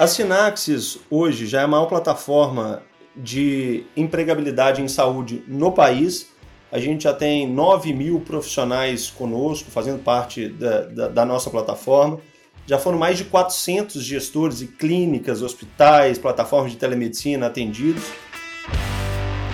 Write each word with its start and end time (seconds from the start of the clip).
A 0.00 0.06
Sinaxis 0.06 0.98
hoje 1.10 1.46
já 1.46 1.60
é 1.60 1.64
a 1.64 1.68
maior 1.68 1.84
plataforma 1.84 2.82
de 3.14 3.84
empregabilidade 3.94 4.80
em 4.80 4.88
saúde 4.88 5.44
no 5.46 5.72
país. 5.72 6.28
A 6.72 6.78
gente 6.78 7.04
já 7.04 7.12
tem 7.12 7.46
9 7.46 7.92
mil 7.92 8.18
profissionais 8.18 9.10
conosco, 9.10 9.70
fazendo 9.70 10.02
parte 10.02 10.48
da, 10.48 10.86
da, 10.86 11.08
da 11.08 11.24
nossa 11.26 11.50
plataforma. 11.50 12.18
Já 12.66 12.78
foram 12.78 12.96
mais 12.96 13.18
de 13.18 13.24
400 13.24 14.02
gestores 14.02 14.62
e 14.62 14.68
clínicas, 14.68 15.42
hospitais, 15.42 16.16
plataformas 16.16 16.72
de 16.72 16.78
telemedicina 16.78 17.48
atendidos. 17.48 18.04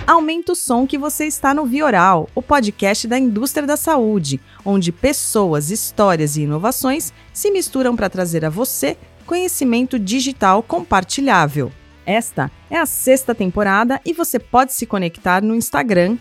Aumenta 0.07 0.53
o 0.53 0.55
som 0.55 0.87
que 0.87 0.97
você 0.97 1.25
está 1.25 1.53
no 1.53 1.65
Vioral, 1.65 2.29
o 2.33 2.41
podcast 2.41 3.05
da 3.05 3.19
indústria 3.19 3.67
da 3.67 3.75
saúde, 3.75 4.39
onde 4.63 4.93
pessoas, 4.93 5.71
histórias 5.71 6.37
e 6.37 6.43
inovações 6.43 7.11
se 7.33 7.51
misturam 7.51 7.97
para 7.97 8.09
trazer 8.09 8.45
a 8.45 8.49
você 8.49 8.95
conhecimento 9.27 9.99
digital 9.99 10.63
compartilhável. 10.63 11.71
Esta 12.05 12.49
é 12.69 12.77
a 12.77 12.85
sexta 12.85 13.35
temporada 13.35 13.99
e 14.05 14.13
você 14.13 14.39
pode 14.39 14.73
se 14.73 14.85
conectar 14.85 15.43
no 15.43 15.53
Instagram, 15.53 16.17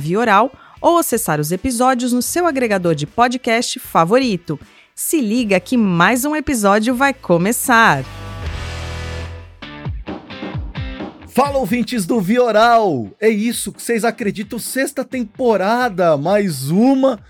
Vioral, 0.00 0.50
ou 0.80 0.96
acessar 0.96 1.38
os 1.38 1.52
episódios 1.52 2.12
no 2.12 2.22
seu 2.22 2.46
agregador 2.46 2.94
de 2.94 3.06
podcast 3.06 3.78
favorito. 3.78 4.58
Se 4.94 5.20
liga 5.20 5.60
que 5.60 5.76
mais 5.76 6.24
um 6.24 6.34
episódio 6.34 6.94
vai 6.94 7.12
começar! 7.12 8.02
Fala 11.28 11.58
ouvintes 11.58 12.06
do 12.06 12.18
Vioral! 12.18 13.10
É 13.20 13.28
isso 13.28 13.70
que 13.70 13.82
vocês 13.82 14.02
acreditam, 14.06 14.58
sexta 14.58 15.04
temporada, 15.04 16.16
mais 16.16 16.70
uma, 16.70 17.20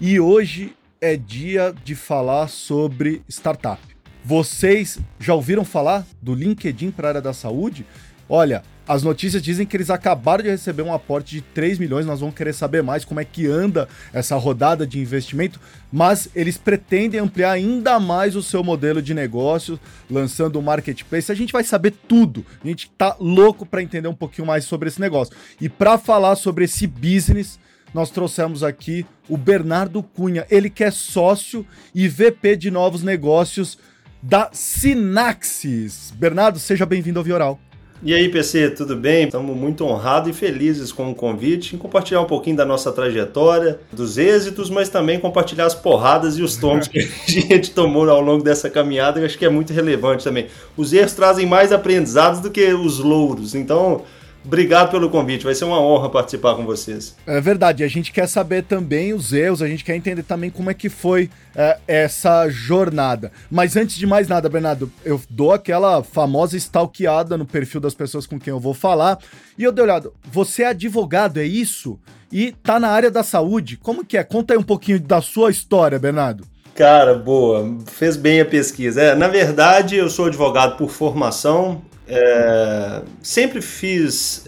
e 0.00 0.20
hoje 0.20 0.72
é 1.00 1.16
dia 1.16 1.74
de 1.84 1.96
falar 1.96 2.46
sobre 2.46 3.22
startup. 3.28 3.95
Vocês 4.26 4.98
já 5.20 5.34
ouviram 5.34 5.64
falar 5.64 6.04
do 6.20 6.34
LinkedIn 6.34 6.90
para 6.90 7.06
a 7.06 7.10
área 7.10 7.22
da 7.22 7.32
saúde? 7.32 7.86
Olha, 8.28 8.64
as 8.84 9.04
notícias 9.04 9.40
dizem 9.40 9.64
que 9.64 9.76
eles 9.76 9.88
acabaram 9.88 10.42
de 10.42 10.50
receber 10.50 10.82
um 10.82 10.92
aporte 10.92 11.36
de 11.36 11.42
3 11.42 11.78
milhões, 11.78 12.06
nós 12.06 12.18
vamos 12.18 12.34
querer 12.34 12.52
saber 12.52 12.82
mais 12.82 13.04
como 13.04 13.20
é 13.20 13.24
que 13.24 13.46
anda 13.46 13.88
essa 14.12 14.34
rodada 14.34 14.84
de 14.84 14.98
investimento, 14.98 15.60
mas 15.92 16.28
eles 16.34 16.58
pretendem 16.58 17.20
ampliar 17.20 17.52
ainda 17.52 18.00
mais 18.00 18.34
o 18.34 18.42
seu 18.42 18.64
modelo 18.64 19.00
de 19.00 19.14
negócio, 19.14 19.78
lançando 20.10 20.56
o 20.56 20.58
um 20.58 20.62
marketplace. 20.62 21.30
A 21.30 21.36
gente 21.36 21.52
vai 21.52 21.62
saber 21.62 21.92
tudo. 22.08 22.44
A 22.64 22.66
gente 22.66 22.90
tá 22.98 23.14
louco 23.20 23.64
para 23.64 23.80
entender 23.80 24.08
um 24.08 24.14
pouquinho 24.14 24.48
mais 24.48 24.64
sobre 24.64 24.88
esse 24.88 25.00
negócio. 25.00 25.36
E 25.60 25.68
para 25.68 25.98
falar 25.98 26.34
sobre 26.34 26.64
esse 26.64 26.84
business, 26.88 27.60
nós 27.94 28.10
trouxemos 28.10 28.64
aqui 28.64 29.06
o 29.28 29.36
Bernardo 29.36 30.02
Cunha, 30.02 30.44
ele 30.50 30.68
que 30.68 30.82
é 30.82 30.90
sócio 30.90 31.64
e 31.94 32.08
VP 32.08 32.56
de 32.56 32.72
novos 32.72 33.04
negócios 33.04 33.78
da 34.22 34.50
Sinaxis. 34.52 36.12
Bernardo, 36.16 36.58
seja 36.58 36.86
bem-vindo 36.86 37.18
ao 37.18 37.24
Vioral. 37.24 37.60
E 38.02 38.12
aí, 38.12 38.28
PC, 38.28 38.70
tudo 38.70 38.94
bem? 38.94 39.24
Estamos 39.24 39.56
muito 39.56 39.84
honrados 39.84 40.28
e 40.28 40.32
felizes 40.32 40.92
com 40.92 41.10
o 41.10 41.14
convite 41.14 41.74
em 41.74 41.78
compartilhar 41.78 42.20
um 42.20 42.26
pouquinho 42.26 42.54
da 42.56 42.64
nossa 42.64 42.92
trajetória, 42.92 43.80
dos 43.90 44.18
êxitos, 44.18 44.68
mas 44.68 44.90
também 44.90 45.18
compartilhar 45.18 45.64
as 45.64 45.74
porradas 45.74 46.36
e 46.36 46.42
os 46.42 46.56
tombos 46.56 46.88
que 46.88 46.98
a 46.98 47.30
gente 47.30 47.70
tomou 47.70 48.08
ao 48.10 48.20
longo 48.20 48.44
dessa 48.44 48.68
caminhada, 48.68 49.18
que 49.18 49.26
acho 49.26 49.38
que 49.38 49.46
é 49.46 49.48
muito 49.48 49.72
relevante 49.72 50.24
também. 50.24 50.46
Os 50.76 50.92
erros 50.92 51.14
trazem 51.14 51.46
mais 51.46 51.72
aprendizados 51.72 52.40
do 52.40 52.50
que 52.50 52.66
os 52.74 52.98
louros, 52.98 53.54
então 53.54 54.02
Obrigado 54.46 54.92
pelo 54.92 55.10
convite, 55.10 55.44
vai 55.44 55.56
ser 55.56 55.64
uma 55.64 55.80
honra 55.80 56.08
participar 56.08 56.54
com 56.54 56.64
vocês. 56.64 57.16
É 57.26 57.40
verdade, 57.40 57.82
a 57.82 57.88
gente 57.88 58.12
quer 58.12 58.28
saber 58.28 58.62
também 58.62 59.12
os 59.12 59.32
erros, 59.32 59.60
a 59.60 59.66
gente 59.66 59.84
quer 59.84 59.96
entender 59.96 60.22
também 60.22 60.50
como 60.50 60.70
é 60.70 60.74
que 60.74 60.88
foi 60.88 61.28
é, 61.54 61.78
essa 61.88 62.48
jornada. 62.48 63.32
Mas 63.50 63.76
antes 63.76 63.96
de 63.96 64.06
mais 64.06 64.28
nada, 64.28 64.48
Bernardo, 64.48 64.88
eu 65.04 65.20
dou 65.28 65.52
aquela 65.52 66.04
famosa 66.04 66.56
stalkeada 66.56 67.36
no 67.36 67.44
perfil 67.44 67.80
das 67.80 67.92
pessoas 67.92 68.24
com 68.24 68.38
quem 68.38 68.52
eu 68.52 68.60
vou 68.60 68.72
falar. 68.72 69.18
E 69.58 69.64
eu 69.64 69.72
dei 69.72 69.82
olhado, 69.82 70.14
você 70.30 70.62
é 70.62 70.68
advogado, 70.68 71.40
é 71.40 71.44
isso? 71.44 71.98
E 72.30 72.52
tá 72.52 72.78
na 72.78 72.88
área 72.88 73.10
da 73.10 73.24
saúde, 73.24 73.76
como 73.76 74.04
que 74.04 74.16
é? 74.16 74.22
Conta 74.22 74.54
aí 74.54 74.58
um 74.58 74.62
pouquinho 74.62 75.00
da 75.00 75.20
sua 75.20 75.50
história, 75.50 75.98
Bernardo. 75.98 76.44
Cara, 76.76 77.14
boa, 77.14 77.78
fez 77.86 78.16
bem 78.16 78.40
a 78.40 78.44
pesquisa. 78.44 79.02
É, 79.02 79.14
na 79.16 79.26
verdade, 79.26 79.96
eu 79.96 80.08
sou 80.08 80.26
advogado 80.26 80.76
por 80.76 80.90
formação, 80.90 81.82
é, 82.08 83.02
sempre 83.20 83.60
fiz, 83.60 84.44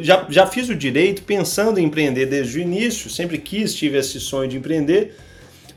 já, 0.00 0.26
já 0.28 0.46
fiz 0.46 0.68
o 0.68 0.74
direito 0.74 1.22
pensando 1.22 1.78
em 1.78 1.84
empreender 1.84 2.26
desde 2.26 2.58
o 2.58 2.60
início, 2.60 3.08
sempre 3.08 3.38
quis, 3.38 3.74
tive 3.74 3.98
esse 3.98 4.20
sonho 4.20 4.48
de 4.48 4.58
empreender, 4.58 5.16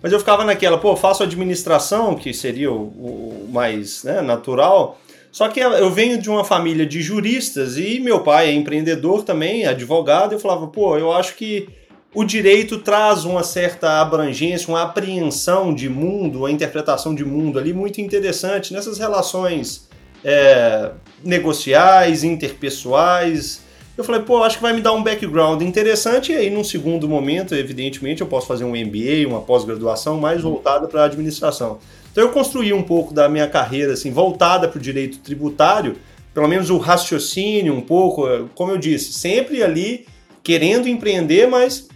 mas 0.02 0.12
eu 0.12 0.20
ficava 0.20 0.44
naquela, 0.44 0.78
pô, 0.78 0.96
faço 0.96 1.24
administração, 1.24 2.16
que 2.16 2.34
seria 2.34 2.72
o, 2.72 2.84
o 2.84 3.50
mais 3.50 4.04
né, 4.04 4.22
natural, 4.22 5.00
só 5.32 5.48
que 5.48 5.62
eu 5.62 5.90
venho 5.90 6.22
de 6.22 6.30
uma 6.30 6.44
família 6.44 6.86
de 6.86 7.02
juristas 7.02 7.78
e 7.78 8.02
meu 8.02 8.20
pai 8.20 8.50
é 8.50 8.54
empreendedor 8.54 9.24
também, 9.24 9.66
advogado, 9.66 10.34
eu 10.34 10.40
falava, 10.40 10.68
pô, 10.68 10.98
eu 10.98 11.14
acho 11.14 11.36
que 11.36 11.70
o 12.14 12.26
direito 12.26 12.80
traz 12.80 13.24
uma 13.24 13.42
certa 13.42 14.02
abrangência, 14.02 14.68
uma 14.68 14.82
apreensão 14.82 15.74
de 15.74 15.88
mundo, 15.88 16.40
uma 16.40 16.52
interpretação 16.52 17.16
de 17.16 17.24
mundo 17.24 17.58
ali 17.58 17.72
muito 17.72 18.02
interessante 18.02 18.74
nessas 18.74 18.98
relações 18.98 19.90
é, 20.24 20.92
negociais, 21.24 22.24
interpessoais. 22.24 23.62
Eu 23.98 24.04
falei, 24.04 24.22
pô, 24.22 24.42
acho 24.44 24.58
que 24.58 24.64
vai 24.64 24.74
me 24.74 24.82
dar 24.82 24.94
um 24.94 25.04
background 25.04 25.62
interessante, 25.62 26.32
e 26.32 26.36
aí, 26.36 26.50
num 26.50 26.64
segundo 26.64 27.08
momento, 27.08 27.54
evidentemente, 27.54 28.22
eu 28.22 28.28
posso 28.28 28.48
fazer 28.48 28.64
um 28.64 28.72
MBA, 28.72 29.28
uma 29.28 29.42
pós-graduação 29.42 30.20
mais 30.20 30.42
voltada 30.42 30.88
para 30.88 31.02
a 31.02 31.06
administração. 31.06 31.80
Então, 32.12 32.24
eu 32.24 32.32
construí 32.32 32.74
um 32.74 32.84
pouco 32.84 33.14
da 33.14 33.30
minha 33.30 33.48
carreira, 33.48 33.94
assim, 33.94 34.12
voltada 34.12 34.68
para 34.68 34.78
o 34.78 34.82
direito 34.82 35.20
tributário, 35.20 35.98
pelo 36.34 36.48
menos 36.48 36.70
o 36.70 36.78
raciocínio, 36.78 37.74
um 37.74 37.82
pouco, 37.82 38.26
como 38.56 38.72
eu 38.72 38.78
disse, 38.78 39.14
sempre 39.14 39.62
ali 39.62 40.06
querendo 40.42 40.88
empreender, 40.88 41.48
mas 41.48 41.88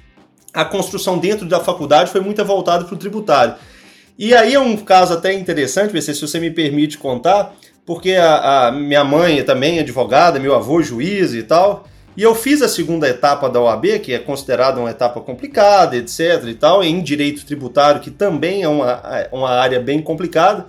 a 0.54 0.64
construção 0.64 1.18
dentro 1.18 1.46
da 1.46 1.60
faculdade 1.60 2.12
foi 2.12 2.22
muito 2.22 2.44
voltada 2.44 2.86
para 2.86 2.94
o 2.94 2.98
tributário. 2.98 3.56
E 4.18 4.34
aí 4.34 4.54
é 4.54 4.60
um 4.60 4.78
caso 4.78 5.14
até 5.14 5.34
interessante, 5.34 6.02
se 6.02 6.22
você 6.22 6.40
me 6.40 6.50
permite 6.50 6.98
contar, 6.98 7.54
porque 7.86 8.14
a, 8.14 8.68
a, 8.68 8.72
minha 8.72 9.04
mãe 9.04 9.40
é 9.40 9.44
também 9.44 9.80
advogada, 9.80 10.40
meu 10.40 10.56
avô 10.56 10.82
juiz 10.82 11.34
e 11.34 11.44
tal. 11.44 11.86
E 12.18 12.24
eu 12.24 12.34
fiz 12.34 12.62
a 12.62 12.70
segunda 12.70 13.08
etapa 13.10 13.50
da 13.50 13.60
OAB, 13.60 14.00
que 14.00 14.14
é 14.14 14.20
considerada 14.20 14.80
uma 14.80 14.90
etapa 14.90 15.20
complicada, 15.20 15.98
etc. 15.98 16.46
e 16.48 16.54
tal, 16.54 16.84
em 16.84 17.02
direito 17.02 17.46
tributário, 17.46 18.00
que 18.00 18.10
também 18.10 18.64
é 18.64 18.70
uma, 18.70 18.92
é 18.92 19.30
uma 19.32 19.50
área 19.50 19.80
bem 19.82 20.02
complicada. 20.02 20.68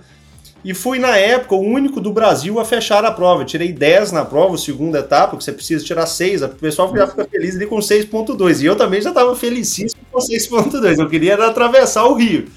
E 0.63 0.73
fui, 0.73 0.99
na 0.99 1.15
época, 1.15 1.55
o 1.55 1.61
único 1.61 2.01
do 2.01 2.11
Brasil 2.11 2.59
a 2.59 2.65
fechar 2.65 3.05
a 3.05 3.11
prova. 3.11 3.43
Eu 3.43 3.45
tirei 3.45 3.71
10 3.71 4.11
na 4.11 4.25
prova, 4.25 4.57
segunda 4.57 4.99
etapa, 4.99 5.37
que 5.37 5.43
você 5.43 5.53
precisa 5.53 5.85
tirar 5.85 6.05
6. 6.05 6.41
O 6.41 6.49
pessoal 6.49 6.93
já 6.93 7.07
fica 7.07 7.25
feliz 7.25 7.55
ali 7.55 7.65
com 7.65 7.77
6.2. 7.77 8.61
E 8.61 8.65
eu 8.65 8.75
também 8.75 9.01
já 9.01 9.09
estava 9.09 9.33
felicíssimo 9.33 10.01
com 10.11 10.19
6.2. 10.19 10.99
Eu 10.99 11.07
queria 11.07 11.35
atravessar 11.35 12.05
o 12.05 12.15
Rio. 12.15 12.47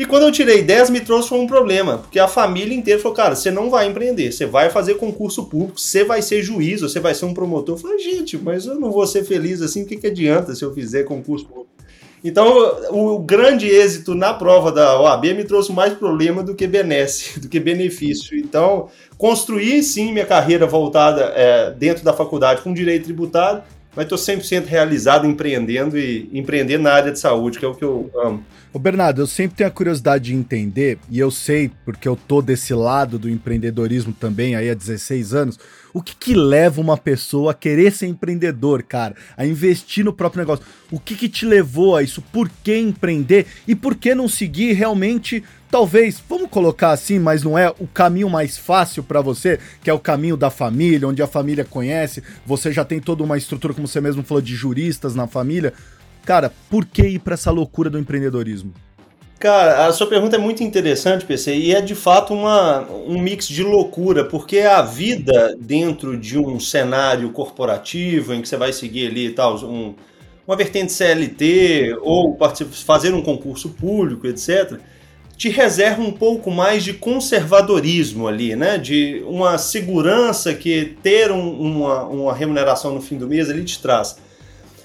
E 0.00 0.06
quando 0.06 0.22
eu 0.22 0.32
tirei 0.32 0.62
10, 0.62 0.88
me 0.88 1.00
trouxe 1.00 1.34
um 1.34 1.46
problema, 1.46 1.98
porque 1.98 2.18
a 2.18 2.26
família 2.26 2.74
inteira 2.74 2.98
falou: 2.98 3.14
cara, 3.14 3.36
você 3.36 3.50
não 3.50 3.68
vai 3.68 3.86
empreender, 3.86 4.32
você 4.32 4.46
vai 4.46 4.70
fazer 4.70 4.94
concurso 4.94 5.44
público, 5.44 5.78
você 5.78 6.02
vai 6.02 6.22
ser 6.22 6.42
juiz, 6.42 6.80
você 6.80 6.98
vai 6.98 7.14
ser 7.14 7.26
um 7.26 7.34
promotor. 7.34 7.74
Eu 7.74 7.78
falei: 7.82 7.98
gente, 7.98 8.38
mas 8.38 8.64
eu 8.64 8.80
não 8.80 8.90
vou 8.90 9.06
ser 9.06 9.24
feliz 9.24 9.60
assim, 9.60 9.82
o 9.82 9.86
que, 9.86 9.98
que 9.98 10.06
adianta 10.06 10.54
se 10.54 10.64
eu 10.64 10.72
fizer 10.72 11.02
concurso 11.04 11.44
público? 11.44 11.68
Então, 12.24 12.48
o, 12.90 13.18
grande 13.18 13.68
êxito 13.68 14.14
na 14.14 14.32
prova 14.32 14.72
da 14.72 14.98
OAB 14.98 15.34
me 15.34 15.44
trouxe 15.44 15.70
mais 15.70 15.92
problema 15.92 16.42
do 16.42 16.54
que 16.54 16.66
benesse, 16.66 17.38
do 17.40 17.46
que 17.46 17.60
benefício. 17.60 18.38
Então, 18.38 18.88
construí 19.18 19.82
sim 19.82 20.14
minha 20.14 20.24
carreira 20.24 20.66
voltada 20.66 21.30
é, 21.36 21.72
dentro 21.72 22.02
da 22.02 22.14
faculdade 22.14 22.62
com 22.62 22.72
direito 22.72 23.04
tributário, 23.04 23.62
mas 23.94 24.04
estou 24.04 24.18
100% 24.18 24.66
realizado 24.66 25.26
empreendendo 25.26 25.98
e 25.98 26.28
empreendendo 26.32 26.84
na 26.84 26.92
área 26.92 27.12
de 27.12 27.18
saúde, 27.18 27.58
que 27.58 27.64
é 27.64 27.68
o 27.68 27.74
que 27.74 27.84
eu 27.84 28.10
amo. 28.24 28.44
Ô 28.72 28.78
Bernardo, 28.78 29.20
eu 29.20 29.26
sempre 29.26 29.56
tenho 29.56 29.68
a 29.68 29.72
curiosidade 29.72 30.24
de 30.24 30.34
entender, 30.34 30.98
e 31.10 31.18
eu 31.18 31.30
sei, 31.30 31.72
porque 31.84 32.06
eu 32.06 32.16
tô 32.16 32.40
desse 32.40 32.72
lado 32.72 33.18
do 33.18 33.28
empreendedorismo 33.28 34.12
também 34.12 34.54
aí 34.54 34.70
há 34.70 34.74
16 34.74 35.34
anos, 35.34 35.58
o 35.92 36.00
que 36.00 36.14
que 36.14 36.34
leva 36.34 36.80
uma 36.80 36.96
pessoa 36.96 37.50
a 37.50 37.54
querer 37.54 37.90
ser 37.90 38.06
empreendedor, 38.06 38.84
cara? 38.84 39.16
A 39.36 39.44
investir 39.44 40.04
no 40.04 40.12
próprio 40.12 40.40
negócio? 40.40 40.64
O 40.88 41.00
que 41.00 41.16
que 41.16 41.28
te 41.28 41.44
levou 41.44 41.96
a 41.96 42.02
isso? 42.02 42.22
Por 42.22 42.48
que 42.62 42.76
empreender? 42.76 43.46
E 43.66 43.74
por 43.74 43.96
que 43.96 44.14
não 44.14 44.28
seguir 44.28 44.72
realmente, 44.74 45.42
talvez, 45.70 46.22
vamos 46.28 46.50
colocar 46.50 46.90
assim, 46.90 47.18
mas 47.18 47.42
não 47.42 47.56
é 47.56 47.72
o 47.78 47.86
caminho 47.86 48.28
mais 48.28 48.58
fácil 48.58 49.02
para 49.02 49.20
você, 49.20 49.58
que 49.82 49.88
é 49.88 49.92
o 49.92 49.98
caminho 49.98 50.36
da 50.36 50.50
família, 50.50 51.06
onde 51.06 51.22
a 51.22 51.26
família 51.26 51.64
conhece, 51.64 52.22
você 52.44 52.72
já 52.72 52.84
tem 52.84 53.00
toda 53.00 53.22
uma 53.22 53.38
estrutura, 53.38 53.72
como 53.72 53.86
você 53.86 54.00
mesmo 54.00 54.22
falou, 54.22 54.42
de 54.42 54.54
juristas 54.54 55.14
na 55.14 55.26
família. 55.26 55.72
Cara, 56.24 56.52
por 56.68 56.84
que 56.84 57.02
ir 57.02 57.18
para 57.20 57.34
essa 57.34 57.50
loucura 57.50 57.88
do 57.88 57.98
empreendedorismo? 57.98 58.72
Cara, 59.38 59.86
a 59.86 59.92
sua 59.92 60.06
pergunta 60.06 60.36
é 60.36 60.38
muito 60.38 60.62
interessante, 60.62 61.24
PC, 61.24 61.54
e 61.54 61.74
é 61.74 61.80
de 61.80 61.94
fato 61.94 62.34
uma, 62.34 62.86
um 63.06 63.18
mix 63.18 63.48
de 63.48 63.62
loucura, 63.62 64.22
porque 64.22 64.58
a 64.58 64.82
vida 64.82 65.56
dentro 65.58 66.18
de 66.18 66.38
um 66.38 66.60
cenário 66.60 67.30
corporativo 67.30 68.34
em 68.34 68.42
que 68.42 68.48
você 68.48 68.58
vai 68.58 68.70
seguir 68.70 69.06
ali 69.06 69.30
tal, 69.30 69.56
um, 69.64 69.94
uma 70.46 70.56
vertente 70.56 70.92
CLT 70.92 71.96
ou 72.02 72.36
fazer 72.84 73.14
um 73.14 73.22
concurso 73.22 73.70
público, 73.70 74.26
etc., 74.26 74.78
te 75.40 75.48
reserva 75.48 76.02
um 76.02 76.12
pouco 76.12 76.50
mais 76.50 76.84
de 76.84 76.92
conservadorismo 76.92 78.28
ali, 78.28 78.54
né? 78.54 78.76
De 78.76 79.24
uma 79.26 79.56
segurança 79.56 80.52
que 80.52 80.94
ter 81.02 81.32
um, 81.32 81.58
uma, 81.58 82.04
uma 82.04 82.34
remuneração 82.34 82.92
no 82.92 83.00
fim 83.00 83.16
do 83.16 83.26
mês 83.26 83.48
ali 83.48 83.64
te 83.64 83.80
traz. 83.80 84.18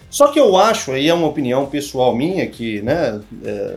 Só 0.10 0.28
que 0.28 0.40
eu 0.40 0.56
acho, 0.56 0.94
aí 0.94 1.10
é 1.10 1.14
uma 1.14 1.28
opinião 1.28 1.66
pessoal 1.66 2.16
minha, 2.16 2.48
que, 2.48 2.82
né, 2.84 3.20
é, 3.44 3.76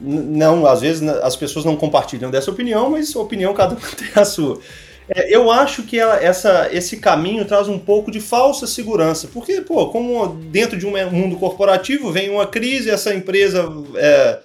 não, 0.00 0.64
às 0.66 0.82
vezes 0.82 1.02
as 1.02 1.34
pessoas 1.34 1.64
não 1.64 1.74
compartilham 1.74 2.30
dessa 2.30 2.48
opinião, 2.48 2.90
mas 2.90 3.12
opinião 3.16 3.52
cada 3.52 3.74
um 3.74 3.78
tem 3.98 4.10
a 4.14 4.24
sua. 4.24 4.60
É, 5.08 5.34
eu 5.34 5.50
acho 5.50 5.82
que 5.82 5.98
ela, 5.98 6.22
essa, 6.22 6.68
esse 6.70 6.98
caminho 6.98 7.44
traz 7.44 7.66
um 7.66 7.76
pouco 7.76 8.08
de 8.08 8.20
falsa 8.20 8.68
segurança, 8.68 9.28
porque, 9.32 9.62
pô, 9.62 9.88
como 9.88 10.28
dentro 10.28 10.78
de 10.78 10.86
um 10.86 10.92
mundo 11.10 11.34
corporativo 11.38 12.12
vem 12.12 12.30
uma 12.30 12.46
crise, 12.46 12.88
essa 12.88 13.12
empresa 13.12 13.68
é, 13.96 14.38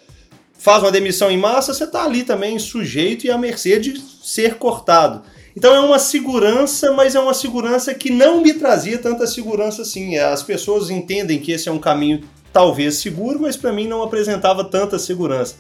faz 0.58 0.82
uma 0.82 0.92
demissão 0.92 1.30
em 1.30 1.38
massa, 1.38 1.74
você 1.74 1.84
está 1.84 2.04
ali 2.04 2.24
também 2.24 2.58
sujeito 2.58 3.26
e 3.26 3.32
à 3.32 3.38
mercê 3.38 3.80
de 3.80 4.00
ser 4.24 4.56
cortado. 4.56 5.24
Então 5.56 5.74
é 5.74 5.80
uma 5.80 6.00
segurança, 6.00 6.92
mas 6.92 7.16
é 7.16 7.20
uma 7.20 7.34
segurança 7.34 7.94
que 7.94 8.10
não 8.10 8.42
me 8.42 8.54
trazia 8.54 8.98
tanta 8.98 9.26
segurança 9.26 9.84
assim. 9.84 10.18
As 10.18 10.44
pessoas 10.44 10.90
entendem 10.90 11.40
que 11.40 11.52
esse 11.52 11.70
é 11.70 11.72
um 11.72 11.80
caminho 11.80 12.22
talvez 12.52 12.96
seguro, 12.96 13.40
mas 13.42 13.56
para 13.56 13.72
mim 13.72 13.88
não 13.88 14.04
apresentava 14.04 14.64
tanta 14.64 15.00
segurança. 15.00 15.56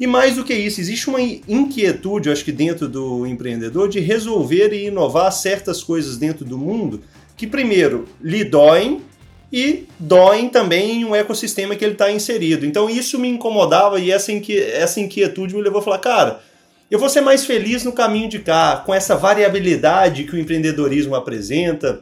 E 0.00 0.06
mais 0.06 0.36
do 0.36 0.44
que 0.44 0.54
isso, 0.54 0.80
existe 0.80 1.08
uma 1.08 1.20
inquietude, 1.20 2.30
acho 2.30 2.44
que 2.44 2.52
dentro 2.52 2.88
do 2.88 3.26
empreendedor, 3.26 3.88
de 3.88 3.98
resolver 3.98 4.72
e 4.72 4.86
inovar 4.86 5.32
certas 5.32 5.82
coisas 5.82 6.16
dentro 6.16 6.44
do 6.44 6.56
mundo 6.56 7.02
que, 7.36 7.46
primeiro, 7.46 8.06
lhe 8.20 8.44
doem 8.44 9.00
e 9.52 9.86
doem 9.98 10.48
também 10.48 11.04
um 11.04 11.14
ecossistema 11.14 11.74
que 11.74 11.84
ele 11.84 11.92
está 11.92 12.10
inserido. 12.10 12.66
Então 12.66 12.88
isso 12.88 13.18
me 13.18 13.28
incomodava 13.28 13.98
e 13.98 14.10
essa, 14.10 14.30
inqui 14.30 14.58
essa 14.58 15.00
inquietude 15.00 15.54
me 15.54 15.62
levou 15.62 15.80
a 15.80 15.82
falar, 15.82 15.98
cara, 15.98 16.40
eu 16.90 16.98
vou 16.98 17.08
ser 17.08 17.20
mais 17.20 17.44
feliz 17.44 17.84
no 17.84 17.92
caminho 17.92 18.28
de 18.28 18.38
cá, 18.38 18.82
com 18.84 18.94
essa 18.94 19.14
variabilidade 19.14 20.24
que 20.24 20.34
o 20.34 20.38
empreendedorismo 20.38 21.14
apresenta, 21.14 22.00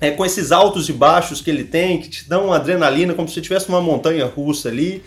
é, 0.00 0.10
com 0.10 0.24
esses 0.24 0.52
altos 0.52 0.88
e 0.88 0.92
baixos 0.92 1.40
que 1.40 1.50
ele 1.50 1.64
tem, 1.64 2.00
que 2.00 2.08
te 2.08 2.28
dão 2.28 2.46
uma 2.46 2.56
adrenalina, 2.56 3.12
como 3.12 3.28
se 3.28 3.34
você 3.34 3.40
tivesse 3.40 3.68
uma 3.68 3.80
montanha 3.80 4.24
russa 4.24 4.68
ali. 4.68 5.02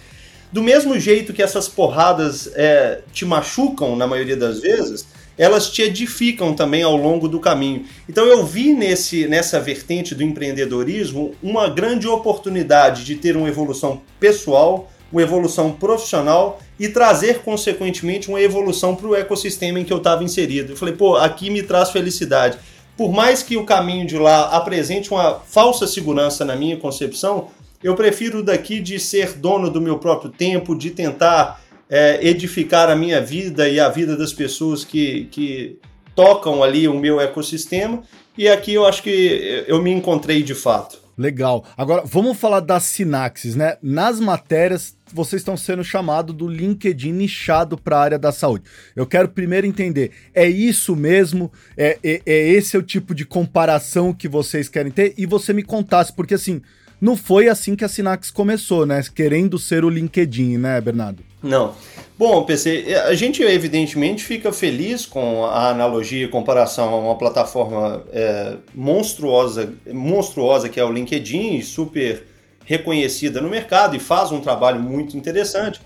Do 0.51 0.61
mesmo 0.61 0.99
jeito 0.99 1.33
que 1.33 1.41
essas 1.41 1.67
porradas 1.67 2.51
é, 2.53 2.99
te 3.11 3.25
machucam 3.25 3.95
na 3.95 4.05
maioria 4.05 4.37
das 4.37 4.59
vezes, 4.59 5.07
elas 5.37 5.69
te 5.69 5.81
edificam 5.81 6.53
também 6.53 6.83
ao 6.83 6.95
longo 6.95 7.27
do 7.27 7.39
caminho. 7.39 7.85
Então 8.07 8.25
eu 8.25 8.45
vi 8.45 8.73
nesse, 8.73 9.27
nessa 9.27 9.59
vertente 9.59 10.13
do 10.13 10.23
empreendedorismo 10.23 11.33
uma 11.41 11.67
grande 11.67 12.07
oportunidade 12.07 13.03
de 13.03 13.15
ter 13.15 13.35
uma 13.35 13.47
evolução 13.47 14.01
pessoal, 14.19 14.91
uma 15.11 15.21
evolução 15.21 15.71
profissional 15.71 16.59
e 16.79 16.89
trazer, 16.89 17.39
consequentemente, 17.39 18.29
uma 18.29 18.41
evolução 18.41 18.95
para 18.95 19.07
o 19.07 19.15
ecossistema 19.15 19.79
em 19.79 19.83
que 19.83 19.93
eu 19.93 19.97
estava 19.97 20.23
inserido. 20.23 20.73
Eu 20.73 20.77
falei, 20.77 20.95
pô, 20.95 21.15
aqui 21.15 21.49
me 21.49 21.61
traz 21.61 21.91
felicidade. 21.91 22.57
Por 22.97 23.11
mais 23.11 23.41
que 23.41 23.57
o 23.57 23.65
caminho 23.65 24.05
de 24.05 24.17
lá 24.17 24.49
apresente 24.49 25.11
uma 25.11 25.39
falsa 25.39 25.87
segurança 25.87 26.43
na 26.45 26.55
minha 26.55 26.77
concepção, 26.77 27.49
eu 27.83 27.95
prefiro 27.95 28.41
daqui 28.41 28.79
de 28.79 28.99
ser 28.99 29.33
dono 29.33 29.69
do 29.69 29.81
meu 29.81 29.97
próprio 29.97 30.31
tempo, 30.31 30.75
de 30.75 30.89
tentar 30.89 31.61
é, 31.93 32.27
edificar 32.27 32.89
a 32.89 32.95
minha 32.95 33.21
vida 33.21 33.69
e 33.69 33.79
a 33.79 33.87
vida 33.87 34.17
das 34.17 34.33
pessoas 34.33 34.83
que, 34.83 35.25
que 35.25 35.77
tocam 36.15 36.63
ali 36.63 36.87
o 36.87 36.95
meu 36.95 37.21
ecossistema. 37.21 38.01
E 38.35 38.49
aqui 38.49 38.73
eu 38.73 38.83
acho 38.83 39.03
que 39.03 39.63
eu 39.67 39.79
me 39.79 39.91
encontrei 39.91 40.41
de 40.41 40.55
fato. 40.55 40.97
Legal. 41.15 41.63
Agora, 41.77 42.01
vamos 42.03 42.39
falar 42.39 42.61
das 42.61 42.81
sinapses, 42.85 43.55
né? 43.55 43.77
Nas 43.79 44.19
matérias, 44.19 44.97
vocês 45.13 45.41
estão 45.41 45.55
sendo 45.55 45.83
chamados 45.83 46.35
do 46.35 46.47
LinkedIn 46.47 47.11
nichado 47.11 47.77
para 47.77 47.95
a 47.95 48.01
área 48.01 48.17
da 48.17 48.31
saúde. 48.31 48.63
Eu 48.95 49.05
quero 49.05 49.29
primeiro 49.29 49.67
entender, 49.67 50.09
é 50.33 50.49
isso 50.49 50.95
mesmo? 50.95 51.51
É, 51.77 51.99
é, 52.03 52.21
é 52.25 52.47
esse 52.49 52.75
o 52.75 52.81
tipo 52.81 53.13
de 53.13 53.23
comparação 53.23 54.11
que 54.11 54.27
vocês 54.27 54.67
querem 54.67 54.91
ter? 54.91 55.13
E 55.15 55.27
você 55.27 55.53
me 55.53 55.61
contasse, 55.61 56.11
porque 56.11 56.33
assim, 56.33 56.59
não 56.99 57.15
foi 57.15 57.49
assim 57.49 57.75
que 57.75 57.85
a 57.85 57.87
Sinax 57.87 58.31
começou, 58.31 58.83
né? 58.83 58.99
Querendo 59.13 59.59
ser 59.59 59.85
o 59.85 59.89
LinkedIn, 59.91 60.57
né, 60.57 60.81
Bernardo? 60.81 61.23
Não. 61.43 61.75
Bom, 62.17 62.43
PC, 62.45 62.95
a 63.05 63.13
gente 63.13 63.43
evidentemente 63.43 64.23
fica 64.23 64.53
feliz 64.53 65.05
com 65.05 65.43
a 65.43 65.71
analogia 65.71 66.23
e 66.23 66.27
comparação 66.29 66.93
a 66.93 66.97
uma 66.97 67.17
plataforma 67.17 68.01
é, 68.13 68.55
monstruosa, 68.73 69.73
monstruosa 69.91 70.69
que 70.69 70.79
é 70.79 70.85
o 70.85 70.91
LinkedIn, 70.91 71.61
super 71.61 72.25
reconhecida 72.65 73.41
no 73.41 73.49
mercado 73.49 73.93
e 73.93 73.99
faz 73.99 74.31
um 74.31 74.39
trabalho 74.39 74.79
muito 74.79 75.17
interessante. 75.17 75.81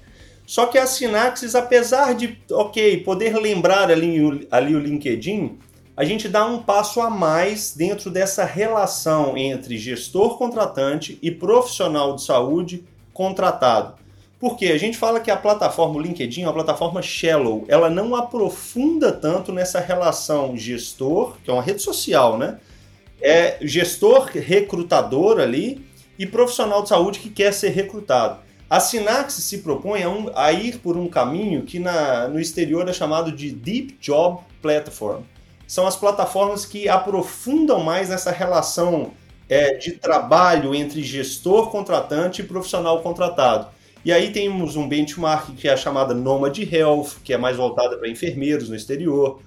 Só 0.45 0.67
que 0.67 0.77
a 0.77 0.85
Sinaxis, 0.85 1.55
apesar 1.55 2.13
de, 2.13 2.37
ok, 2.51 2.97
poder 2.97 3.35
lembrar 3.35 3.89
ali, 3.89 4.47
ali 4.51 4.75
o 4.75 4.79
LinkedIn, 4.79 5.57
a 5.95 6.05
gente 6.05 6.29
dá 6.29 6.45
um 6.45 6.61
passo 6.61 7.01
a 7.01 7.09
mais 7.09 7.73
dentro 7.75 8.11
dessa 8.11 8.45
relação 8.45 9.35
entre 9.35 9.75
gestor 9.75 10.37
contratante 10.37 11.17
e 11.21 11.31
profissional 11.31 12.15
de 12.15 12.23
saúde 12.23 12.83
contratado. 13.11 13.95
Porque 14.39 14.67
a 14.67 14.77
gente 14.77 14.97
fala 14.97 15.19
que 15.19 15.31
a 15.31 15.37
plataforma 15.37 15.95
o 15.95 16.01
LinkedIn 16.01 16.43
é 16.43 16.45
uma 16.45 16.53
plataforma 16.53 17.01
shallow, 17.01 17.65
ela 17.67 17.89
não 17.89 18.15
aprofunda 18.15 19.11
tanto 19.11 19.51
nessa 19.51 19.79
relação 19.79 20.55
gestor, 20.55 21.37
que 21.43 21.49
é 21.49 21.53
uma 21.53 21.63
rede 21.63 21.81
social, 21.81 22.37
né? 22.37 22.59
É 23.19 23.57
gestor 23.61 24.25
recrutador 24.25 25.39
ali 25.39 25.83
e 26.19 26.25
profissional 26.25 26.83
de 26.83 26.89
saúde 26.89 27.19
que 27.19 27.31
quer 27.31 27.51
ser 27.51 27.69
recrutado. 27.69 28.39
A 28.69 28.79
Sinaxis 28.79 29.45
se 29.45 29.59
propõe 29.59 30.03
a, 30.03 30.09
um, 30.09 30.29
a 30.35 30.51
ir 30.51 30.77
por 30.79 30.97
um 30.97 31.07
caminho 31.07 31.63
que 31.63 31.79
na, 31.79 32.27
no 32.27 32.39
exterior 32.39 32.87
é 32.87 32.93
chamado 32.93 33.31
de 33.31 33.51
Deep 33.51 33.97
Job 33.99 34.41
Platform 34.61 35.23
são 35.67 35.85
as 35.85 35.97
plataformas 35.97 36.65
que 36.65 36.87
aprofundam 36.87 37.83
mais 37.83 38.07
nessa 38.07 38.31
relação 38.31 39.11
é, 39.49 39.73
de 39.73 39.91
trabalho 39.91 40.73
entre 40.73 41.03
gestor 41.03 41.69
contratante 41.69 42.41
e 42.41 42.45
profissional 42.45 43.01
contratado. 43.01 43.67
E 44.07 44.11
aí 44.13 44.31
temos 44.31 44.77
um 44.77 44.87
benchmark 44.87 45.53
que 45.57 45.67
é 45.67 45.73
a 45.73 45.75
chamada 45.75 46.13
Nomad 46.13 46.57
Health, 46.57 47.19
que 47.25 47.33
é 47.33 47.37
mais 47.37 47.57
voltada 47.57 47.97
para 47.97 48.07
enfermeiros 48.07 48.69
no 48.69 48.75
exterior, 48.77 49.41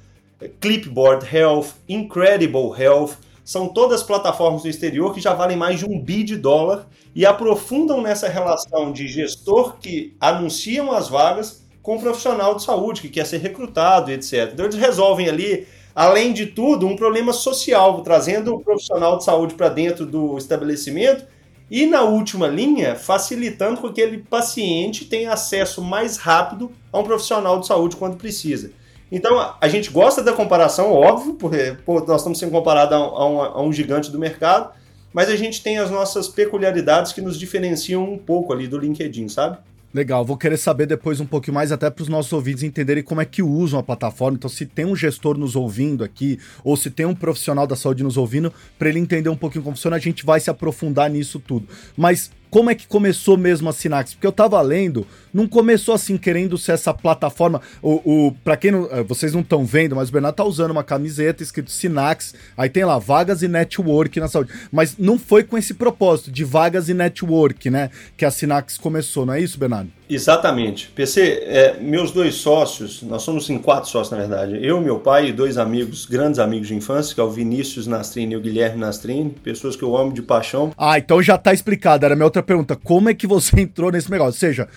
Clipboard 0.60 1.26
Health, 1.34 1.68
Incredible 1.88 2.78
Health, 2.78 3.12
são 3.42 3.68
todas 3.68 4.02
plataformas 4.02 4.60
do 4.60 4.68
exterior 4.68 5.14
que 5.14 5.20
já 5.20 5.32
valem 5.32 5.56
mais 5.56 5.78
de 5.78 5.86
um 5.86 5.98
bi 5.98 6.22
de 6.22 6.36
dólar 6.36 6.86
e 7.14 7.24
aprofundam 7.24 8.02
nessa 8.02 8.28
relação 8.28 8.92
de 8.92 9.08
gestor 9.08 9.78
que 9.78 10.14
anunciam 10.20 10.92
as 10.92 11.08
vagas 11.08 11.64
com 11.82 11.96
o 11.96 12.00
profissional 12.02 12.54
de 12.54 12.62
saúde 12.62 13.00
que 13.00 13.08
quer 13.08 13.24
ser 13.24 13.38
recrutado, 13.38 14.10
etc. 14.10 14.50
Então 14.52 14.66
eles 14.66 14.76
resolvem 14.76 15.26
ali 15.26 15.66
além 15.94 16.34
de 16.34 16.44
tudo, 16.44 16.86
um 16.86 16.96
problema 16.96 17.32
social, 17.32 18.02
trazendo 18.02 18.56
o 18.56 18.60
profissional 18.60 19.16
de 19.16 19.24
saúde 19.24 19.54
para 19.54 19.70
dentro 19.70 20.04
do 20.04 20.36
estabelecimento 20.36 21.24
e, 21.70 21.86
na 21.86 22.02
última 22.02 22.48
linha, 22.48 22.96
facilitando 22.96 23.80
com 23.80 23.92
que 23.92 24.02
aquele 24.02 24.18
paciente 24.18 25.04
tenha 25.04 25.32
acesso 25.32 25.80
mais 25.80 26.16
rápido 26.16 26.72
a 26.92 26.98
um 26.98 27.04
profissional 27.04 27.60
de 27.60 27.66
saúde 27.66 27.96
quando 27.96 28.16
precisa. 28.16 28.72
Então, 29.12 29.54
a 29.60 29.68
gente 29.68 29.90
gosta 29.90 30.22
da 30.22 30.32
comparação, 30.32 30.92
óbvio, 30.92 31.34
porque 31.34 31.76
pô, 31.84 32.00
nós 32.00 32.20
estamos 32.20 32.38
sendo 32.38 32.52
comparados 32.52 32.92
a, 32.94 33.26
um, 33.26 33.42
a 33.42 33.62
um 33.62 33.72
gigante 33.72 34.10
do 34.10 34.18
mercado, 34.18 34.72
mas 35.12 35.28
a 35.28 35.36
gente 35.36 35.62
tem 35.62 35.78
as 35.78 35.90
nossas 35.90 36.28
peculiaridades 36.28 37.12
que 37.12 37.20
nos 37.20 37.38
diferenciam 37.38 38.04
um 38.04 38.18
pouco 38.18 38.52
ali 38.52 38.66
do 38.66 38.78
LinkedIn, 38.78 39.28
sabe? 39.28 39.58
Legal, 39.92 40.24
vou 40.24 40.36
querer 40.36 40.56
saber 40.56 40.86
depois 40.86 41.18
um 41.18 41.26
pouco 41.26 41.50
mais, 41.52 41.72
até 41.72 41.90
para 41.90 42.02
os 42.02 42.08
nossos 42.08 42.32
ouvintes 42.32 42.62
entenderem 42.62 43.02
como 43.02 43.20
é 43.20 43.24
que 43.24 43.42
usam 43.42 43.80
a 43.80 43.82
plataforma. 43.82 44.36
Então, 44.36 44.48
se 44.48 44.64
tem 44.64 44.84
um 44.84 44.94
gestor 44.94 45.36
nos 45.36 45.56
ouvindo 45.56 46.04
aqui, 46.04 46.38
ou 46.62 46.76
se 46.76 46.90
tem 46.90 47.06
um 47.06 47.14
profissional 47.14 47.66
da 47.66 47.74
saúde 47.74 48.04
nos 48.04 48.16
ouvindo, 48.16 48.52
para 48.78 48.88
ele 48.88 49.00
entender 49.00 49.28
um 49.28 49.36
pouquinho 49.36 49.64
como 49.64 49.74
funciona, 49.74 49.96
a 49.96 50.00
gente 50.00 50.24
vai 50.24 50.38
se 50.38 50.48
aprofundar 50.48 51.10
nisso 51.10 51.40
tudo. 51.40 51.66
Mas 51.96 52.30
como 52.50 52.68
é 52.68 52.74
que 52.74 52.86
começou 52.86 53.36
mesmo 53.36 53.68
a 53.68 53.72
Sinax? 53.72 54.14
Porque 54.14 54.26
eu 54.26 54.32
tava 54.32 54.60
lendo, 54.60 55.06
não 55.32 55.46
começou 55.46 55.94
assim 55.94 56.18
querendo 56.18 56.58
ser 56.58 56.72
essa 56.72 56.92
plataforma. 56.92 57.62
O, 57.80 58.26
o 58.26 58.32
para 58.44 58.56
quem 58.56 58.72
não, 58.72 58.88
eh, 58.90 59.02
vocês 59.04 59.32
não 59.32 59.40
estão 59.40 59.64
vendo, 59.64 59.94
mas 59.94 60.08
o 60.08 60.12
Bernardo 60.12 60.34
tá 60.34 60.44
usando 60.44 60.72
uma 60.72 60.82
camiseta 60.82 61.42
escrito 61.42 61.70
Sinax, 61.70 62.34
aí 62.56 62.68
tem 62.68 62.84
lá 62.84 62.98
vagas 62.98 63.42
e 63.42 63.48
network 63.48 64.18
na 64.18 64.28
saúde. 64.28 64.52
Mas 64.72 64.96
não 64.98 65.18
foi 65.18 65.44
com 65.44 65.56
esse 65.56 65.74
propósito 65.74 66.30
de 66.30 66.44
vagas 66.44 66.88
e 66.88 66.94
network, 66.94 67.70
né, 67.70 67.90
que 68.16 68.24
a 68.24 68.30
Sinax 68.30 68.76
começou, 68.76 69.24
não 69.24 69.34
é 69.34 69.40
isso, 69.40 69.58
Bernardo? 69.58 69.99
Exatamente. 70.10 70.88
PC, 70.88 71.44
é, 71.46 71.76
meus 71.80 72.10
dois 72.10 72.34
sócios, 72.34 73.00
nós 73.02 73.22
somos 73.22 73.48
em 73.48 73.58
quatro 73.58 73.88
sócios 73.88 74.10
na 74.10 74.18
verdade. 74.18 74.58
Eu, 74.60 74.80
meu 74.80 74.98
pai 74.98 75.28
e 75.28 75.32
dois 75.32 75.56
amigos, 75.56 76.04
grandes 76.04 76.40
amigos 76.40 76.66
de 76.66 76.74
infância, 76.74 77.14
que 77.14 77.20
é 77.20 77.24
o 77.24 77.30
Vinícius 77.30 77.86
Nastrini 77.86 78.34
e 78.34 78.36
o 78.36 78.40
Guilherme 78.40 78.80
Nastrini, 78.80 79.30
pessoas 79.30 79.76
que 79.76 79.84
eu 79.84 79.96
amo 79.96 80.12
de 80.12 80.20
paixão. 80.20 80.72
Ah, 80.76 80.98
então 80.98 81.22
já 81.22 81.38
tá 81.38 81.52
explicado. 81.52 82.04
Era 82.04 82.16
minha 82.16 82.24
outra 82.24 82.42
pergunta. 82.42 82.74
Como 82.74 83.08
é 83.08 83.14
que 83.14 83.26
você 83.26 83.60
entrou 83.62 83.92
nesse 83.92 84.10
negócio? 84.10 84.30
Ou 84.34 84.40
seja, 84.40 84.68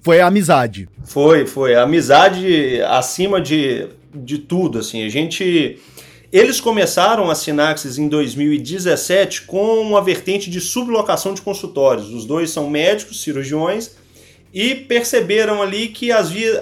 foi 0.00 0.20
a 0.20 0.28
amizade. 0.28 0.88
Foi, 1.04 1.44
foi. 1.44 1.74
A 1.74 1.82
amizade 1.82 2.80
acima 2.82 3.40
de, 3.40 3.88
de 4.14 4.38
tudo, 4.38 4.78
assim. 4.78 5.04
A 5.04 5.08
gente... 5.08 5.78
Eles 6.30 6.60
começaram 6.60 7.30
a 7.30 7.34
Sinaxis 7.34 7.96
em 7.98 8.06
2017 8.06 9.42
com 9.42 9.80
uma 9.80 10.02
vertente 10.02 10.50
de 10.50 10.60
sublocação 10.60 11.32
de 11.32 11.40
consultórios. 11.40 12.12
Os 12.12 12.26
dois 12.26 12.50
são 12.50 12.68
médicos, 12.68 13.22
cirurgiões, 13.22 13.96
e 14.52 14.74
perceberam 14.74 15.60
ali 15.62 15.88
que 15.88 16.10
havia, 16.10 16.60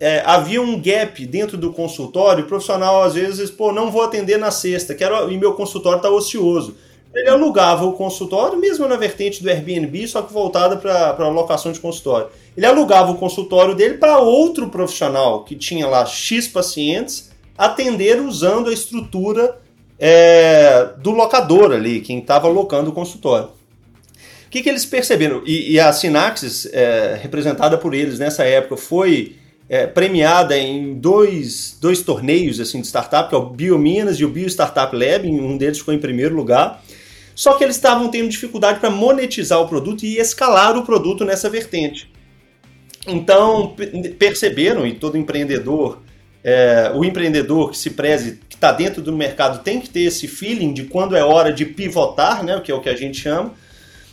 é, 0.00 0.22
havia 0.24 0.60
um 0.60 0.80
gap 0.80 1.24
dentro 1.26 1.56
do 1.56 1.72
consultório. 1.72 2.44
O 2.44 2.46
profissional, 2.46 3.02
às 3.02 3.14
vezes, 3.14 3.50
pô, 3.50 3.72
não 3.72 3.90
vou 3.90 4.02
atender 4.02 4.38
na 4.38 4.50
sexta, 4.50 4.94
quero, 4.94 5.30
e 5.30 5.36
meu 5.36 5.52
consultório 5.52 5.98
está 5.98 6.10
ocioso. 6.10 6.76
Ele 7.14 7.30
alugava 7.30 7.86
o 7.86 7.92
consultório, 7.92 8.58
mesmo 8.58 8.86
na 8.86 8.96
vertente 8.96 9.42
do 9.42 9.48
Airbnb, 9.48 10.06
só 10.06 10.20
que 10.20 10.32
voltada 10.32 10.76
para 10.76 11.28
locação 11.28 11.72
de 11.72 11.80
consultório. 11.80 12.28
Ele 12.54 12.66
alugava 12.66 13.12
o 13.12 13.16
consultório 13.16 13.74
dele 13.74 13.94
para 13.94 14.18
outro 14.18 14.68
profissional 14.68 15.42
que 15.44 15.54
tinha 15.54 15.86
lá 15.86 16.04
X 16.04 16.46
pacientes 16.46 17.30
atender 17.56 18.20
usando 18.20 18.68
a 18.68 18.72
estrutura 18.72 19.58
é, 19.98 20.90
do 20.98 21.10
locador 21.10 21.72
ali, 21.72 22.00
quem 22.00 22.18
estava 22.18 22.48
locando 22.48 22.90
o 22.90 22.92
consultório. 22.92 23.48
O 24.46 24.50
que, 24.50 24.62
que 24.62 24.68
eles 24.68 24.84
perceberam? 24.84 25.42
E, 25.44 25.72
e 25.72 25.80
a 25.80 25.92
Sinaxis, 25.92 26.66
é, 26.72 27.18
representada 27.20 27.76
por 27.76 27.94
eles 27.94 28.18
nessa 28.18 28.44
época, 28.44 28.76
foi 28.76 29.36
é, 29.68 29.86
premiada 29.86 30.56
em 30.56 30.94
dois, 30.94 31.76
dois 31.80 32.00
torneios 32.02 32.60
assim, 32.60 32.80
de 32.80 32.86
startup, 32.86 33.28
que 33.28 33.34
é 33.34 33.38
o 33.38 33.50
Biominas 33.50 34.16
e 34.20 34.24
o 34.24 34.28
Bio 34.28 34.46
Startup 34.48 34.94
Lab, 34.94 35.26
um 35.28 35.56
deles 35.56 35.78
ficou 35.78 35.92
em 35.92 35.98
primeiro 35.98 36.34
lugar. 36.34 36.82
Só 37.34 37.54
que 37.54 37.64
eles 37.64 37.76
estavam 37.76 38.08
tendo 38.08 38.28
dificuldade 38.28 38.78
para 38.78 38.88
monetizar 38.88 39.60
o 39.60 39.68
produto 39.68 40.04
e 40.04 40.18
escalar 40.18 40.78
o 40.78 40.84
produto 40.84 41.24
nessa 41.24 41.50
vertente. 41.50 42.10
Então 43.06 43.74
perceberam, 44.18 44.86
e 44.86 44.94
todo 44.94 45.18
empreendedor, 45.18 46.02
é, 46.42 46.92
o 46.94 47.04
empreendedor 47.04 47.70
que 47.70 47.78
se 47.78 47.90
preze, 47.90 48.40
que 48.48 48.54
está 48.54 48.70
dentro 48.72 49.02
do 49.02 49.12
mercado, 49.12 49.62
tem 49.62 49.80
que 49.80 49.90
ter 49.90 50.02
esse 50.02 50.28
feeling 50.28 50.72
de 50.72 50.84
quando 50.84 51.16
é 51.16 51.22
hora 51.22 51.52
de 51.52 51.66
pivotar, 51.66 52.44
né, 52.44 52.60
que 52.60 52.70
é 52.70 52.74
o 52.74 52.80
que 52.80 52.88
a 52.88 52.96
gente 52.96 53.20
chama 53.20 53.52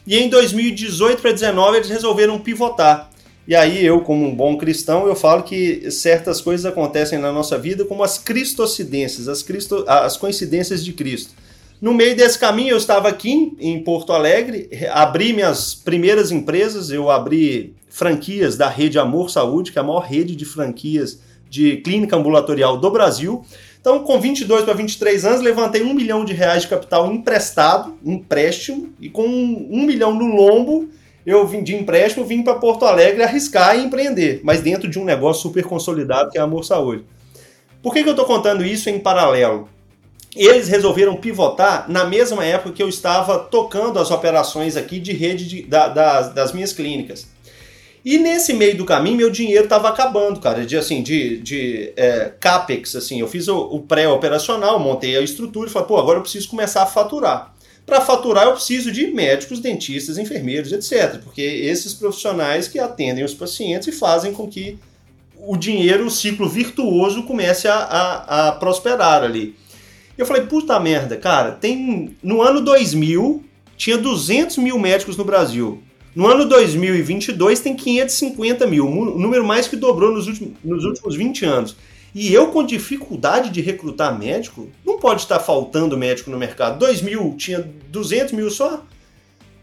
e 0.05 0.17
em 0.17 0.29
2018 0.29 1.21
para 1.21 1.31
2019 1.31 1.77
eles 1.77 1.89
resolveram 1.89 2.39
pivotar. 2.39 3.09
E 3.45 3.55
aí 3.55 3.85
eu, 3.85 3.99
como 4.01 4.25
um 4.25 4.33
bom 4.33 4.57
cristão, 4.57 5.05
eu 5.05 5.15
falo 5.15 5.43
que 5.43 5.91
certas 5.91 6.39
coisas 6.39 6.65
acontecem 6.65 7.19
na 7.19 7.31
nossa 7.31 7.57
vida 7.57 7.83
como 7.83 8.03
as 8.03 8.17
cristocidências, 8.17 9.27
as, 9.27 9.43
cristo, 9.43 9.83
as 9.87 10.15
coincidências 10.15 10.83
de 10.83 10.93
Cristo. 10.93 11.33
No 11.81 11.93
meio 11.93 12.15
desse 12.15 12.39
caminho 12.39 12.71
eu 12.71 12.77
estava 12.77 13.09
aqui 13.09 13.53
em 13.59 13.83
Porto 13.83 14.13
Alegre, 14.13 14.69
abri 14.91 15.33
minhas 15.33 15.75
primeiras 15.75 16.31
empresas, 16.31 16.89
eu 16.89 17.11
abri 17.11 17.75
franquias 17.89 18.55
da 18.55 18.69
rede 18.69 18.97
Amor 18.97 19.29
Saúde, 19.29 19.71
que 19.71 19.77
é 19.77 19.81
a 19.81 19.83
maior 19.83 19.99
rede 19.99 20.35
de 20.35 20.45
franquias 20.45 21.19
de 21.49 21.77
clínica 21.77 22.15
ambulatorial 22.15 22.77
do 22.77 22.89
Brasil. 22.89 23.45
Então, 23.83 24.01
com 24.01 24.17
22 24.17 24.63
para 24.63 24.73
23 24.73 25.25
anos, 25.25 25.41
levantei 25.41 25.83
um 25.83 25.93
milhão 25.93 26.23
de 26.23 26.31
reais 26.31 26.61
de 26.61 26.69
capital 26.69 27.11
emprestado, 27.11 27.97
empréstimo, 28.01 28.93
e 28.97 29.09
com 29.09 29.25
um 29.27 29.83
milhão 29.83 30.15
no 30.15 30.25
lombo, 30.33 30.87
eu 31.25 31.45
vim 31.45 31.61
de 31.61 31.75
empréstimo, 31.75 32.25
vim 32.25 32.43
para 32.43 32.55
Porto 32.55 32.85
Alegre 32.85 33.23
arriscar 33.23 33.77
e 33.77 33.83
empreender, 33.83 34.39
mas 34.41 34.61
dentro 34.61 34.87
de 34.87 34.97
um 34.97 35.03
negócio 35.03 35.41
super 35.41 35.65
consolidado 35.65 36.31
que 36.31 36.37
é 36.37 36.41
a 36.41 36.45
Amor 36.45 36.63
Saúde. 36.63 37.03
Por 37.81 37.93
que, 37.93 38.03
que 38.03 38.07
eu 38.07 38.13
estou 38.13 38.25
contando 38.25 38.63
isso 38.63 38.89
em 38.89 38.99
paralelo? 38.99 39.67
Eles 40.33 40.69
resolveram 40.69 41.17
pivotar 41.17 41.91
na 41.91 42.05
mesma 42.05 42.45
época 42.45 42.71
que 42.71 42.81
eu 42.81 42.87
estava 42.87 43.37
tocando 43.37 43.99
as 43.99 44.11
operações 44.11 44.77
aqui 44.77 44.97
de 44.97 45.11
rede 45.11 45.45
de, 45.45 45.61
da, 45.63 45.89
das, 45.89 46.33
das 46.33 46.53
minhas 46.53 46.71
clínicas. 46.71 47.32
E 48.05 48.17
nesse 48.17 48.53
meio 48.53 48.75
do 48.75 48.83
caminho, 48.83 49.15
meu 49.15 49.29
dinheiro 49.29 49.63
estava 49.63 49.87
acabando, 49.87 50.39
cara, 50.41 50.65
de 50.65 50.75
assim, 50.75 51.01
de, 51.01 51.37
de 51.37 51.93
é, 51.95 52.33
capex, 52.37 52.95
assim, 52.97 53.21
eu 53.21 53.27
fiz 53.29 53.47
o, 53.47 53.57
o 53.57 53.79
pré-operacional, 53.81 54.77
montei 54.77 55.15
a 55.15 55.21
estrutura 55.21 55.69
e 55.69 55.71
falei, 55.71 55.87
pô, 55.87 55.97
agora 55.97 56.17
eu 56.17 56.21
preciso 56.21 56.49
começar 56.49 56.83
a 56.83 56.85
faturar. 56.85 57.53
Para 57.85 58.01
faturar, 58.01 58.45
eu 58.45 58.53
preciso 58.53 58.91
de 58.91 59.07
médicos, 59.07 59.59
dentistas, 59.59 60.17
enfermeiros, 60.17 60.71
etc. 60.71 61.21
Porque 61.23 61.41
esses 61.41 61.93
profissionais 61.93 62.67
que 62.67 62.79
atendem 62.79 63.23
os 63.23 63.33
pacientes 63.33 63.87
e 63.87 63.91
fazem 63.91 64.33
com 64.33 64.49
que 64.49 64.77
o 65.37 65.57
dinheiro, 65.57 66.05
o 66.05 66.11
ciclo 66.11 66.47
virtuoso, 66.47 67.23
comece 67.23 67.67
a, 67.67 67.75
a, 67.75 68.47
a 68.47 68.51
prosperar 68.53 69.23
ali. 69.23 69.55
Eu 70.17 70.25
falei, 70.25 70.43
puta 70.43 70.79
merda, 70.79 71.17
cara, 71.17 71.51
tem. 71.51 72.15
No 72.21 72.41
ano 72.41 72.61
2000, 72.61 73.43
tinha 73.75 73.97
200 73.97 74.57
mil 74.57 74.79
médicos 74.79 75.17
no 75.17 75.25
Brasil. 75.25 75.81
No 76.15 76.27
ano 76.27 76.45
2022 76.45 77.59
tem 77.59 77.75
550 77.75 78.67
mil, 78.67 78.87
o 78.87 79.17
número 79.17 79.43
mais 79.43 79.67
que 79.67 79.75
dobrou 79.75 80.11
nos 80.11 80.27
últimos, 80.27 80.53
nos 80.63 80.85
últimos 80.85 81.15
20 81.15 81.45
anos. 81.45 81.75
E 82.13 82.31
eu 82.31 82.47
com 82.51 82.63
dificuldade 82.63 83.49
de 83.49 83.61
recrutar 83.61 84.17
médico, 84.17 84.69
não 84.85 84.99
pode 84.99 85.21
estar 85.21 85.39
faltando 85.39 85.97
médico 85.97 86.29
no 86.29 86.37
mercado. 86.37 86.77
2000 86.77 87.35
tinha 87.37 87.67
200 87.89 88.33
mil 88.33 88.51
só. 88.51 88.83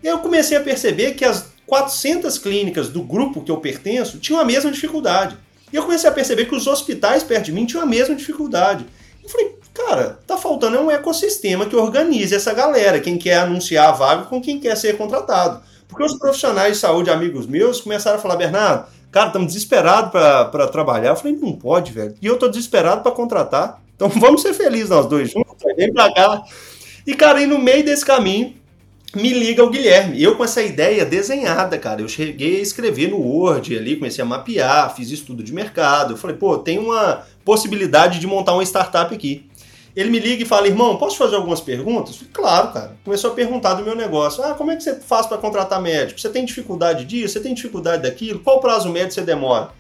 Eu 0.02 0.18
comecei 0.18 0.56
a 0.56 0.60
perceber 0.60 1.12
que 1.12 1.24
as 1.24 1.52
400 1.66 2.36
clínicas 2.38 2.88
do 2.88 3.02
grupo 3.02 3.42
que 3.42 3.50
eu 3.52 3.58
pertenço 3.58 4.18
tinham 4.18 4.40
a 4.40 4.44
mesma 4.44 4.72
dificuldade. 4.72 5.36
E 5.72 5.76
eu 5.76 5.84
comecei 5.84 6.10
a 6.10 6.12
perceber 6.12 6.46
que 6.46 6.54
os 6.56 6.66
hospitais 6.66 7.22
perto 7.22 7.44
de 7.44 7.52
mim 7.52 7.64
tinham 7.64 7.84
a 7.84 7.86
mesma 7.86 8.16
dificuldade. 8.16 8.84
Eu 9.22 9.28
falei, 9.28 9.54
cara, 9.72 10.18
tá 10.26 10.36
faltando 10.36 10.80
um 10.80 10.90
ecossistema 10.90 11.66
que 11.66 11.76
organize 11.76 12.34
essa 12.34 12.52
galera, 12.52 12.98
quem 12.98 13.16
quer 13.16 13.36
anunciar 13.36 13.90
a 13.90 13.92
vaga 13.92 14.24
com 14.24 14.40
quem 14.40 14.58
quer 14.58 14.76
ser 14.76 14.96
contratado. 14.96 15.62
Porque 15.90 16.04
os 16.04 16.14
profissionais 16.18 16.74
de 16.74 16.78
saúde, 16.78 17.10
amigos 17.10 17.46
meus, 17.46 17.80
começaram 17.80 18.16
a 18.16 18.20
falar, 18.20 18.36
Bernardo, 18.36 18.86
cara, 19.10 19.26
estamos 19.26 19.48
desesperados 19.48 20.10
para 20.10 20.68
trabalhar. 20.68 21.10
Eu 21.10 21.16
falei, 21.16 21.36
não 21.36 21.52
pode, 21.52 21.92
velho. 21.92 22.14
E 22.22 22.26
eu 22.26 22.38
tô 22.38 22.48
desesperado 22.48 23.02
para 23.02 23.12
contratar. 23.12 23.82
Então 23.94 24.08
vamos 24.18 24.42
ser 24.42 24.54
felizes 24.54 24.88
nós 24.88 25.06
dois 25.06 25.30
juntos, 25.30 25.54
vem 25.76 25.92
pra 25.92 26.12
cá. 26.12 26.42
E, 27.06 27.14
cara, 27.14 27.42
e 27.42 27.46
no 27.46 27.58
meio 27.58 27.84
desse 27.84 28.04
caminho, 28.04 28.54
me 29.14 29.30
liga 29.30 29.64
o 29.64 29.70
Guilherme. 29.70 30.22
Eu 30.22 30.36
com 30.36 30.44
essa 30.44 30.62
ideia 30.62 31.04
desenhada, 31.04 31.76
cara. 31.78 32.00
Eu 32.00 32.08
cheguei 32.08 32.60
a 32.60 32.62
escrever 32.62 33.10
no 33.10 33.18
Word 33.18 33.76
ali, 33.76 33.96
comecei 33.96 34.22
a 34.22 34.26
mapear, 34.26 34.94
fiz 34.94 35.10
estudo 35.10 35.42
de 35.42 35.52
mercado. 35.52 36.12
Eu 36.12 36.16
falei, 36.16 36.36
pô, 36.36 36.58
tem 36.58 36.78
uma 36.78 37.24
possibilidade 37.44 38.20
de 38.20 38.26
montar 38.26 38.54
uma 38.54 38.62
startup 38.62 39.12
aqui. 39.12 39.49
Ele 39.94 40.10
me 40.10 40.20
liga 40.20 40.42
e 40.42 40.46
fala, 40.46 40.68
irmão, 40.68 40.96
posso 40.96 41.16
fazer 41.16 41.36
algumas 41.36 41.60
perguntas? 41.60 42.16
Falei, 42.16 42.30
claro, 42.32 42.72
cara. 42.72 42.96
Começou 43.04 43.32
a 43.32 43.34
perguntar 43.34 43.74
do 43.74 43.84
meu 43.84 43.96
negócio. 43.96 44.42
Ah, 44.42 44.54
como 44.54 44.70
é 44.70 44.76
que 44.76 44.82
você 44.82 45.00
faz 45.00 45.26
para 45.26 45.38
contratar 45.38 45.80
médico? 45.82 46.20
Você 46.20 46.28
tem 46.28 46.44
dificuldade 46.44 47.04
disso? 47.04 47.34
Você 47.34 47.40
tem 47.40 47.54
dificuldade 47.54 48.04
daquilo? 48.04 48.38
Qual 48.38 48.60
prazo 48.60 48.88
médio 48.88 49.12
você 49.12 49.22
demora? 49.22 49.70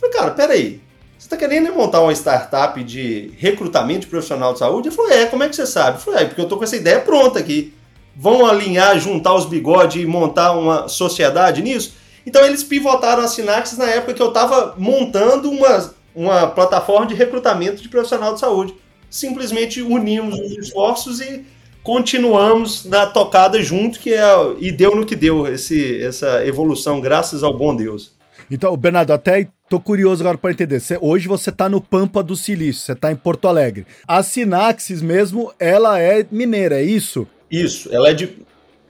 Falei, 0.00 0.14
cara, 0.14 0.30
peraí. 0.32 0.80
Você 1.16 1.26
está 1.26 1.36
querendo 1.36 1.72
montar 1.72 2.00
uma 2.00 2.12
startup 2.12 2.82
de 2.82 3.32
recrutamento 3.38 4.00
de 4.00 4.06
profissional 4.08 4.52
de 4.52 4.58
saúde? 4.58 4.88
Ele 4.88 4.96
falou, 4.96 5.12
é, 5.12 5.26
como 5.26 5.44
é 5.44 5.48
que 5.48 5.54
você 5.54 5.66
sabe? 5.66 5.98
Eu 5.98 6.00
falei, 6.00 6.24
é, 6.24 6.26
porque 6.26 6.40
eu 6.40 6.48
tô 6.48 6.56
com 6.56 6.64
essa 6.64 6.76
ideia 6.76 6.98
pronta 7.00 7.38
aqui. 7.38 7.72
Vão 8.16 8.44
alinhar, 8.44 8.98
juntar 8.98 9.32
os 9.34 9.46
bigodes 9.46 10.02
e 10.02 10.06
montar 10.06 10.52
uma 10.52 10.88
sociedade 10.88 11.62
nisso? 11.62 11.94
Então 12.26 12.44
eles 12.44 12.64
pivotaram 12.64 13.22
a 13.22 13.28
Sinaxis 13.28 13.78
na 13.78 13.86
época 13.86 14.14
que 14.14 14.22
eu 14.22 14.28
estava 14.28 14.74
montando 14.76 15.48
uma, 15.50 15.94
uma 16.14 16.46
plataforma 16.48 17.06
de 17.06 17.14
recrutamento 17.14 17.80
de 17.80 17.88
profissional 17.88 18.34
de 18.34 18.40
saúde 18.40 18.74
simplesmente 19.12 19.82
unimos 19.82 20.38
os 20.40 20.52
esforços 20.56 21.20
e 21.20 21.44
continuamos 21.82 22.86
na 22.86 23.06
tocada 23.06 23.62
junto, 23.62 24.00
que 24.00 24.14
é 24.14 24.24
e 24.58 24.72
deu 24.72 24.96
no 24.96 25.04
que 25.04 25.14
deu 25.14 25.46
esse, 25.46 26.02
essa 26.02 26.44
evolução, 26.46 26.98
graças 27.00 27.42
ao 27.42 27.56
bom 27.56 27.76
Deus. 27.76 28.12
Então, 28.50 28.76
Bernardo, 28.76 29.12
até 29.12 29.48
tô 29.68 29.78
curioso 29.78 30.22
agora 30.22 30.38
para 30.38 30.50
entender. 30.50 30.80
Cê, 30.80 30.98
hoje 31.00 31.28
você 31.28 31.50
está 31.50 31.68
no 31.68 31.80
Pampa 31.80 32.22
do 32.22 32.34
Silício, 32.34 32.82
você 32.82 32.92
está 32.92 33.12
em 33.12 33.16
Porto 33.16 33.48
Alegre. 33.48 33.86
A 34.08 34.22
Sinaxis 34.22 35.02
mesmo, 35.02 35.52
ela 35.58 36.00
é 36.00 36.26
mineira, 36.30 36.80
é 36.80 36.82
isso? 36.82 37.26
Isso, 37.50 37.88
ela 37.92 38.08
é 38.08 38.14
de 38.14 38.30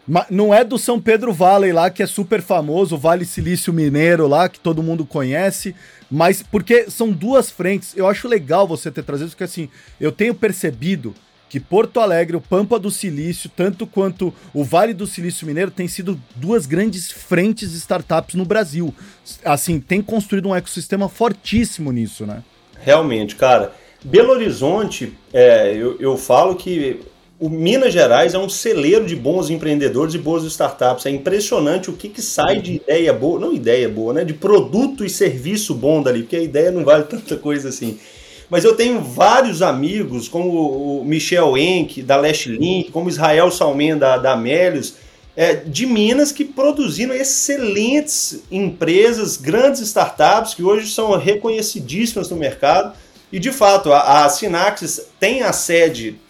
mas 0.07 0.27
não 0.31 0.53
é 0.53 0.65
do 0.65 0.79
São 0.79 1.01
Pedro 1.01 1.33
Valley 1.33 1.73
lá, 1.73 1.89
que 1.91 2.03
é 2.03 2.07
super 2.07 2.43
famoso, 2.43 2.97
o 2.97 2.99
Vale 2.99 3.25
Silício 3.25 3.73
Mineiro 3.73 4.27
lá, 4.27 4.49
que 4.49 4.59
todo 4.59 4.83
mundo 4.83 5.05
conhece. 5.05 5.75
Mas 6.11 6.43
porque 6.43 6.91
são 6.91 7.11
duas 7.11 7.51
frentes. 7.51 7.97
Eu 7.97 8.07
acho 8.07 8.29
legal 8.29 8.67
você 8.67 8.91
ter 8.91 9.03
trazido, 9.03 9.31
porque 9.31 9.45
assim, 9.45 9.69
eu 10.01 10.13
tenho 10.13 10.35
percebido 10.35 11.15
que 11.49 11.61
Porto 11.61 12.01
Alegre, 12.01 12.35
o 12.35 12.41
Pampa 12.41 12.79
do 12.79 12.91
Silício, 12.91 13.51
tanto 13.55 13.87
quanto 13.87 14.33
o 14.55 14.65
Vale 14.65 14.95
do 14.95 15.07
Silício 15.07 15.47
Mineiro, 15.47 15.71
tem 15.71 15.87
sido 15.87 16.19
duas 16.35 16.65
grandes 16.65 17.13
frentes 17.13 17.73
de 17.73 17.77
startups 17.77 18.35
no 18.35 18.45
Brasil. 18.45 18.95
Assim, 19.45 19.79
tem 19.79 20.01
construído 20.01 20.49
um 20.49 20.57
ecossistema 20.57 21.11
fortíssimo 21.11 21.93
nisso, 21.93 22.27
né? 22.27 22.43
Realmente, 22.81 23.37
cara. 23.37 23.73
Belo 24.03 24.33
Horizonte, 24.33 25.13
é, 25.33 25.75
eu, 25.77 26.01
eu 26.01 26.17
falo 26.17 26.57
que 26.57 27.01
o 27.43 27.51
Minas 27.51 27.93
Gerais 27.93 28.35
é 28.35 28.39
um 28.39 28.49
celeiro 28.49 29.05
de 29.05 29.17
bons 29.17 29.51
empreendedores 29.51 30.15
e 30.15 30.19
boas 30.19 30.45
startups. 30.45 31.07
É 31.07 31.11
impressionante 31.11 31.91
o 31.91 31.93
que, 31.93 32.09
que 32.09 32.23
sai 32.23 32.61
de 32.61 32.75
ideia 32.75 33.13
boa, 33.13 33.41
não 33.41 33.53
ideia 33.53 33.89
boa, 33.89 34.13
né? 34.13 34.25
De 34.25 34.33
produto 34.33 35.05
e 35.05 35.11
serviço 35.11 35.75
bom 35.75 36.01
dali, 36.01 36.23
porque 36.23 36.37
a 36.37 36.41
ideia 36.41 36.71
não 36.71 36.85
vale 36.85 37.03
tanta 37.11 37.37
coisa 37.37 37.69
assim. 37.69 37.99
Mas 38.49 38.63
eu 38.63 38.77
tenho 38.77 39.01
vários 39.01 39.61
amigos, 39.61 40.29
como 40.29 41.01
o 41.01 41.05
Michel 41.05 41.59
Enck, 41.59 42.01
da 42.01 42.17
Last 42.17 42.49
Link, 42.49 42.93
como 42.93 43.09
Israel 43.09 43.51
Salmen, 43.51 43.99
da, 43.99 44.19
da 44.19 44.35
Amélios, 44.35 44.95
é, 45.37 45.57
de 45.57 45.85
Minas, 45.85 46.31
que 46.31 46.45
produziram 46.45 47.13
excelentes 47.13 48.45
empresas, 48.53 49.37
grandes 49.37 49.81
startups, 49.81 50.55
que 50.55 50.63
hoje 50.63 50.89
são 50.89 51.19
reconhecidíssimas 51.19 52.31
no 52.31 52.37
mercado. 52.37 52.97
E, 53.33 53.41
de 53.41 53.51
fato, 53.51 53.93
a, 53.93 54.25
a 54.25 54.29
Sinaxis 54.29 55.09
tem 55.19 55.43
a 55.43 55.53
sede 55.53 56.21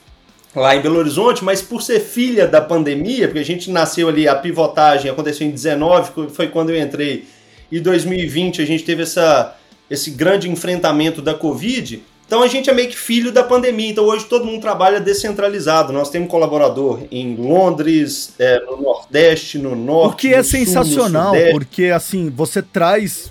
lá 0.54 0.76
em 0.76 0.80
Belo 0.80 0.98
Horizonte, 0.98 1.42
mas 1.42 1.62
por 1.62 1.82
ser 1.82 2.00
filha 2.00 2.46
da 2.46 2.60
pandemia, 2.60 3.26
porque 3.26 3.40
a 3.40 3.44
gente 3.44 3.70
nasceu 3.70 4.08
ali, 4.08 4.28
a 4.28 4.34
pivotagem 4.34 5.10
aconteceu 5.10 5.46
em 5.46 5.50
19, 5.50 6.30
foi 6.30 6.48
quando 6.48 6.70
eu 6.70 6.80
entrei. 6.80 7.24
E 7.70 7.80
2020 7.80 8.60
a 8.60 8.66
gente 8.66 8.84
teve 8.84 9.02
essa, 9.02 9.56
esse 9.90 10.10
grande 10.10 10.50
enfrentamento 10.50 11.22
da 11.22 11.34
Covid, 11.34 12.02
então 12.32 12.42
a 12.42 12.48
gente 12.48 12.70
é 12.70 12.72
meio 12.72 12.88
que 12.88 12.96
filho 12.96 13.30
da 13.30 13.44
pandemia. 13.44 13.90
Então 13.90 14.06
hoje 14.06 14.24
todo 14.24 14.46
mundo 14.46 14.58
trabalha 14.58 14.98
descentralizado. 14.98 15.92
Nós 15.92 16.08
temos 16.08 16.30
colaborador 16.30 17.00
em 17.10 17.36
Londres, 17.36 18.32
é, 18.38 18.58
no 18.60 18.80
Nordeste, 18.80 19.58
no 19.58 19.76
Norte. 19.76 20.14
O 20.14 20.16
que 20.16 20.32
é 20.32 20.42
sensacional, 20.42 21.34
sul, 21.34 21.50
porque 21.50 21.88
assim, 21.88 22.30
você 22.30 22.62
traz 22.62 23.30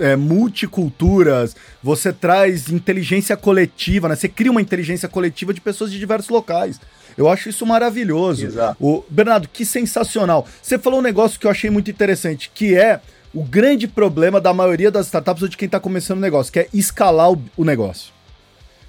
é, 0.00 0.16
multiculturas, 0.16 1.54
você 1.80 2.12
traz 2.12 2.68
inteligência 2.68 3.36
coletiva, 3.36 4.08
né? 4.08 4.16
Você 4.16 4.28
cria 4.28 4.50
uma 4.50 4.60
inteligência 4.60 5.08
coletiva 5.08 5.54
de 5.54 5.60
pessoas 5.60 5.92
de 5.92 5.98
diversos 6.00 6.28
locais. 6.28 6.80
Eu 7.16 7.28
acho 7.28 7.48
isso 7.48 7.64
maravilhoso. 7.64 8.44
Exato. 8.44 8.76
O 8.80 9.04
Bernardo, 9.08 9.48
que 9.52 9.64
sensacional. 9.64 10.48
Você 10.60 10.80
falou 10.80 10.98
um 10.98 11.02
negócio 11.02 11.38
que 11.38 11.46
eu 11.46 11.50
achei 11.52 11.70
muito 11.70 11.92
interessante, 11.92 12.50
que 12.52 12.74
é 12.74 12.98
o 13.32 13.44
grande 13.44 13.86
problema 13.86 14.40
da 14.40 14.52
maioria 14.52 14.90
das 14.90 15.06
startups 15.06 15.44
ou 15.44 15.48
de 15.48 15.56
quem 15.56 15.66
está 15.66 15.78
começando 15.78 16.18
o 16.18 16.22
negócio, 16.22 16.52
que 16.52 16.58
é 16.58 16.66
escalar 16.74 17.30
o, 17.30 17.40
o 17.56 17.64
negócio 17.64 18.12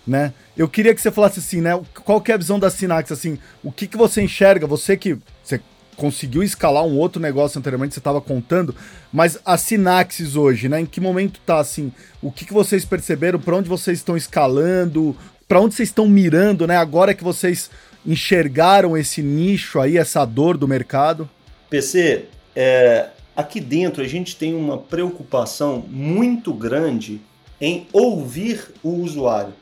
né? 0.05 0.33
Eu 0.55 0.67
queria 0.67 0.93
que 0.93 1.01
você 1.01 1.11
falasse 1.11 1.39
assim, 1.39 1.61
né? 1.61 1.79
Qual 2.03 2.21
que 2.21 2.31
é 2.31 2.35
a 2.35 2.37
visão 2.37 2.59
da 2.59 2.69
Sinax, 2.69 3.11
assim, 3.11 3.39
o 3.63 3.71
que, 3.71 3.87
que 3.87 3.97
você 3.97 4.21
enxerga, 4.21 4.67
você 4.67 4.97
que 4.97 5.17
você 5.43 5.59
conseguiu 5.95 6.43
escalar 6.43 6.83
um 6.83 6.97
outro 6.97 7.21
negócio 7.21 7.59
anteriormente, 7.59 7.93
você 7.93 7.99
estava 7.99 8.19
contando, 8.19 8.75
mas 9.11 9.39
a 9.45 9.57
Sinaxis 9.57 10.35
hoje, 10.35 10.67
né? 10.67 10.81
Em 10.81 10.85
que 10.85 10.99
momento 10.99 11.39
tá, 11.45 11.59
assim, 11.59 11.91
o 12.21 12.31
que, 12.31 12.45
que 12.45 12.53
vocês 12.53 12.83
perceberam, 12.83 13.39
para 13.39 13.55
onde 13.55 13.69
vocês 13.69 13.99
estão 13.99 14.17
escalando, 14.17 15.15
para 15.47 15.61
onde 15.61 15.75
vocês 15.75 15.89
estão 15.89 16.07
mirando, 16.07 16.67
né? 16.67 16.77
Agora 16.77 17.13
que 17.13 17.23
vocês 17.23 17.69
enxergaram 18.05 18.97
esse 18.97 19.21
nicho 19.21 19.79
aí, 19.79 19.97
essa 19.97 20.25
dor 20.25 20.57
do 20.57 20.67
mercado? 20.67 21.29
PC, 21.69 22.25
é, 22.55 23.09
aqui 23.35 23.59
dentro 23.59 24.03
a 24.03 24.07
gente 24.07 24.35
tem 24.35 24.53
uma 24.53 24.77
preocupação 24.77 25.83
muito 25.89 26.53
grande 26.53 27.21
em 27.59 27.87
ouvir 27.93 28.65
o 28.83 28.89
usuário. 28.89 29.53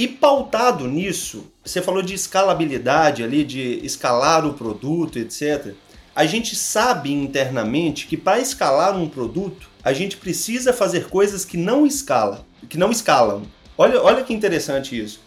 E 0.00 0.08
pautado 0.08 0.88
nisso, 0.88 1.52
você 1.62 1.82
falou 1.82 2.00
de 2.00 2.14
escalabilidade 2.14 3.22
ali, 3.22 3.44
de 3.44 3.84
escalar 3.84 4.46
o 4.46 4.54
produto, 4.54 5.18
etc. 5.18 5.74
A 6.16 6.24
gente 6.24 6.56
sabe 6.56 7.12
internamente 7.12 8.06
que 8.06 8.16
para 8.16 8.40
escalar 8.40 8.96
um 8.96 9.06
produto, 9.06 9.68
a 9.84 9.92
gente 9.92 10.16
precisa 10.16 10.72
fazer 10.72 11.08
coisas 11.08 11.44
que 11.44 11.58
não 11.58 11.86
escalam, 11.86 12.46
que 12.66 12.78
não 12.78 12.90
escalam. 12.90 13.42
Olha, 13.76 14.02
olha 14.02 14.24
que 14.24 14.32
interessante 14.32 14.98
isso. 14.98 15.20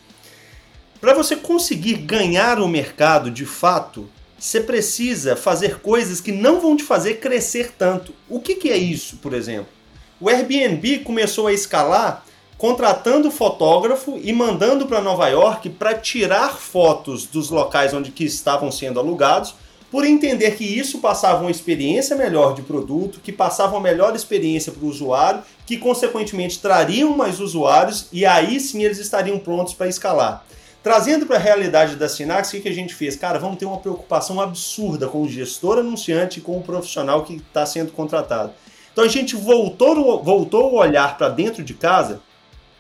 Para 1.00 1.14
você 1.14 1.36
conseguir 1.36 1.98
ganhar 1.98 2.60
o 2.60 2.68
mercado 2.68 3.30
de 3.30 3.46
fato, 3.46 4.10
você 4.40 4.60
precisa 4.60 5.36
fazer 5.36 5.82
coisas 5.82 6.20
que 6.20 6.32
não 6.32 6.60
vão 6.60 6.76
te 6.76 6.84
fazer 6.84 7.20
crescer 7.20 7.74
tanto. 7.78 8.12
O 8.28 8.40
que, 8.40 8.56
que 8.56 8.72
é 8.72 8.78
isso, 8.78 9.18
por 9.18 9.36
exemplo? 9.36 9.72
O 10.20 10.30
Airbnb 10.30 10.98
começou 11.04 11.46
a 11.46 11.54
escalar 11.54 12.26
contratando 12.64 13.30
fotógrafo 13.30 14.18
e 14.24 14.32
mandando 14.32 14.86
para 14.86 15.02
Nova 15.02 15.28
York 15.28 15.70
para 15.72 15.96
tirar 15.96 16.56
fotos 16.56 17.26
dos 17.26 17.50
locais 17.50 17.94
onde 17.94 18.10
que 18.10 18.24
estavam 18.24 18.72
sendo 18.72 19.02
alugados, 19.02 19.54
por 19.92 20.06
entender 20.06 20.52
que 20.52 20.64
isso 20.64 21.00
passava 21.00 21.42
uma 21.42 21.52
experiência 21.52 22.16
melhor 22.16 22.56
de 22.56 22.62
produto, 22.62 23.20
que 23.22 23.34
passava 23.34 23.76
uma 23.76 23.82
melhor 23.82 24.16
experiência 24.16 24.72
para 24.72 24.86
o 24.86 24.88
usuário, 24.88 25.44
que 25.66 25.76
consequentemente 25.76 26.58
trariam 26.60 27.18
mais 27.18 27.42
usuários 27.42 28.08
e 28.14 28.26
aí 28.26 28.58
sim 28.62 28.82
eles 28.82 28.98
estariam 28.98 29.38
prontos 29.38 29.74
para 29.74 29.90
escalar. 29.90 30.46
Trazendo 30.82 31.26
para 31.26 31.36
a 31.36 31.40
realidade 31.40 31.98
da 31.98 32.08
Sinax, 32.08 32.48
o 32.48 32.52
que, 32.52 32.62
que 32.62 32.70
a 32.70 32.74
gente 32.74 32.96
fez? 32.96 33.18
Cara, 33.18 33.40
vamos 33.40 33.58
ter 33.58 33.66
uma 33.66 33.80
preocupação 33.80 34.40
absurda 34.40 35.10
com 35.10 35.22
o 35.22 35.28
gestor 35.28 35.80
anunciante 35.80 36.40
e 36.40 36.42
com 36.42 36.58
o 36.58 36.64
profissional 36.64 37.26
que 37.26 37.36
está 37.36 37.66
sendo 37.66 37.92
contratado. 37.92 38.54
Então 38.94 39.04
a 39.04 39.10
gente 39.10 39.36
voltou, 39.36 40.24
voltou 40.24 40.72
o 40.72 40.78
olhar 40.78 41.18
para 41.18 41.28
dentro 41.28 41.62
de 41.62 41.74
casa 41.74 42.22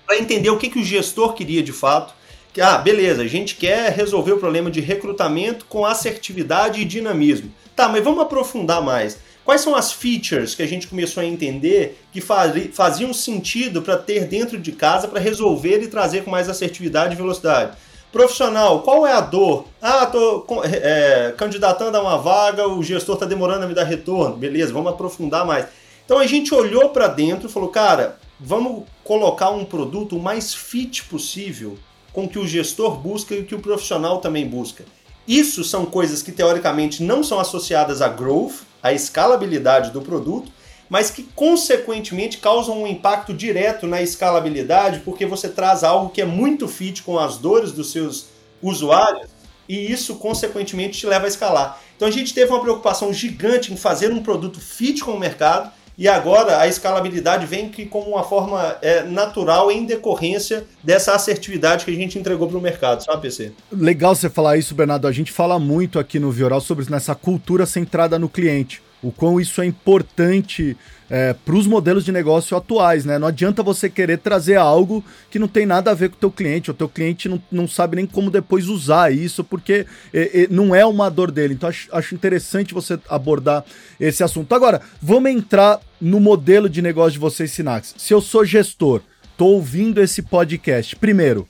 para 0.05 0.17
entender 0.17 0.49
o 0.49 0.57
que, 0.57 0.69
que 0.69 0.79
o 0.79 0.83
gestor 0.83 1.33
queria 1.33 1.63
de 1.63 1.71
fato. 1.71 2.13
Que, 2.53 2.61
ah, 2.61 2.77
beleza, 2.77 3.23
a 3.23 3.27
gente 3.27 3.55
quer 3.55 3.91
resolver 3.91 4.33
o 4.33 4.37
problema 4.37 4.69
de 4.69 4.79
recrutamento 4.79 5.65
com 5.65 5.85
assertividade 5.85 6.81
e 6.81 6.85
dinamismo. 6.85 7.51
Tá, 7.75 7.89
mas 7.89 8.03
vamos 8.03 8.21
aprofundar 8.21 8.81
mais. 8.81 9.17
Quais 9.43 9.61
são 9.61 9.75
as 9.75 9.91
features 9.91 10.55
que 10.55 10.61
a 10.61 10.67
gente 10.67 10.87
começou 10.87 11.21
a 11.21 11.25
entender 11.25 11.99
que 12.11 12.21
faziam 12.21 13.13
sentido 13.13 13.81
para 13.81 13.97
ter 13.97 14.25
dentro 14.25 14.57
de 14.57 14.71
casa 14.71 15.07
para 15.07 15.19
resolver 15.19 15.81
e 15.81 15.87
trazer 15.87 16.23
com 16.23 16.31
mais 16.31 16.47
assertividade 16.47 17.13
e 17.13 17.17
velocidade? 17.17 17.75
Profissional, 18.11 18.83
qual 18.83 19.07
é 19.07 19.11
a 19.11 19.19
dor? 19.19 19.65
Ah, 19.81 20.05
tô 20.05 20.45
é, 20.63 21.33
candidatando 21.35 21.97
a 21.97 22.01
uma 22.01 22.17
vaga, 22.17 22.67
o 22.67 22.83
gestor 22.83 23.15
está 23.15 23.25
demorando 23.25 23.65
a 23.65 23.67
me 23.67 23.73
dar 23.73 23.83
retorno. 23.83 24.37
Beleza, 24.37 24.71
vamos 24.71 24.93
aprofundar 24.93 25.45
mais. 25.45 25.65
Então 26.05 26.19
a 26.19 26.27
gente 26.27 26.53
olhou 26.53 26.89
para 26.89 27.07
dentro 27.07 27.49
e 27.49 27.51
falou, 27.51 27.69
cara, 27.69 28.19
vamos 28.45 28.83
colocar 29.05 29.51
um 29.51 29.63
produto 29.63 30.17
o 30.17 30.21
mais 30.21 30.53
fit 30.53 31.05
possível 31.05 31.77
com 32.11 32.25
o 32.25 32.29
que 32.29 32.37
o 32.37 32.45
gestor 32.45 32.97
busca 32.97 33.33
e 33.33 33.39
o 33.39 33.45
que 33.45 33.55
o 33.55 33.61
profissional 33.61 34.19
também 34.19 34.45
busca. 34.45 34.83
Isso 35.25 35.63
são 35.63 35.85
coisas 35.85 36.21
que 36.21 36.31
teoricamente 36.31 37.01
não 37.01 37.23
são 37.23 37.39
associadas 37.39 38.01
a 38.01 38.09
growth, 38.09 38.63
a 38.83 38.91
escalabilidade 38.91 39.91
do 39.91 40.01
produto, 40.01 40.51
mas 40.89 41.09
que 41.09 41.23
consequentemente 41.23 42.37
causam 42.37 42.83
um 42.83 42.87
impacto 42.87 43.33
direto 43.33 43.87
na 43.87 44.01
escalabilidade, 44.01 44.99
porque 44.99 45.25
você 45.25 45.47
traz 45.47 45.81
algo 45.81 46.09
que 46.09 46.21
é 46.21 46.25
muito 46.25 46.67
fit 46.67 47.01
com 47.01 47.17
as 47.17 47.37
dores 47.37 47.71
dos 47.71 47.91
seus 47.91 48.25
usuários 48.61 49.29
e 49.69 49.89
isso 49.89 50.15
consequentemente 50.15 50.99
te 50.99 51.07
leva 51.07 51.25
a 51.25 51.29
escalar. 51.29 51.81
Então 51.95 52.09
a 52.09 52.11
gente 52.11 52.33
teve 52.33 52.51
uma 52.51 52.61
preocupação 52.61 53.13
gigante 53.13 53.71
em 53.71 53.77
fazer 53.77 54.11
um 54.11 54.21
produto 54.21 54.59
fit 54.59 55.01
com 55.01 55.11
o 55.11 55.19
mercado 55.19 55.71
e 55.97 56.07
agora 56.07 56.59
a 56.59 56.67
escalabilidade 56.67 57.45
vem 57.45 57.69
que 57.69 57.85
como 57.85 58.11
uma 58.11 58.23
forma 58.23 58.77
é, 58.81 59.03
natural 59.03 59.71
em 59.71 59.85
decorrência 59.85 60.65
dessa 60.83 61.13
assertividade 61.13 61.85
que 61.85 61.91
a 61.91 61.95
gente 61.95 62.17
entregou 62.17 62.47
para 62.47 62.57
o 62.57 62.61
mercado, 62.61 63.03
sabe, 63.03 63.21
PC? 63.21 63.51
Legal 63.71 64.15
você 64.15 64.29
falar 64.29 64.57
isso, 64.57 64.73
Bernardo. 64.73 65.07
A 65.07 65.11
gente 65.11 65.31
fala 65.31 65.59
muito 65.59 65.99
aqui 65.99 66.19
no 66.19 66.31
Vioral 66.31 66.61
sobre 66.61 66.89
nessa 66.89 67.13
cultura 67.13 67.65
centrada 67.65 68.17
no 68.17 68.27
cliente. 68.27 68.81
O 69.03 69.11
quão 69.11 69.39
isso 69.39 69.61
é 69.61 69.65
importante 69.65 70.77
é, 71.09 71.33
para 71.33 71.55
os 71.55 71.67
modelos 71.67 72.05
de 72.05 72.11
negócio 72.11 72.55
atuais, 72.57 73.05
né? 73.05 73.19
Não 73.19 73.27
adianta 73.27 73.61
você 73.61 73.89
querer 73.89 74.17
trazer 74.17 74.55
algo 74.55 75.03
que 75.29 75.37
não 75.37 75.47
tem 75.47 75.65
nada 75.65 75.91
a 75.91 75.93
ver 75.93 76.09
com 76.09 76.15
o 76.15 76.19
teu 76.19 76.31
cliente, 76.31 76.71
o 76.71 76.73
teu 76.73 76.89
cliente 76.89 77.29
não, 77.29 77.41
não 77.51 77.67
sabe 77.67 77.97
nem 77.97 78.05
como 78.05 78.31
depois 78.31 78.67
usar 78.67 79.13
isso, 79.13 79.43
porque 79.43 79.85
é, 80.13 80.43
é, 80.43 80.47
não 80.49 80.73
é 80.73 80.85
uma 80.85 81.09
dor 81.09 81.29
dele. 81.29 81.53
Então 81.53 81.69
acho, 81.69 81.87
acho 81.91 82.15
interessante 82.15 82.73
você 82.73 82.97
abordar 83.09 83.63
esse 83.99 84.23
assunto. 84.23 84.55
Agora, 84.55 84.81
vamos 85.01 85.29
entrar 85.29 85.79
no 85.99 86.19
modelo 86.19 86.69
de 86.69 86.81
negócio 86.81 87.13
de 87.13 87.19
vocês, 87.19 87.51
Sinax. 87.51 87.93
Se 87.97 88.13
eu 88.13 88.21
sou 88.21 88.43
gestor, 88.45 89.01
tô 89.37 89.45
ouvindo 89.47 90.01
esse 90.01 90.21
podcast, 90.21 90.95
primeiro, 90.95 91.47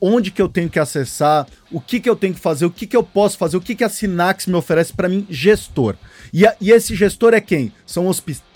onde 0.00 0.30
que 0.30 0.40
eu 0.40 0.48
tenho 0.48 0.68
que 0.68 0.78
acessar, 0.78 1.46
o 1.70 1.80
que 1.80 2.00
que 2.00 2.08
eu 2.08 2.16
tenho 2.16 2.34
que 2.34 2.40
fazer, 2.40 2.64
o 2.64 2.70
que 2.70 2.86
que 2.86 2.96
eu 2.96 3.02
posso 3.02 3.36
fazer, 3.36 3.56
o 3.56 3.60
que 3.60 3.74
que 3.74 3.84
a 3.84 3.88
Sinax 3.88 4.46
me 4.46 4.54
oferece 4.54 4.92
para 4.92 5.08
mim, 5.08 5.26
gestor. 5.28 5.94
E, 6.32 6.46
a, 6.46 6.54
e, 6.60 6.70
esse 6.70 6.94
gestor 6.94 7.34
é 7.34 7.40
quem? 7.40 7.72
São 7.86 8.06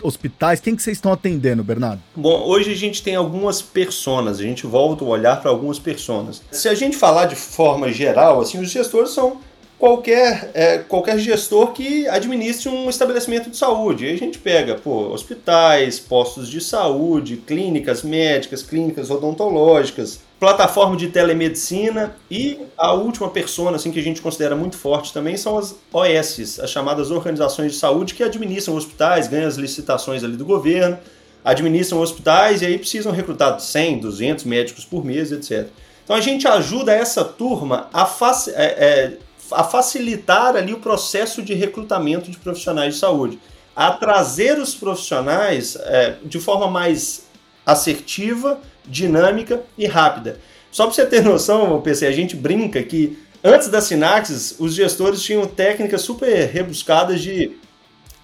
hospitais? 0.03 0.61
Quem 0.61 0.77
que 0.77 0.83
vocês 0.83 0.97
estão 0.97 1.13
atendendo, 1.13 1.65
Bernardo? 1.65 2.03
Bom, 2.15 2.43
hoje 2.47 2.71
a 2.71 2.77
gente 2.77 3.03
tem 3.03 3.17
algumas 3.17 3.63
personas, 3.63 4.39
a 4.39 4.43
gente 4.43 4.67
volta 4.67 5.05
o 5.05 5.09
olhar 5.09 5.41
para 5.41 5.51
algumas 5.51 5.79
personas. 5.79 6.43
Se 6.51 6.69
a 6.69 6.75
gente 6.75 6.97
falar 6.97 7.27
de 7.27 7.37
forma 7.37 7.91
geral, 7.93 8.41
assim, 8.41 8.59
os 8.61 8.71
gestores 8.71 9.11
são 9.11 9.41
qualquer, 9.83 10.53
é, 10.55 10.79
qualquer 10.79 11.19
gestor 11.19 11.73
que 11.73 12.07
administre 12.07 12.69
um 12.69 12.89
estabelecimento 12.89 13.51
de 13.51 13.57
saúde. 13.57 14.07
Aí 14.07 14.15
a 14.15 14.17
gente 14.17 14.39
pega 14.39 14.77
pô, 14.77 15.09
hospitais, 15.09 15.99
postos 15.99 16.49
de 16.49 16.61
saúde, 16.61 17.39
clínicas 17.39 18.05
médicas, 18.05 18.63
clínicas 18.63 19.11
odontológicas, 19.11 20.21
plataforma 20.39 20.97
de 20.97 21.09
telemedicina 21.09 22.15
e 22.31 22.61
a 22.79 22.93
última 22.93 23.29
persona 23.29 23.75
assim, 23.75 23.91
que 23.91 23.99
a 23.99 24.03
gente 24.05 24.23
considera 24.23 24.55
muito 24.55 24.77
forte 24.77 25.13
também 25.13 25.37
são 25.37 25.59
as 25.59 25.75
OS, 25.93 26.61
as 26.61 26.71
chamadas 26.71 27.11
organizações 27.11 27.73
de 27.73 27.79
saúde 27.79 28.15
que 28.15 28.23
administram 28.23 28.77
hospitais, 28.77 29.27
ganham 29.27 29.49
as 29.49 29.57
licitações 29.57 30.23
ali 30.23 30.37
do 30.37 30.45
governo, 30.45 30.97
administram 31.45 32.01
hospitais 32.01 32.63
e 32.63 32.67
aí 32.67 32.79
precisam 32.79 33.11
recrutar 33.11 33.59
100, 33.59 33.99
200 33.99 34.45
médicos 34.45 34.85
por 34.85 35.05
mês, 35.05 35.33
etc. 35.33 35.67
Então 36.05 36.15
a 36.15 36.21
gente 36.21 36.47
ajuda 36.47 36.93
essa 36.93 37.25
turma 37.25 37.89
a, 37.93 38.09
é, 38.55 38.65
é, 38.65 39.19
a 39.55 39.65
facilitar 39.65 40.57
ali 40.57 40.73
o 40.73 40.79
processo 40.79 41.43
de 41.43 41.55
recrutamento 41.55 42.31
de 42.31 42.37
profissionais 42.39 42.95
de 42.95 43.01
saúde, 43.01 43.39
a 43.75 43.91
trazer 43.91 44.59
os 44.59 44.75
profissionais 44.75 45.77
é, 45.77 46.17
de 46.25 46.39
forma 46.39 46.69
mais 46.69 47.25
assertiva, 47.65 48.61
dinâmica 48.85 49.63
e 49.79 49.87
rápida. 49.87 50.39
Só 50.71 50.85
para 50.85 50.95
você 50.95 51.07
ter 51.07 51.23
noção, 51.25 51.81
PC, 51.81 52.07
a 52.07 52.13
gente 52.13 52.37
brinca 52.37 52.83
que 52.83 53.19
antes 53.43 53.69
da 53.69 53.81
Sinaxis, 53.81 54.57
os 54.59 54.75
gestores 54.75 55.23
tinham 55.23 55.47
técnicas 55.47 56.03
super 56.03 56.47
rebuscadas 56.47 57.21
de 57.21 57.53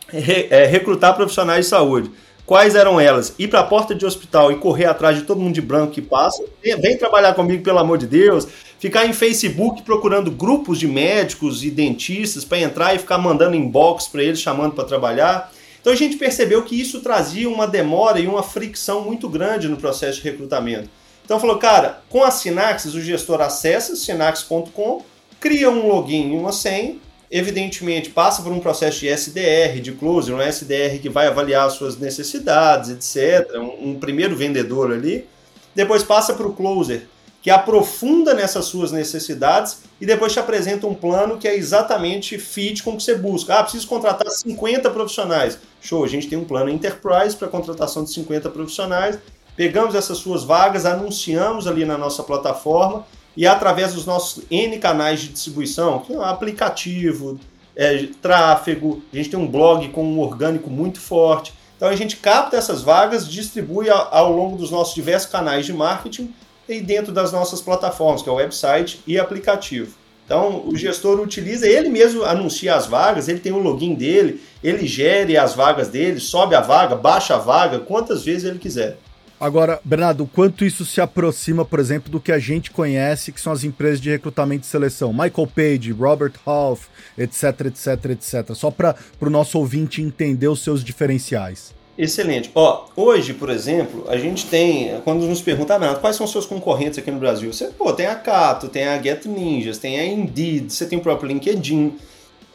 re, 0.09 0.49
é, 0.51 0.64
recrutar 0.67 1.14
profissionais 1.14 1.64
de 1.64 1.71
saúde. 1.71 2.11
Quais 2.49 2.75
eram 2.75 2.99
elas? 2.99 3.35
Ir 3.38 3.49
para 3.49 3.61
a 3.61 3.64
porta 3.64 3.95
de 3.95 4.07
hospital 4.07 4.51
e 4.51 4.57
correr 4.57 4.87
atrás 4.87 5.19
de 5.19 5.25
todo 5.25 5.38
mundo 5.38 5.53
de 5.53 5.61
branco 5.61 5.93
que 5.93 6.01
passa. 6.01 6.43
Vem 6.81 6.97
trabalhar 6.97 7.35
comigo, 7.35 7.62
pelo 7.62 7.79
amor 7.79 7.99
de 7.99 8.07
Deus. 8.07 8.49
Ficar 8.79 9.07
em 9.07 9.12
Facebook 9.12 9.83
procurando 9.83 10.31
grupos 10.31 10.79
de 10.79 10.87
médicos 10.87 11.64
e 11.64 11.71
dentistas 11.71 12.45
para 12.45 12.61
entrar 12.61 12.95
e 12.95 12.99
ficar 12.99 13.19
mandando 13.19 13.57
inbox 13.57 14.07
para 14.07 14.23
eles 14.23 14.41
chamando 14.41 14.73
para 14.73 14.85
trabalhar. 14.85 15.53
Então 15.81 15.93
a 15.93 15.97
gente 15.97 16.17
percebeu 16.17 16.62
que 16.62 16.81
isso 16.81 17.01
trazia 17.01 17.49
uma 17.49 17.67
demora 17.67 18.21
e 18.21 18.27
uma 18.27 18.43
fricção 18.43 19.03
muito 19.03 19.29
grande 19.29 19.69
no 19.69 19.77
processo 19.77 20.21
de 20.21 20.31
recrutamento. 20.31 20.88
Então 21.25 21.41
falou, 21.41 21.59
cara, 21.59 22.03
com 22.09 22.23
a 22.23 22.31
Sinaxis 22.31 22.95
o 22.95 23.01
gestor 23.01 23.41
acessa 23.41 23.97
sinaxis.com, 23.97 25.03
cria 25.41 25.69
um 25.69 25.88
login 25.88 26.33
e 26.33 26.37
uma 26.37 26.53
senha, 26.53 26.97
evidentemente 27.31 28.11
passa 28.11 28.43
por 28.43 28.53
um 28.53 28.61
processo 28.61 29.01
de 29.01 29.09
SDR, 29.09 29.81
de 29.81 29.93
closer, 29.93 30.35
um 30.35 30.41
SDR 30.41 30.99
que 31.03 31.09
vai 31.09 31.27
avaliar 31.27 31.69
suas 31.71 31.99
necessidades, 31.99 32.91
etc. 32.91 33.57
Um, 33.57 33.91
um 33.91 33.99
primeiro 33.99 34.37
vendedor 34.37 34.93
ali. 34.93 35.27
Depois 35.75 36.03
passa 36.03 36.33
para 36.33 36.47
o 36.47 36.53
closer, 36.55 37.07
que 37.48 37.50
aprofunda 37.50 38.34
nessas 38.34 38.66
suas 38.66 38.92
necessidades 38.92 39.78
e 39.98 40.04
depois 40.04 40.34
te 40.34 40.38
apresenta 40.38 40.87
um 40.87 40.92
plano 40.92 41.38
que 41.38 41.48
é 41.48 41.56
exatamente 41.56 42.37
fit 42.37 42.82
com 42.82 42.90
o 42.90 42.96
que 42.98 43.02
você 43.02 43.14
busca. 43.14 43.54
Ah, 43.54 43.62
preciso 43.62 43.88
contratar 43.88 44.30
50 44.30 44.90
profissionais. 44.90 45.58
Show, 45.80 46.04
a 46.04 46.06
gente 46.06 46.28
tem 46.28 46.37
um 46.37 46.44
plano 46.44 46.68
enterprise 46.68 47.34
para 47.34 47.48
contratação 47.48 48.04
de 48.04 48.12
50 48.12 48.50
profissionais. 48.50 49.18
Pegamos 49.56 49.94
essas 49.94 50.18
suas 50.18 50.44
vagas, 50.44 50.84
anunciamos 50.84 51.66
ali 51.66 51.87
na 51.87 51.96
nossa 51.96 52.22
plataforma 52.22 53.06
e 53.34 53.46
através 53.46 53.94
dos 53.94 54.04
nossos 54.04 54.44
N 54.50 54.78
canais 54.78 55.20
de 55.20 55.28
distribuição, 55.28 56.00
que 56.00 56.12
é 56.12 56.18
um 56.18 56.22
aplicativo, 56.22 57.40
é, 57.74 58.08
tráfego, 58.20 59.02
a 59.11 59.16
gente 59.16 59.30
tem 59.30 59.40
um 59.40 59.48
blog 59.48 59.88
com 59.88 60.04
um 60.04 60.20
orgânico 60.20 60.68
muito 60.68 61.00
forte. 61.00 61.54
Então 61.78 61.88
a 61.88 61.96
gente 61.96 62.16
capta 62.16 62.58
essas 62.58 62.82
vagas, 62.82 63.26
distribui 63.26 63.88
ao, 63.88 64.14
ao 64.14 64.30
longo 64.30 64.58
dos 64.58 64.70
nossos 64.70 64.94
diversos 64.94 65.30
canais 65.30 65.64
de 65.64 65.72
marketing 65.72 66.34
e 66.68 66.81
dentro 66.81 67.12
das 67.12 67.33
nossas 67.33 67.61
plataformas, 67.61 68.22
que 68.22 68.28
é 68.28 68.33
o 68.33 68.37
website 68.37 69.00
e 69.07 69.18
aplicativo. 69.18 69.94
Então, 70.24 70.62
o 70.66 70.76
gestor 70.76 71.18
utiliza, 71.20 71.66
ele 71.66 71.88
mesmo 71.88 72.22
anuncia 72.22 72.74
as 72.74 72.87
vagas, 72.87 73.28
ele 73.28 73.38
tem 73.38 73.50
o 73.50 73.59
login 73.59 73.94
dele, 73.94 74.42
ele 74.62 74.87
gere 74.87 75.38
as 75.38 75.54
vagas 75.54 75.88
dele, 75.88 76.20
sobe 76.20 76.54
a 76.54 76.61
vaga, 76.61 76.94
baixa 76.94 77.37
a 77.37 77.38
vaga, 77.38 77.78
quantas 77.78 78.24
vezes 78.24 78.44
ele 78.44 78.59
quiser. 78.59 78.98
Agora, 79.40 79.81
Bernardo, 79.85 80.26
quanto 80.26 80.64
isso 80.64 80.85
se 80.85 81.00
aproxima, 81.00 81.64
por 81.64 81.78
exemplo, 81.78 82.11
do 82.11 82.20
que 82.20 82.33
a 82.33 82.40
gente 82.40 82.72
conhece, 82.72 83.33
que 83.33 83.40
são 83.40 83.52
as 83.52 83.64
empresas 83.64 84.00
de 84.00 84.11
recrutamento 84.11 84.64
e 84.64 84.66
seleção? 84.66 85.12
Michael 85.12 85.46
Page, 85.46 85.92
Robert 85.92 86.33
Half, 86.44 86.88
etc, 87.16 87.66
etc, 87.66 88.04
etc. 88.11 88.54
Só 88.54 88.70
para 88.70 88.96
o 89.20 89.31
nosso 89.31 89.57
ouvinte 89.59 90.02
entender 90.02 90.48
os 90.48 90.61
seus 90.61 90.85
diferenciais. 90.85 91.78
Excelente. 91.98 92.48
Ó, 92.54 92.84
hoje, 92.94 93.34
por 93.34 93.50
exemplo, 93.50 94.04
a 94.06 94.16
gente 94.16 94.46
tem, 94.46 95.00
quando 95.02 95.26
nos 95.26 95.42
perguntam, 95.42 95.82
ah, 95.82 95.96
quais 95.96 96.14
são 96.14 96.26
os 96.26 96.30
seus 96.30 96.46
concorrentes 96.46 96.96
aqui 96.96 97.11
no 97.11 97.18
Brasil? 97.18 97.52
Você, 97.52 97.66
pô, 97.76 97.92
tem 97.92 98.06
a 98.06 98.14
Cato, 98.14 98.68
tem 98.68 98.87
a 98.87 99.02
Get 99.02 99.26
Ninjas, 99.26 99.78
tem 99.78 99.98
a 99.98 100.06
Indeed, 100.06 100.72
você 100.72 100.87
tem 100.87 100.96
o 100.96 101.02
próprio 101.02 101.26
LinkedIn. 101.26 101.98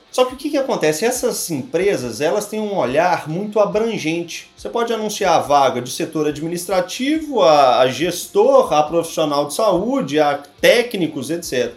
Só 0.10 0.23
que 0.23 0.36
o 0.36 0.38
que, 0.38 0.49
que 0.49 0.58
acontece? 0.58 1.03
Essas 1.03 1.51
empresas, 1.51 2.21
elas 2.21 2.45
têm 2.45 2.62
um 2.62 2.77
olhar 2.77 3.27
muito 3.27 3.60
abrangente. 3.60 4.49
Você 4.56 4.69
pode 4.69 4.93
anunciar 4.93 5.36
a 5.36 5.41
vaga 5.41 5.82
de 5.82 5.91
setor 5.91 6.25
administrativo, 6.27 7.41
a, 7.41 7.79
a 7.79 7.88
gestor, 7.89 8.71
a 8.71 8.82
profissional 8.82 9.47
de 9.47 9.56
saúde, 9.56 10.21
a 10.21 10.41
técnicos, 10.62 11.29
etc. 11.29 11.73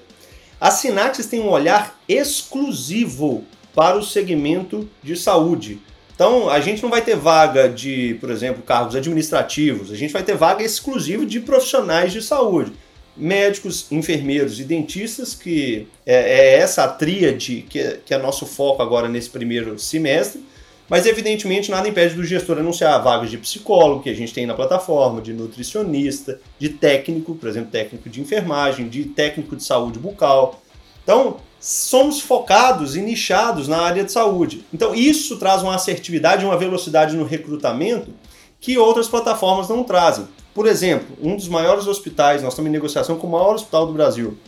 A 0.61 0.71
Sinaxis 0.71 1.27
tem 1.27 1.41
um 1.41 1.51
olhar 1.51 1.99
exclusivo 2.09 3.43
para 3.75 3.99
o 3.99 4.05
segmento 4.05 4.89
de 5.03 5.17
saúde. 5.17 5.81
Então, 6.17 6.49
a 6.49 6.61
gente 6.61 6.83
não 6.83 6.89
vai 6.89 7.03
ter 7.03 7.15
vaga 7.15 7.69
de, 7.69 8.17
por 8.21 8.31
exemplo, 8.31 8.63
cargos 8.63 8.97
administrativos, 8.97 9.93
a 9.93 9.95
gente 9.95 10.15
vai 10.15 10.23
ter 10.23 10.35
vaga 10.35 10.65
exclusiva 10.65 11.27
de 11.27 11.39
profissionais 11.41 12.11
de 12.11 12.23
saúde. 12.23 12.73
Médicos, 13.15 13.87
enfermeiros 13.91 14.59
e 14.59 14.65
dentistas, 14.65 15.35
que 15.35 15.87
é, 16.07 16.15
é 16.15 16.59
essa 16.59 16.85
a 16.85 16.89
tríade 16.89 17.67
que 17.69 17.79
é, 17.79 18.01
que 18.05 18.15
é 18.15 18.19
nosso 18.19 18.47
foco 18.47 18.83
agora 18.83 19.09
nesse 19.09 19.29
primeiro 19.29 19.79
semestre. 19.79 20.43
Mas, 20.89 21.05
evidentemente, 21.05 21.71
nada 21.71 21.89
impede 21.89 22.15
do 22.15 22.25
gestor 22.25 22.59
anunciar 22.59 23.03
vagas 23.03 23.31
de 23.31 23.37
psicólogo, 23.37 24.03
que 24.03 24.11
a 24.11 24.15
gente 24.15 24.33
tem 24.33 24.47
na 24.47 24.55
plataforma, 24.55 25.21
de 25.21 25.33
nutricionista, 25.33 26.41
de 26.59 26.71
técnico, 26.71 27.35
por 27.35 27.49
exemplo, 27.49 27.71
técnico 27.71 28.09
de 28.09 28.21
enfermagem, 28.21 28.89
de 28.89 29.05
técnico 29.05 29.57
de 29.57 29.65
saúde 29.65 29.99
bucal. 29.99 30.63
Então, 31.03 31.39
somos 31.61 32.21
focados 32.21 32.97
e 32.97 33.01
nichados 33.01 33.67
na 33.69 33.79
área 33.79 34.05
de 34.05 34.13
saúde. 34.13 34.65
Então, 34.73 34.95
isso 34.95 35.37
traz 35.37 35.63
uma 35.63 35.75
assertividade 35.75 36.43
e 36.43 36.47
uma 36.47 36.57
velocidade 36.57 37.17
no 37.17 37.25
recrutamento 37.25 38.13
que 38.61 38.79
outras 38.79 39.09
plataformas 39.09 39.69
não 39.69 39.83
trazem. 39.83 40.27
Por 40.55 40.67
exemplo, 40.67 41.17
um 41.21 41.37
dos 41.37 41.49
maiores 41.49 41.87
hospitais, 41.87 42.43
nós 42.43 42.53
estamos 42.53 42.69
em 42.69 42.73
negociação 42.73 43.17
com 43.17 43.27
o 43.27 43.31
maior 43.31 43.55
hospital 43.55 43.87
do 43.87 43.93
Brasil, 43.93 44.39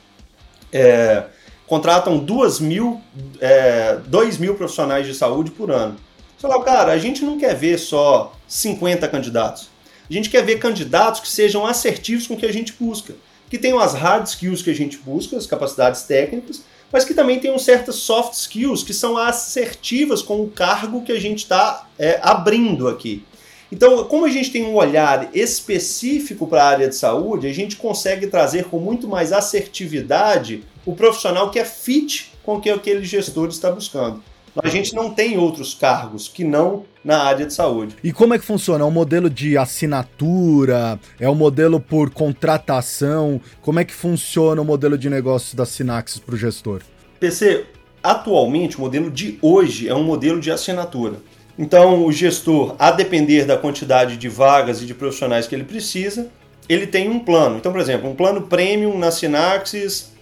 é, 0.73 1.25
contratam 1.66 2.18
2 2.18 2.61
mil, 2.61 3.01
é, 3.40 3.99
2 4.07 4.38
mil 4.38 4.55
profissionais 4.55 5.07
de 5.07 5.14
saúde 5.14 5.51
por 5.51 5.71
ano. 5.71 5.97
Você 6.37 6.47
fala, 6.47 6.64
cara, 6.64 6.92
a 6.92 6.99
gente 6.99 7.25
não 7.25 7.38
quer 7.38 7.55
ver 7.55 7.79
só 7.79 8.33
50 8.47 9.07
candidatos. 9.09 9.68
A 10.09 10.12
gente 10.12 10.31
quer 10.31 10.42
ver 10.42 10.59
candidatos 10.59 11.21
que 11.21 11.29
sejam 11.29 11.66
assertivos 11.66 12.27
com 12.27 12.35
o 12.35 12.37
que 12.37 12.47
a 12.47 12.53
gente 12.53 12.73
busca. 12.73 13.14
Que 13.51 13.59
tenham 13.59 13.79
as 13.79 13.92
hard 13.92 14.27
skills 14.27 14.62
que 14.62 14.71
a 14.71 14.75
gente 14.75 14.97
busca, 14.99 15.37
as 15.37 15.47
capacidades 15.47 16.03
técnicas, 16.03 16.62
mas 16.92 17.05
que 17.05 17.14
também 17.14 17.38
tem 17.38 17.57
certas 17.59 17.96
soft 17.96 18.35
skills 18.35 18.83
que 18.83 18.94
são 18.94 19.16
assertivas 19.16 20.22
com 20.22 20.40
o 20.42 20.48
cargo 20.48 21.03
que 21.03 21.12
a 21.12 21.20
gente 21.20 21.38
está 21.38 21.87
é, 21.98 22.18
abrindo 22.22 22.88
aqui. 22.88 23.24
Então, 23.70 24.05
como 24.05 24.24
a 24.24 24.31
gente 24.31 24.51
tem 24.51 24.64
um 24.64 24.74
olhar 24.74 25.29
específico 25.35 26.46
para 26.46 26.64
a 26.64 26.68
área 26.68 26.88
de 26.88 26.96
saúde, 26.96 27.46
a 27.46 27.53
gente 27.53 27.77
consegue 27.77 28.27
trazer 28.27 28.64
com 28.64 28.79
muito 28.79 29.07
mais 29.07 29.33
assertividade 29.33 30.64
o 30.87 30.94
profissional 30.94 31.51
que 31.51 31.59
é 31.59 31.64
fit 31.64 32.33
com 32.42 32.57
o 32.57 32.61
que 32.61 32.70
aquele 32.70 33.05
gestor 33.05 33.48
está 33.48 33.70
buscando. 33.70 34.22
A 34.62 34.68
gente 34.68 34.94
não 34.94 35.11
tem 35.11 35.38
outros 35.38 35.75
cargos 35.75 36.29
que 36.29 36.44
não 36.44 36.85
na 37.05 37.23
área 37.23 37.47
de 37.47 37.55
saúde. 37.55 37.97
E 38.03 38.12
como 38.12 38.35
é 38.35 38.38
que 38.38 38.44
funciona? 38.44 38.85
É 38.85 38.87
um 38.87 38.90
modelo 38.90 39.31
de 39.31 39.57
assinatura? 39.57 40.99
É 41.18 41.29
um 41.29 41.35
modelo 41.35 41.81
por 41.81 42.11
contratação? 42.11 43.40
Como 43.62 43.79
é 43.79 43.85
que 43.85 43.94
funciona 43.94 44.61
o 44.61 44.64
modelo 44.64 44.99
de 44.99 45.09
negócio 45.09 45.57
da 45.57 45.64
Sinaxis 45.64 46.18
para 46.18 46.35
o 46.35 46.38
gestor? 46.38 46.83
PC, 47.21 47.66
atualmente 48.03 48.77
o 48.77 48.81
modelo 48.81 49.11
de 49.11 49.38
hoje 49.40 49.88
é 49.88 49.94
um 49.94 50.03
modelo 50.03 50.40
de 50.40 50.51
assinatura. 50.51 51.16
Então, 51.59 52.05
o 52.05 52.12
gestor, 52.12 52.77
a 52.79 52.90
depender 52.90 53.44
da 53.44 53.57
quantidade 53.57 54.16
de 54.16 54.29
vagas 54.29 54.81
e 54.81 54.87
de 54.87 54.94
profissionais 54.94 55.49
que 55.49 55.55
ele 55.55 55.64
precisa, 55.64 56.29
ele 56.68 56.87
tem 56.87 57.09
um 57.09 57.18
plano. 57.18 57.57
Então, 57.57 57.73
por 57.73 57.81
exemplo, 57.81 58.09
um 58.09 58.14
plano 58.14 58.42
premium 58.42 58.97
na 58.97 59.11
Sinaxis 59.11 60.12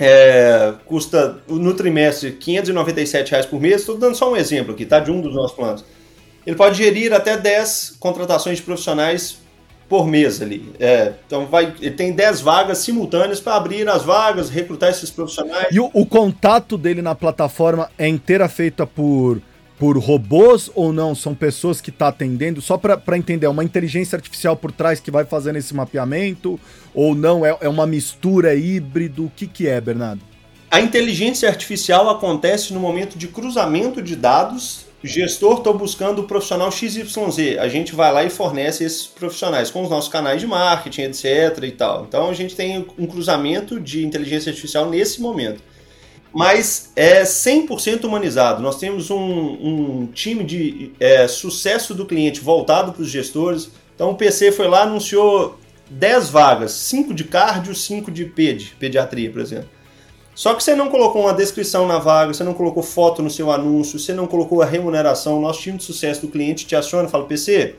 é, 0.00 0.72
custa 0.86 1.42
no 1.46 1.74
trimestre 1.74 2.32
597 2.32 3.30
reais 3.30 3.44
por 3.44 3.60
mês. 3.60 3.82
Estou 3.82 3.98
dando 3.98 4.16
só 4.16 4.32
um 4.32 4.36
exemplo 4.36 4.72
aqui, 4.72 4.86
tá? 4.86 4.98
De 4.98 5.10
um 5.10 5.20
dos 5.20 5.34
nossos 5.34 5.54
planos. 5.54 5.84
Ele 6.46 6.56
pode 6.56 6.78
gerir 6.78 7.12
até 7.12 7.36
10 7.36 7.96
contratações 8.00 8.56
de 8.56 8.62
profissionais 8.62 9.38
por 9.90 10.06
mês 10.06 10.40
ali. 10.40 10.72
É, 10.80 11.12
então 11.26 11.46
vai, 11.46 11.74
ele 11.80 11.90
tem 11.90 12.12
10 12.12 12.40
vagas 12.40 12.78
simultâneas 12.78 13.40
para 13.40 13.56
abrir 13.56 13.86
as 13.88 14.02
vagas, 14.02 14.48
recrutar 14.48 14.88
esses 14.88 15.10
profissionais. 15.10 15.66
E 15.70 15.78
o, 15.78 15.90
o, 15.92 16.06
contato 16.06 16.78
dele 16.78 17.02
na 17.02 17.14
plataforma 17.14 17.90
é 17.98 18.08
inteira 18.08 18.48
feita 18.48 18.86
por 18.86 19.42
por 19.80 19.96
robôs 19.96 20.70
ou 20.74 20.92
não? 20.92 21.14
São 21.14 21.34
pessoas 21.34 21.80
que 21.80 21.88
está 21.88 22.08
atendendo? 22.08 22.60
Só 22.60 22.76
para 22.76 23.16
entender, 23.16 23.46
é 23.46 23.48
uma 23.48 23.64
inteligência 23.64 24.14
artificial 24.14 24.54
por 24.54 24.70
trás 24.70 25.00
que 25.00 25.10
vai 25.10 25.24
fazendo 25.24 25.56
esse 25.56 25.74
mapeamento? 25.74 26.60
Ou 26.94 27.14
não? 27.14 27.46
É, 27.46 27.56
é 27.62 27.68
uma 27.68 27.86
mistura 27.86 28.54
híbrido? 28.54 29.24
O 29.24 29.32
que, 29.34 29.46
que 29.46 29.66
é, 29.66 29.80
Bernardo? 29.80 30.20
A 30.70 30.82
inteligência 30.82 31.48
artificial 31.48 32.10
acontece 32.10 32.74
no 32.74 32.78
momento 32.78 33.16
de 33.16 33.26
cruzamento 33.26 34.02
de 34.02 34.14
dados. 34.14 34.84
Gestor, 35.02 35.56
estou 35.56 35.72
buscando 35.72 36.20
o 36.20 36.24
profissional 36.24 36.70
XYZ. 36.70 37.58
A 37.58 37.66
gente 37.66 37.94
vai 37.94 38.12
lá 38.12 38.22
e 38.22 38.28
fornece 38.28 38.84
esses 38.84 39.06
profissionais 39.06 39.70
com 39.70 39.82
os 39.82 39.88
nossos 39.88 40.12
canais 40.12 40.42
de 40.42 40.46
marketing, 40.46 41.04
etc. 41.04 41.58
e 41.62 41.70
tal. 41.70 42.04
Então 42.06 42.28
a 42.28 42.34
gente 42.34 42.54
tem 42.54 42.86
um 42.98 43.06
cruzamento 43.06 43.80
de 43.80 44.04
inteligência 44.04 44.50
artificial 44.50 44.90
nesse 44.90 45.22
momento 45.22 45.69
mas 46.32 46.92
é 46.94 47.22
100% 47.22 48.04
humanizado. 48.04 48.62
Nós 48.62 48.78
temos 48.78 49.10
um, 49.10 49.18
um 49.18 50.08
time 50.12 50.44
de 50.44 50.92
é, 51.00 51.26
sucesso 51.26 51.94
do 51.94 52.06
cliente 52.06 52.40
voltado 52.40 52.92
para 52.92 53.02
os 53.02 53.10
gestores. 53.10 53.70
Então 53.94 54.10
o 54.10 54.14
PC 54.14 54.52
foi 54.52 54.68
lá 54.68 54.82
anunciou 54.82 55.58
10 55.90 56.30
vagas, 56.30 56.72
5 56.72 57.12
de 57.12 57.24
cardio, 57.24 57.74
5 57.74 58.10
de 58.10 58.24
ped, 58.24 58.76
pediatria, 58.78 59.30
por 59.30 59.40
exemplo. 59.40 59.68
Só 60.34 60.54
que 60.54 60.62
você 60.62 60.74
não 60.74 60.88
colocou 60.88 61.22
uma 61.22 61.34
descrição 61.34 61.86
na 61.86 61.98
vaga, 61.98 62.32
você 62.32 62.44
não 62.44 62.54
colocou 62.54 62.82
foto 62.82 63.20
no 63.20 63.28
seu 63.28 63.50
anúncio, 63.50 63.98
você 63.98 64.14
não 64.14 64.26
colocou 64.26 64.62
a 64.62 64.64
remuneração. 64.64 65.40
Nosso 65.40 65.60
time 65.60 65.76
de 65.76 65.84
sucesso 65.84 66.22
do 66.22 66.28
cliente 66.28 66.64
te 66.64 66.76
aciona 66.76 67.08
e 67.08 67.10
fala: 67.10 67.24
PC, 67.24 67.74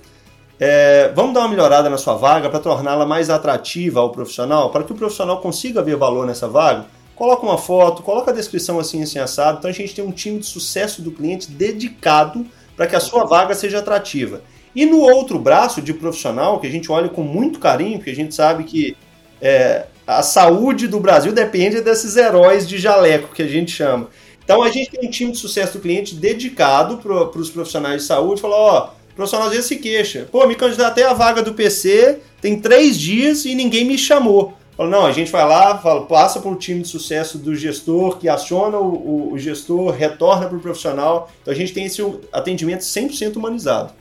é, 0.60 1.10
vamos 1.16 1.34
dar 1.34 1.40
uma 1.40 1.50
melhorada 1.50 1.90
na 1.90 1.98
sua 1.98 2.16
vaga 2.16 2.50
para 2.50 2.60
torná-la 2.60 3.06
mais 3.06 3.30
atrativa 3.30 4.02
ao 4.02 4.12
profissional, 4.12 4.70
para 4.70 4.84
que 4.84 4.92
o 4.92 4.96
profissional 4.96 5.40
consiga 5.40 5.82
ver 5.82 5.96
valor 5.96 6.28
nessa 6.28 6.48
vaga 6.48 6.86
coloca 7.22 7.46
uma 7.46 7.58
foto, 7.60 8.02
coloca 8.02 8.32
a 8.32 8.34
descrição 8.34 8.80
assim, 8.80 9.04
assim, 9.04 9.20
assado. 9.20 9.60
Então 9.60 9.70
a 9.70 9.74
gente 9.74 9.94
tem 9.94 10.04
um 10.04 10.12
time 10.12 10.40
de 10.40 10.48
sucesso 10.48 11.04
do 11.04 11.12
cliente 11.12 11.52
dedicado 11.52 12.48
para 12.76 12.88
que 12.88 12.96
a 12.96 13.00
sua 13.00 13.26
vaga 13.26 13.54
seja 13.54 13.78
atrativa. 13.78 14.42
E 14.76 14.88
no 14.88 15.02
outro 15.02 15.38
braço 15.38 15.84
de 15.84 15.94
profissional, 15.94 16.60
que 16.60 16.66
a 16.66 16.70
gente 16.72 16.92
olha 16.92 17.10
com 17.10 17.22
muito 17.22 17.60
carinho, 17.60 18.00
porque 18.00 18.10
a 18.10 18.16
gente 18.16 18.34
sabe 18.34 18.64
que 18.64 18.98
é, 19.40 19.86
a 20.08 20.24
saúde 20.24 20.88
do 20.88 21.00
Brasil 21.00 21.32
depende 21.32 21.80
desses 21.82 22.18
heróis 22.18 22.68
de 22.68 22.80
jaleco 22.80 23.36
que 23.36 23.44
a 23.44 23.48
gente 23.48 23.70
chama. 23.70 24.10
Então 24.44 24.64
a 24.64 24.72
gente 24.72 24.90
tem 24.90 25.08
um 25.08 25.12
time 25.12 25.32
de 25.32 25.38
sucesso 25.38 25.74
do 25.74 25.80
cliente 25.80 26.16
dedicado 26.16 26.98
para 26.98 27.40
os 27.40 27.52
profissionais 27.52 28.02
de 28.02 28.08
saúde, 28.08 28.42
falou, 28.42 28.58
ó, 28.58 28.90
o 29.12 29.16
profissional 29.16 29.46
às 29.46 29.54
vezes 29.54 29.68
se 29.68 29.76
queixa. 29.76 30.28
Pô, 30.32 30.48
me 30.48 30.56
candidatei 30.56 31.04
à 31.04 31.14
vaga 31.14 31.44
do 31.44 31.54
PC, 31.54 32.18
tem 32.42 32.60
três 32.60 32.98
dias 32.98 33.46
e 33.46 33.54
ninguém 33.54 33.86
me 33.86 33.96
chamou. 33.96 34.60
Fala, 34.82 34.90
não, 34.90 35.06
a 35.06 35.12
gente 35.12 35.32
vai 35.32 35.48
lá, 35.48 35.78
fala, 35.78 36.08
passa 36.08 36.40
para 36.40 36.50
o 36.50 36.56
time 36.56 36.82
de 36.82 36.88
sucesso 36.88 37.38
do 37.38 37.56
gestor, 37.56 38.18
que 38.18 38.28
aciona 38.28 38.80
o, 38.80 39.32
o, 39.32 39.38
gestor, 39.38 39.92
retorna 39.92 40.48
para 40.48 40.58
o 40.58 40.60
profissional. 40.60 41.32
Então 41.40 41.54
a 41.54 41.56
gente 41.56 41.72
tem 41.72 41.86
esse 41.86 42.02
atendimento 42.34 42.82
100% 42.82 43.36
humanizado. 43.36 43.94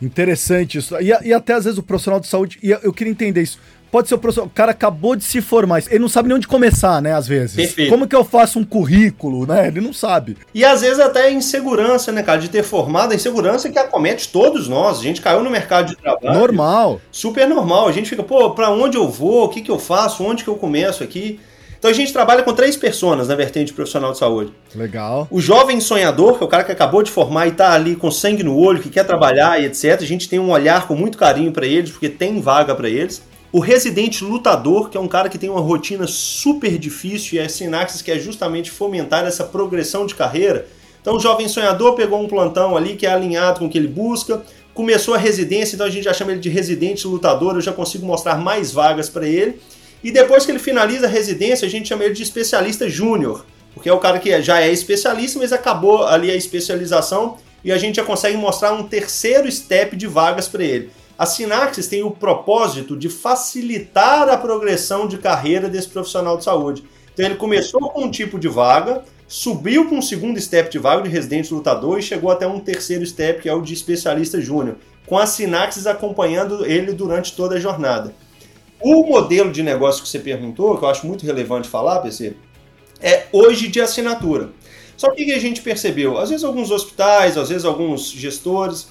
Interessante 0.00 0.76
isso. 0.76 0.94
E, 1.00 1.06
e, 1.26 1.32
até 1.32 1.54
às 1.54 1.64
vezes 1.64 1.78
o 1.78 1.82
profissional 1.82 2.20
de 2.20 2.26
saúde, 2.26 2.58
e 2.62 2.70
eu 2.70 2.92
queria 2.92 3.10
entender 3.10 3.40
isso. 3.40 3.58
Pode 3.96 4.08
ser 4.08 4.14
o 4.14 4.18
professor, 4.18 4.44
o 4.44 4.50
cara 4.50 4.72
acabou 4.72 5.16
de 5.16 5.24
se 5.24 5.40
formar, 5.40 5.82
ele 5.88 6.00
não 6.00 6.08
sabe 6.10 6.28
nem 6.28 6.36
onde 6.36 6.46
começar, 6.46 7.00
né, 7.00 7.14
às 7.14 7.26
vezes. 7.26 7.56
Perfeito. 7.56 7.88
Como 7.88 8.06
que 8.06 8.14
eu 8.14 8.22
faço 8.22 8.58
um 8.58 8.64
currículo, 8.64 9.46
né? 9.46 9.68
Ele 9.68 9.80
não 9.80 9.90
sabe. 9.90 10.36
E 10.52 10.62
às 10.66 10.82
vezes 10.82 11.00
até 11.00 11.30
insegurança, 11.32 12.12
né, 12.12 12.22
cara, 12.22 12.38
de 12.38 12.50
ter 12.50 12.62
formado, 12.62 13.12
a 13.12 13.14
insegurança 13.14 13.70
que 13.70 13.78
acomete 13.78 14.28
todos 14.28 14.68
nós. 14.68 14.98
A 14.98 15.02
gente 15.02 15.22
caiu 15.22 15.42
no 15.42 15.48
mercado 15.48 15.86
de 15.88 15.96
trabalho. 15.96 16.38
Normal. 16.38 17.00
Super 17.10 17.48
normal. 17.48 17.88
A 17.88 17.92
gente 17.92 18.10
fica, 18.10 18.22
pô, 18.22 18.50
pra 18.50 18.68
onde 18.68 18.98
eu 18.98 19.08
vou? 19.08 19.46
O 19.46 19.48
que 19.48 19.62
que 19.62 19.70
eu 19.70 19.78
faço? 19.78 20.22
Onde 20.22 20.44
que 20.44 20.50
eu 20.50 20.56
começo 20.56 21.02
aqui? 21.02 21.40
Então 21.78 21.90
a 21.90 21.94
gente 21.94 22.12
trabalha 22.12 22.42
com 22.42 22.52
três 22.52 22.76
personas 22.76 23.28
na 23.28 23.34
vertente 23.34 23.72
profissional 23.72 24.12
de 24.12 24.18
saúde. 24.18 24.52
Legal. 24.74 25.26
O 25.30 25.40
jovem 25.40 25.80
sonhador, 25.80 26.36
que 26.36 26.44
é 26.44 26.46
o 26.46 26.50
cara 26.50 26.64
que 26.64 26.72
acabou 26.72 27.02
de 27.02 27.10
formar 27.10 27.46
e 27.46 27.50
está 27.52 27.72
ali 27.72 27.96
com 27.96 28.10
sangue 28.10 28.42
no 28.42 28.58
olho, 28.58 28.82
que 28.82 28.90
quer 28.90 29.06
trabalhar 29.06 29.58
e 29.58 29.64
etc. 29.64 29.98
A 30.02 30.04
gente 30.04 30.28
tem 30.28 30.38
um 30.38 30.50
olhar 30.50 30.86
com 30.86 30.94
muito 30.94 31.16
carinho 31.16 31.50
para 31.50 31.64
eles, 31.64 31.92
porque 31.92 32.10
tem 32.10 32.42
vaga 32.42 32.74
para 32.74 32.90
eles. 32.90 33.22
O 33.56 33.60
residente 33.60 34.22
lutador, 34.22 34.90
que 34.90 34.98
é 34.98 35.00
um 35.00 35.08
cara 35.08 35.30
que 35.30 35.38
tem 35.38 35.48
uma 35.48 35.62
rotina 35.62 36.06
super 36.06 36.76
difícil 36.76 37.38
e 37.38 37.40
a 37.40 37.48
Sinaxis 37.48 38.02
quer 38.02 38.18
justamente 38.18 38.70
fomentar 38.70 39.24
essa 39.24 39.44
progressão 39.44 40.04
de 40.04 40.14
carreira. 40.14 40.68
Então 41.00 41.16
o 41.16 41.18
jovem 41.18 41.48
sonhador 41.48 41.94
pegou 41.94 42.20
um 42.20 42.28
plantão 42.28 42.76
ali 42.76 42.96
que 42.96 43.06
é 43.06 43.10
alinhado 43.10 43.60
com 43.60 43.64
o 43.64 43.70
que 43.70 43.78
ele 43.78 43.88
busca, 43.88 44.42
começou 44.74 45.14
a 45.14 45.16
residência, 45.16 45.74
então 45.74 45.86
a 45.86 45.90
gente 45.90 46.04
já 46.04 46.12
chama 46.12 46.32
ele 46.32 46.40
de 46.42 46.50
residente 46.50 47.06
lutador, 47.06 47.54
eu 47.54 47.62
já 47.62 47.72
consigo 47.72 48.04
mostrar 48.04 48.34
mais 48.34 48.72
vagas 48.72 49.08
para 49.08 49.26
ele. 49.26 49.58
E 50.04 50.10
depois 50.10 50.44
que 50.44 50.52
ele 50.52 50.58
finaliza 50.58 51.06
a 51.06 51.08
residência, 51.08 51.66
a 51.66 51.70
gente 51.70 51.88
chama 51.88 52.04
ele 52.04 52.12
de 52.12 52.22
especialista 52.22 52.86
júnior, 52.90 53.46
porque 53.72 53.88
é 53.88 53.92
o 53.94 53.98
cara 53.98 54.18
que 54.18 54.42
já 54.42 54.60
é 54.60 54.70
especialista, 54.70 55.38
mas 55.38 55.50
acabou 55.50 56.06
ali 56.06 56.30
a 56.30 56.36
especialização 56.36 57.38
e 57.64 57.72
a 57.72 57.78
gente 57.78 57.96
já 57.96 58.04
consegue 58.04 58.36
mostrar 58.36 58.74
um 58.74 58.82
terceiro 58.82 59.50
step 59.50 59.96
de 59.96 60.06
vagas 60.06 60.46
para 60.46 60.62
ele. 60.62 60.90
A 61.18 61.24
Sinaxis 61.24 61.88
tem 61.88 62.02
o 62.02 62.10
propósito 62.10 62.96
de 62.96 63.08
facilitar 63.08 64.28
a 64.28 64.36
progressão 64.36 65.08
de 65.08 65.16
carreira 65.16 65.68
desse 65.68 65.88
profissional 65.88 66.36
de 66.36 66.44
saúde. 66.44 66.84
Então 67.14 67.24
ele 67.24 67.36
começou 67.36 67.88
com 67.90 68.04
um 68.04 68.10
tipo 68.10 68.38
de 68.38 68.48
vaga, 68.48 69.02
subiu 69.26 69.86
para 69.86 69.96
um 69.96 70.02
segundo 70.02 70.38
step 70.38 70.70
de 70.70 70.78
vaga 70.78 71.02
de 71.02 71.08
residente 71.08 71.54
lutador 71.54 71.98
e 71.98 72.02
chegou 72.02 72.30
até 72.30 72.46
um 72.46 72.60
terceiro 72.60 73.06
step, 73.06 73.40
que 73.40 73.48
é 73.48 73.54
o 73.54 73.62
de 73.62 73.72
especialista 73.72 74.40
júnior, 74.40 74.76
com 75.06 75.16
a 75.16 75.24
Sinaxis 75.26 75.86
acompanhando 75.86 76.66
ele 76.66 76.92
durante 76.92 77.34
toda 77.34 77.54
a 77.54 77.60
jornada. 77.60 78.14
O 78.78 79.06
modelo 79.06 79.50
de 79.50 79.62
negócio 79.62 80.02
que 80.02 80.08
você 80.10 80.18
perguntou, 80.18 80.76
que 80.76 80.84
eu 80.84 80.88
acho 80.88 81.06
muito 81.06 81.24
relevante 81.24 81.66
falar, 81.66 82.00
PC, 82.00 82.34
é 83.00 83.24
hoje 83.32 83.68
de 83.68 83.80
assinatura. 83.80 84.50
Só 84.98 85.10
que 85.10 85.22
o 85.22 85.26
que 85.26 85.32
a 85.32 85.38
gente 85.38 85.62
percebeu? 85.62 86.18
Às 86.18 86.28
vezes 86.28 86.44
alguns 86.44 86.70
hospitais, 86.70 87.38
às 87.38 87.48
vezes 87.48 87.64
alguns 87.64 88.10
gestores, 88.10 88.88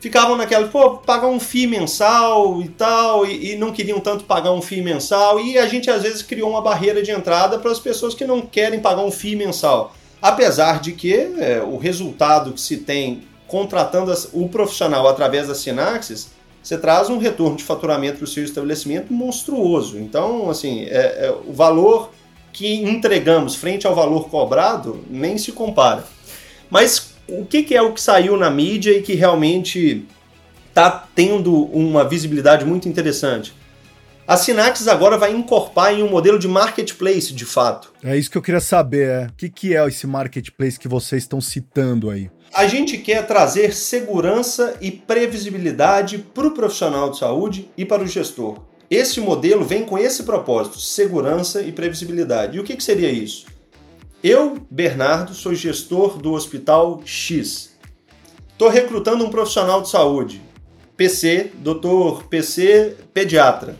ficavam 0.00 0.36
naquela, 0.36 0.68
pô, 0.68 0.98
pagar 0.98 1.26
um 1.26 1.40
FII 1.40 1.66
mensal 1.66 2.62
e 2.62 2.68
tal, 2.68 3.26
e, 3.26 3.52
e, 3.52 3.56
não 3.56 3.72
queriam 3.72 4.00
tanto 4.00 4.24
pagar 4.24 4.52
um 4.52 4.62
FII 4.62 4.82
mensal, 4.82 5.40
e 5.40 5.58
a 5.58 5.66
gente 5.66 5.90
às 5.90 6.02
vezes 6.02 6.22
criou 6.22 6.50
uma 6.50 6.62
barreira 6.62 7.02
de 7.02 7.10
entrada 7.10 7.58
para 7.58 7.70
as 7.70 7.78
pessoas 7.78 8.14
que 8.14 8.24
não 8.24 8.40
querem 8.40 8.80
pagar 8.80 9.02
um 9.02 9.10
FII 9.10 9.36
mensal. 9.36 9.94
Apesar 10.20 10.80
de 10.80 10.92
que 10.92 11.14
é, 11.14 11.62
o 11.64 11.76
resultado 11.76 12.52
que 12.52 12.60
se 12.60 12.78
tem 12.78 13.22
contratando 13.46 14.12
o 14.32 14.48
profissional 14.48 15.08
através 15.08 15.48
da 15.48 15.54
Sinaxis, 15.54 16.30
você 16.62 16.76
traz 16.76 17.08
um 17.08 17.18
retorno 17.18 17.56
de 17.56 17.64
faturamento 17.64 18.18
para 18.18 18.24
o 18.24 18.28
seu 18.28 18.44
estabelecimento 18.44 19.12
monstruoso. 19.12 19.98
Então, 19.98 20.50
assim, 20.50 20.82
é, 20.84 21.26
é, 21.26 21.36
o 21.46 21.52
valor 21.52 22.10
que 22.52 22.82
entregamos 22.82 23.54
frente 23.54 23.86
ao 23.86 23.94
valor 23.94 24.28
cobrado 24.28 25.02
nem 25.08 25.38
se 25.38 25.52
compara. 25.52 26.04
Mas 26.68 27.14
o 27.28 27.44
que, 27.44 27.62
que 27.62 27.74
é 27.74 27.82
o 27.82 27.92
que 27.92 28.00
saiu 28.00 28.36
na 28.36 28.50
mídia 28.50 28.92
e 28.92 29.02
que 29.02 29.14
realmente 29.14 30.06
está 30.68 30.90
tendo 31.14 31.64
uma 31.66 32.08
visibilidade 32.08 32.64
muito 32.64 32.88
interessante? 32.88 33.52
A 34.26 34.36
Sinaxis 34.36 34.88
agora 34.88 35.16
vai 35.16 35.32
incorporar 35.32 35.94
em 35.94 36.02
um 36.02 36.10
modelo 36.10 36.38
de 36.38 36.46
marketplace, 36.46 37.32
de 37.32 37.46
fato. 37.46 37.92
É 38.04 38.16
isso 38.16 38.30
que 38.30 38.36
eu 38.36 38.42
queria 38.42 38.60
saber. 38.60 39.08
É. 39.08 39.26
O 39.26 39.32
que, 39.34 39.48
que 39.48 39.74
é 39.74 39.86
esse 39.86 40.06
marketplace 40.06 40.78
que 40.78 40.86
vocês 40.86 41.22
estão 41.22 41.40
citando 41.40 42.10
aí? 42.10 42.30
A 42.54 42.66
gente 42.66 42.98
quer 42.98 43.26
trazer 43.26 43.74
segurança 43.74 44.76
e 44.80 44.90
previsibilidade 44.90 46.18
para 46.18 46.46
o 46.46 46.50
profissional 46.50 47.10
de 47.10 47.18
saúde 47.18 47.70
e 47.76 47.84
para 47.84 48.02
o 48.02 48.06
gestor. 48.06 48.58
Esse 48.90 49.20
modelo 49.20 49.64
vem 49.64 49.84
com 49.84 49.98
esse 49.98 50.22
propósito: 50.22 50.78
segurança 50.78 51.62
e 51.62 51.72
previsibilidade. 51.72 52.56
E 52.56 52.60
o 52.60 52.64
que, 52.64 52.76
que 52.76 52.84
seria 52.84 53.10
isso? 53.10 53.46
Eu, 54.22 54.58
Bernardo, 54.68 55.32
sou 55.32 55.54
gestor 55.54 56.18
do 56.18 56.32
Hospital 56.32 57.00
X. 57.04 57.70
Estou 58.50 58.68
recrutando 58.68 59.24
um 59.24 59.30
profissional 59.30 59.80
de 59.80 59.88
saúde, 59.88 60.42
PC, 60.96 61.52
doutor 61.58 62.24
PC, 62.24 62.96
pediatra. 63.14 63.76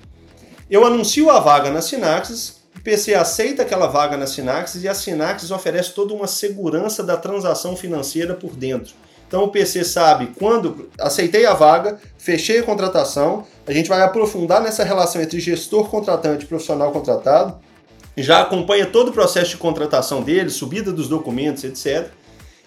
Eu 0.71 0.85
anuncio 0.87 1.29
a 1.29 1.41
vaga 1.41 1.73
na 1.73 1.83
Sinaxis, 1.83 2.61
o 2.77 2.81
PC 2.81 3.15
aceita 3.15 3.63
aquela 3.63 3.89
vaga 3.89 4.17
na 4.17 4.29
Sinaxis 4.29 4.85
e 4.85 4.89
a 4.89 4.95
Sinaxis 4.95 5.51
oferece 5.51 5.93
toda 5.93 6.15
uma 6.15 6.29
segurança 6.29 7.03
da 7.03 7.17
transação 7.17 7.75
financeira 7.75 8.33
por 8.33 8.55
dentro. 8.55 8.95
Então 9.27 9.43
o 9.43 9.49
PC 9.49 9.83
sabe 9.83 10.35
quando 10.39 10.89
aceitei 11.01 11.47
a 11.47 11.55
vaga, 11.55 11.99
fechei 12.17 12.61
a 12.61 12.63
contratação, 12.63 13.45
a 13.67 13.73
gente 13.73 13.89
vai 13.89 14.03
aprofundar 14.03 14.63
nessa 14.63 14.85
relação 14.85 15.21
entre 15.21 15.41
gestor 15.41 15.91
contratante 15.91 16.45
e 16.45 16.49
profissional 16.49 16.93
contratado 16.93 17.59
já 18.23 18.41
acompanha 18.41 18.87
todo 18.87 19.09
o 19.09 19.13
processo 19.13 19.51
de 19.51 19.57
contratação 19.57 20.23
dele, 20.23 20.51
subida 20.51 20.93
dos 20.93 21.09
documentos, 21.09 21.65
etc. 21.65 22.09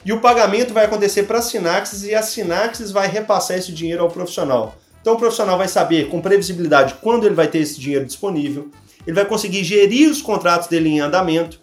E 0.05 0.11
o 0.11 0.19
pagamento 0.19 0.73
vai 0.73 0.85
acontecer 0.85 1.23
para 1.23 1.39
a 1.39 1.41
Sinaxis 1.41 2.03
e 2.03 2.15
a 2.15 2.21
Sinaxis 2.21 2.91
vai 2.91 3.07
repassar 3.07 3.57
esse 3.57 3.71
dinheiro 3.71 4.01
ao 4.01 4.09
profissional. 4.09 4.75
Então 5.01 5.13
o 5.13 5.17
profissional 5.17 5.57
vai 5.57 5.67
saber 5.67 6.09
com 6.09 6.21
previsibilidade 6.21 6.95
quando 7.01 7.25
ele 7.25 7.35
vai 7.35 7.47
ter 7.47 7.59
esse 7.59 7.79
dinheiro 7.79 8.05
disponível, 8.05 8.69
ele 9.05 9.15
vai 9.15 9.25
conseguir 9.25 9.63
gerir 9.63 10.09
os 10.09 10.21
contratos 10.21 10.67
dele 10.67 10.89
em 10.89 10.99
andamento. 10.99 11.59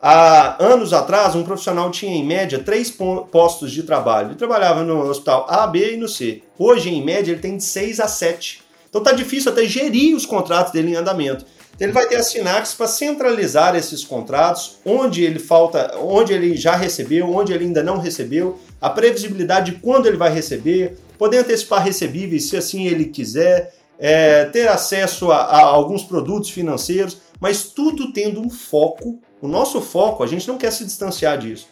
Há 0.00 0.62
anos 0.64 0.92
atrás, 0.92 1.34
um 1.34 1.42
profissional 1.42 1.90
tinha 1.90 2.14
em 2.14 2.24
média 2.24 2.60
três 2.60 2.90
postos 2.90 3.72
de 3.72 3.82
trabalho. 3.82 4.28
Ele 4.28 4.36
trabalhava 4.36 4.84
no 4.84 5.08
hospital 5.08 5.44
A, 5.48 5.66
B 5.66 5.94
e 5.94 5.96
no 5.96 6.08
C. 6.08 6.42
Hoje, 6.56 6.88
em 6.88 7.04
média, 7.04 7.32
ele 7.32 7.40
tem 7.40 7.56
de 7.56 7.64
6 7.64 7.98
a 7.98 8.06
7. 8.06 8.62
Então 8.88 9.02
tá 9.02 9.12
difícil 9.12 9.52
até 9.52 9.64
gerir 9.64 10.16
os 10.16 10.24
contratos 10.24 10.72
dele 10.72 10.92
em 10.92 10.94
andamento. 10.94 11.44
Ele 11.80 11.92
vai 11.92 12.08
ter 12.08 12.16
a 12.16 12.22
Sinax 12.22 12.74
para 12.74 12.88
centralizar 12.88 13.76
esses 13.76 14.02
contratos, 14.02 14.78
onde 14.84 15.22
ele 15.22 15.38
falta, 15.38 15.96
onde 15.98 16.32
ele 16.32 16.56
já 16.56 16.74
recebeu, 16.74 17.30
onde 17.30 17.52
ele 17.52 17.66
ainda 17.66 17.82
não 17.82 17.98
recebeu, 17.98 18.58
a 18.80 18.90
previsibilidade 18.90 19.72
de 19.72 19.78
quando 19.78 20.06
ele 20.06 20.16
vai 20.16 20.32
receber, 20.32 20.98
poder 21.16 21.38
antecipar 21.38 21.84
recebíveis 21.84 22.48
se 22.48 22.56
assim 22.56 22.86
ele 22.86 23.04
quiser, 23.06 23.74
é, 23.98 24.44
ter 24.46 24.68
acesso 24.68 25.30
a, 25.30 25.38
a 25.38 25.60
alguns 25.60 26.02
produtos 26.02 26.50
financeiros, 26.50 27.18
mas 27.40 27.64
tudo 27.64 28.12
tendo 28.12 28.40
um 28.40 28.50
foco. 28.50 29.20
O 29.40 29.46
nosso 29.46 29.80
foco, 29.80 30.24
a 30.24 30.26
gente 30.26 30.48
não 30.48 30.58
quer 30.58 30.72
se 30.72 30.84
distanciar 30.84 31.38
disso, 31.38 31.68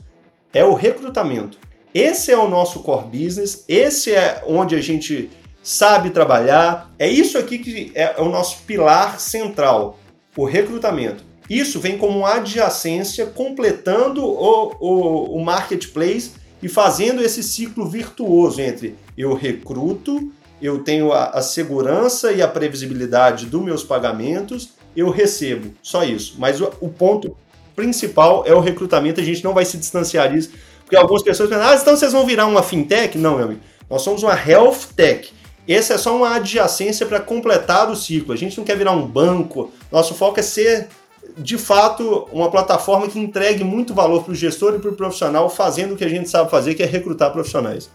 é 0.53 0.65
o 0.65 0.75
recrutamento. 0.75 1.59
Esse 1.93 2.31
é 2.31 2.37
o 2.37 2.49
nosso 2.49 2.81
core 2.81 3.07
business, 3.07 3.65
esse 3.67 4.15
é 4.15 4.45
onde 4.47 4.77
a 4.77 4.81
gente 4.81 5.31
sabe 5.67 6.11
trabalhar. 6.11 6.95
É 6.97 7.11
isso 7.11 7.37
aqui 7.37 7.59
que 7.59 7.91
é 7.93 8.15
o 8.19 8.29
nosso 8.29 8.63
pilar 8.63 9.19
central, 9.19 9.99
o 10.37 10.45
recrutamento. 10.45 11.25
Isso 11.51 11.81
vem 11.81 11.99
como 11.99 12.25
adjacência, 12.25 13.27
completando 13.27 14.25
o, 14.25 14.73
o, 14.79 15.37
o 15.37 15.45
marketplace 15.45 16.35
e 16.63 16.69
fazendo 16.69 17.21
esse 17.21 17.43
ciclo 17.43 17.89
virtuoso 17.89 18.61
entre 18.61 18.95
eu 19.19 19.35
recruto, 19.35 20.33
eu 20.63 20.85
tenho 20.85 21.13
a, 21.13 21.31
a 21.31 21.43
segurança 21.43 22.31
e 22.31 22.41
a 22.41 22.47
previsibilidade 22.47 23.47
dos 23.47 23.63
meus 23.63 23.83
pagamentos, 23.83 24.71
eu 24.97 25.11
recebo. 25.11 25.75
Só 25.83 26.05
isso. 26.05 26.37
Mas 26.39 26.61
o, 26.61 26.71
o 26.81 26.89
ponto 26.89 27.37
principal 27.75 28.45
é 28.47 28.55
o 28.55 28.61
recrutamento, 28.61 29.21
a 29.21 29.25
gente 29.25 29.43
não 29.43 29.53
vai 29.53 29.65
se 29.65 29.77
distanciar 29.77 30.33
disso, 30.33 30.51
porque 30.85 30.97
algumas 30.97 31.25
pessoas 31.25 31.49
pensam, 31.49 31.67
ah, 31.67 31.75
então 31.75 31.97
vocês 31.97 32.13
vão 32.13 32.25
virar 32.25 32.47
uma 32.47 32.63
fintech? 32.63 33.19
Não, 33.19 33.35
meu 33.35 33.47
amigo. 33.47 33.61
Nós 33.91 34.03
somos 34.03 34.23
uma 34.23 34.35
health 34.35 34.95
tech. 34.95 35.35
Esse 35.67 35.93
é 35.93 35.99
só 35.99 36.17
uma 36.17 36.37
adjacência 36.37 37.05
para 37.07 37.21
completar 37.21 37.91
o 37.91 37.97
ciclo. 37.97 38.33
A 38.33 38.37
gente 38.37 38.57
não 38.57 38.65
quer 38.65 38.77
virar 38.77 38.93
um 38.93 39.07
banco. 39.07 39.73
Nosso 39.91 40.15
foco 40.15 40.39
é 40.39 40.43
ser, 40.43 40.89
de 41.37 41.59
fato, 41.59 42.29
uma 42.33 42.51
plataforma 42.51 43.09
que 43.09 43.19
entregue 43.19 43.65
muito 43.65 43.93
valor 43.93 44.23
para 44.23 44.33
o 44.33 44.35
gestor 44.35 44.75
e 44.75 44.79
para 44.79 44.91
o 44.91 44.95
profissional, 44.95 45.51
fazendo 45.51 45.95
o 45.95 45.97
que 45.97 46.05
a 46.05 46.09
gente 46.09 46.29
sabe 46.29 46.51
fazer, 46.51 46.75
que 46.75 46.83
é 46.83 46.87
recrutar 46.87 47.33
profissionais. 47.33 47.91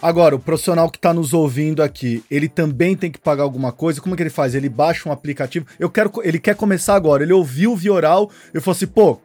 Agora, 0.00 0.34
o 0.34 0.38
profissional 0.38 0.88
que 0.88 0.96
está 0.96 1.12
nos 1.12 1.34
ouvindo 1.34 1.82
aqui, 1.82 2.24
ele 2.30 2.48
também 2.48 2.96
tem 2.96 3.10
que 3.10 3.18
pagar 3.18 3.42
alguma 3.42 3.70
coisa? 3.70 4.00
Como 4.00 4.14
é 4.14 4.16
que 4.16 4.22
ele 4.22 4.30
faz? 4.30 4.54
Ele 4.54 4.68
baixa 4.68 5.08
um 5.08 5.12
aplicativo? 5.12 5.66
Eu 5.78 5.90
quero, 5.90 6.10
ele 6.22 6.38
quer 6.38 6.54
começar 6.54 6.94
agora. 6.94 7.22
Ele 7.22 7.34
ouviu 7.34 7.72
o 7.72 7.76
Vioral, 7.76 8.30
eu 8.54 8.62
falou 8.62 8.76
assim, 8.76 8.86
pô, 8.86 9.20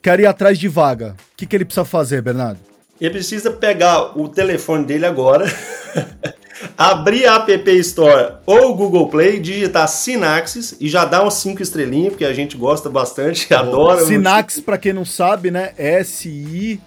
quer 0.00 0.20
ir 0.20 0.26
atrás 0.26 0.56
de 0.56 0.68
vaga. 0.68 1.16
O 1.32 1.36
que, 1.36 1.46
que 1.46 1.56
ele 1.56 1.64
precisa 1.64 1.84
fazer, 1.84 2.22
Bernardo? 2.22 2.69
Ele 3.00 3.10
precisa 3.10 3.50
pegar 3.50 4.18
o 4.18 4.28
telefone 4.28 4.84
dele 4.84 5.06
agora, 5.06 5.46
abrir 6.76 7.26
a 7.26 7.36
App 7.36 7.70
Store 7.78 8.34
ou 8.44 8.72
o 8.72 8.74
Google 8.74 9.08
Play, 9.08 9.40
digitar 9.40 9.88
Sinaxis 9.88 10.76
e 10.78 10.88
já 10.88 11.06
dar 11.06 11.24
uns 11.24 11.34
5 11.34 11.62
estrelinhas, 11.62 12.10
porque 12.10 12.26
a 12.26 12.34
gente 12.34 12.56
gosta 12.58 12.90
bastante, 12.90 13.54
adora. 13.54 14.04
Sinaxis, 14.04 14.60
para 14.60 14.76
quem 14.76 14.92
não 14.92 15.06
sabe, 15.06 15.50
né? 15.50 15.72
S-I-N-A-X-Y-S, 15.78 16.80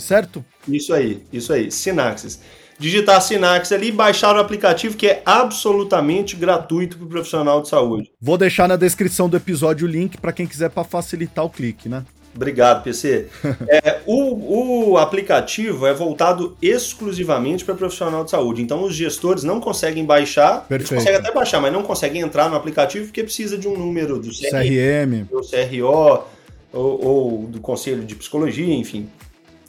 certo? 0.00 0.44
Isso 0.68 0.94
aí, 0.94 1.24
isso 1.32 1.52
aí, 1.52 1.72
Sinaxis 1.72 2.38
digitar 2.78 3.20
Sinax 3.20 3.72
ali 3.72 3.88
e 3.88 3.92
baixar 3.92 4.34
o 4.34 4.40
aplicativo 4.40 4.96
que 4.96 5.06
é 5.06 5.22
absolutamente 5.26 6.34
gratuito 6.34 6.96
para 6.96 7.04
o 7.04 7.08
profissional 7.10 7.60
de 7.60 7.68
saúde. 7.68 8.10
Vou 8.18 8.38
deixar 8.38 8.66
na 8.66 8.76
descrição 8.76 9.28
do 9.28 9.36
episódio 9.36 9.86
o 9.86 9.90
link 9.90 10.16
para 10.16 10.32
quem 10.32 10.46
quiser 10.46 10.70
para 10.70 10.82
facilitar 10.82 11.44
o 11.44 11.50
clique, 11.50 11.90
né? 11.90 12.06
Obrigado, 12.34 12.84
PC. 12.84 13.26
é, 13.68 14.00
o, 14.06 14.92
o, 14.92 14.98
aplicativo 14.98 15.86
é 15.86 15.92
voltado 15.92 16.56
exclusivamente 16.62 17.64
para 17.64 17.74
profissional 17.74 18.24
de 18.24 18.30
saúde. 18.30 18.62
Então, 18.62 18.84
os 18.84 18.94
gestores 18.94 19.42
não 19.42 19.60
conseguem 19.60 20.04
baixar, 20.04 20.66
Perfeito. 20.66 20.92
eles 20.92 21.04
conseguem 21.04 21.20
até 21.20 21.34
baixar, 21.34 21.60
mas 21.60 21.72
não 21.72 21.82
conseguem 21.82 22.22
entrar 22.22 22.48
no 22.48 22.56
aplicativo 22.56 23.06
porque 23.06 23.24
precisa 23.24 23.58
de 23.58 23.66
um 23.66 23.76
número 23.76 24.18
do 24.18 24.30
CRM, 24.30 25.24
do 25.28 25.40
CRO 25.40 26.24
ou, 26.72 27.04
ou 27.04 27.46
do 27.48 27.60
Conselho 27.60 28.04
de 28.04 28.14
Psicologia, 28.14 28.74
enfim. 28.74 29.08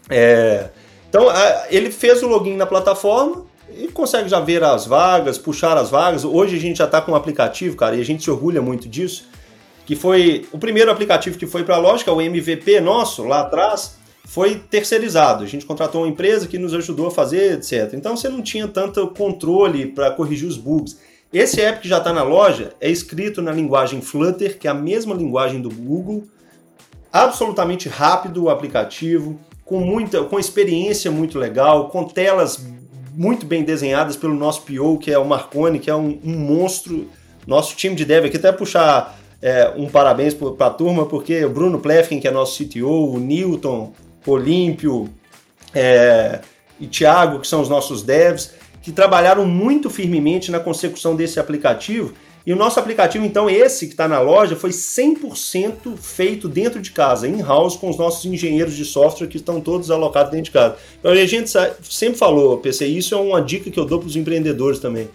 É, 0.10 0.70
então, 1.10 1.28
ele 1.70 1.92
fez 1.92 2.22
o 2.22 2.28
login 2.28 2.56
na 2.56 2.66
plataforma 2.66 3.46
e 3.78 3.88
consegue 3.88 4.30
já 4.30 4.40
ver 4.40 4.64
as 4.64 4.86
vagas, 4.86 5.38
puxar 5.38 5.78
as 5.78 5.90
vagas. 5.90 6.24
Hoje 6.24 6.56
a 6.56 6.60
gente 6.60 6.78
já 6.78 6.86
está 6.86 7.02
com 7.02 7.14
um 7.14 7.16
aplicativo, 7.16 7.76
cara, 7.76 7.96
e 7.96 8.02
a 8.02 8.06
gente 8.06 8.24
se 8.24 8.32
orgulha 8.32 8.62
muito 8.62 8.88
disso, 8.88 9.28
que 9.92 9.96
foi 9.98 10.48
o 10.54 10.58
primeiro 10.58 10.90
aplicativo 10.90 11.38
que 11.38 11.46
foi 11.46 11.66
para 11.66 11.76
a 11.76 11.78
lógica, 11.78 12.14
o 12.14 12.22
MVP 12.22 12.80
nosso, 12.80 13.26
lá 13.26 13.42
atrás, 13.42 13.98
foi 14.24 14.56
terceirizado. 14.56 15.44
A 15.44 15.48
gente 15.48 15.66
contratou 15.66 16.04
uma 16.04 16.08
empresa 16.08 16.48
que 16.48 16.58
nos 16.58 16.74
ajudou 16.74 17.08
a 17.08 17.12
fazer, 17.12 17.56
etc. 17.56 17.94
Então 17.96 18.16
você 18.16 18.30
não 18.30 18.42
tinha 18.42 18.70
tanto 18.70 19.06
controle 19.10 19.88
para 19.88 20.10
corrigir 20.12 20.48
os 20.48 20.56
bugs. 20.56 20.98
Esse 21.34 21.60
app 21.60 21.82
que 21.82 21.90
já 21.90 21.98
está 21.98 22.14
na 22.14 22.24
loja 22.24 22.72
é 22.80 22.90
escrito 22.90 23.42
na 23.42 23.52
linguagem 23.52 24.00
Flutter, 24.00 24.58
que 24.58 24.66
é 24.66 24.72
a 24.72 24.74
mesma 24.74 25.14
linguagem 25.14 25.60
do 25.60 25.70
Google, 25.70 26.24
absolutamente 27.12 27.90
rápido 27.90 28.44
o 28.44 28.50
aplicativo, 28.50 29.42
com 29.66 29.82
muita, 29.82 30.24
com 30.24 30.40
experiência 30.40 31.12
muito 31.12 31.38
legal, 31.38 31.90
com 31.90 32.06
telas 32.06 32.66
muito 33.14 33.46
bem 33.46 33.62
desenhadas 33.62 34.16
pelo 34.16 34.36
nosso 34.36 34.62
PO, 34.62 35.00
que 35.00 35.12
é 35.12 35.18
o 35.18 35.26
Marconi, 35.26 35.80
que 35.80 35.90
é 35.90 35.96
um, 35.96 36.18
um 36.24 36.38
monstro. 36.38 37.10
Nosso 37.46 37.76
time 37.76 37.96
de 37.96 38.06
dev 38.06 38.28
aqui 38.28 38.38
até 38.38 38.52
puxar 38.54 39.20
é, 39.42 39.72
um 39.76 39.88
parabéns 39.88 40.34
para 40.34 40.68
a 40.68 40.70
turma, 40.70 41.06
porque 41.06 41.44
o 41.44 41.50
Bruno 41.50 41.80
Plefkin, 41.80 42.20
que 42.20 42.28
é 42.28 42.32
nosso 42.32 42.64
CTO, 42.64 43.14
o 43.14 43.20
Newton, 43.20 43.94
Olímpio 44.26 45.10
é, 45.74 46.40
e 46.80 46.88
Thiago, 46.88 47.40
que 47.40 47.48
são 47.48 47.62
os 47.62 47.70
nossos 47.70 48.04
devs, 48.04 48.54
que 48.82 48.92
trabalharam 48.92 49.46
muito 49.46 49.90
firmemente 49.90 50.52
na 50.52 50.60
consecução 50.60 51.16
desse 51.16 51.40
aplicativo 51.40 52.14
e 52.46 52.52
o 52.52 52.56
nosso 52.56 52.80
aplicativo, 52.80 53.24
então, 53.24 53.50
esse 53.50 53.86
que 53.86 53.94
está 53.94 54.08
na 54.08 54.20
loja, 54.20 54.56
foi 54.56 54.72
100% 54.72 55.96
feito 55.96 56.50
dentro 56.50 56.82
de 56.82 56.92
casa, 56.92 57.28
in-house, 57.28 57.76
com 57.76 57.90
os 57.90 57.98
nossos 57.98 58.26
engenheiros 58.26 58.76
de 58.76 58.84
software 58.84 59.28
que 59.28 59.38
estão 59.38 59.62
todos 59.62 59.92
alocados 59.92 60.32
dentro 60.32 60.46
de 60.46 60.52
casa. 60.52 60.76
Então, 61.00 61.12
a 61.12 61.26
gente 61.26 61.52
sempre 61.84 62.18
falou, 62.18 62.58
PC, 62.58 62.88
isso 62.88 63.14
é 63.14 63.18
uma 63.18 63.42
dica 63.42 63.70
que 63.70 63.80
eu 63.80 63.86
dou 63.86 64.00
para 64.00 64.08
os 64.08 64.16
empreendedores 64.16 64.80
também. 64.80 65.08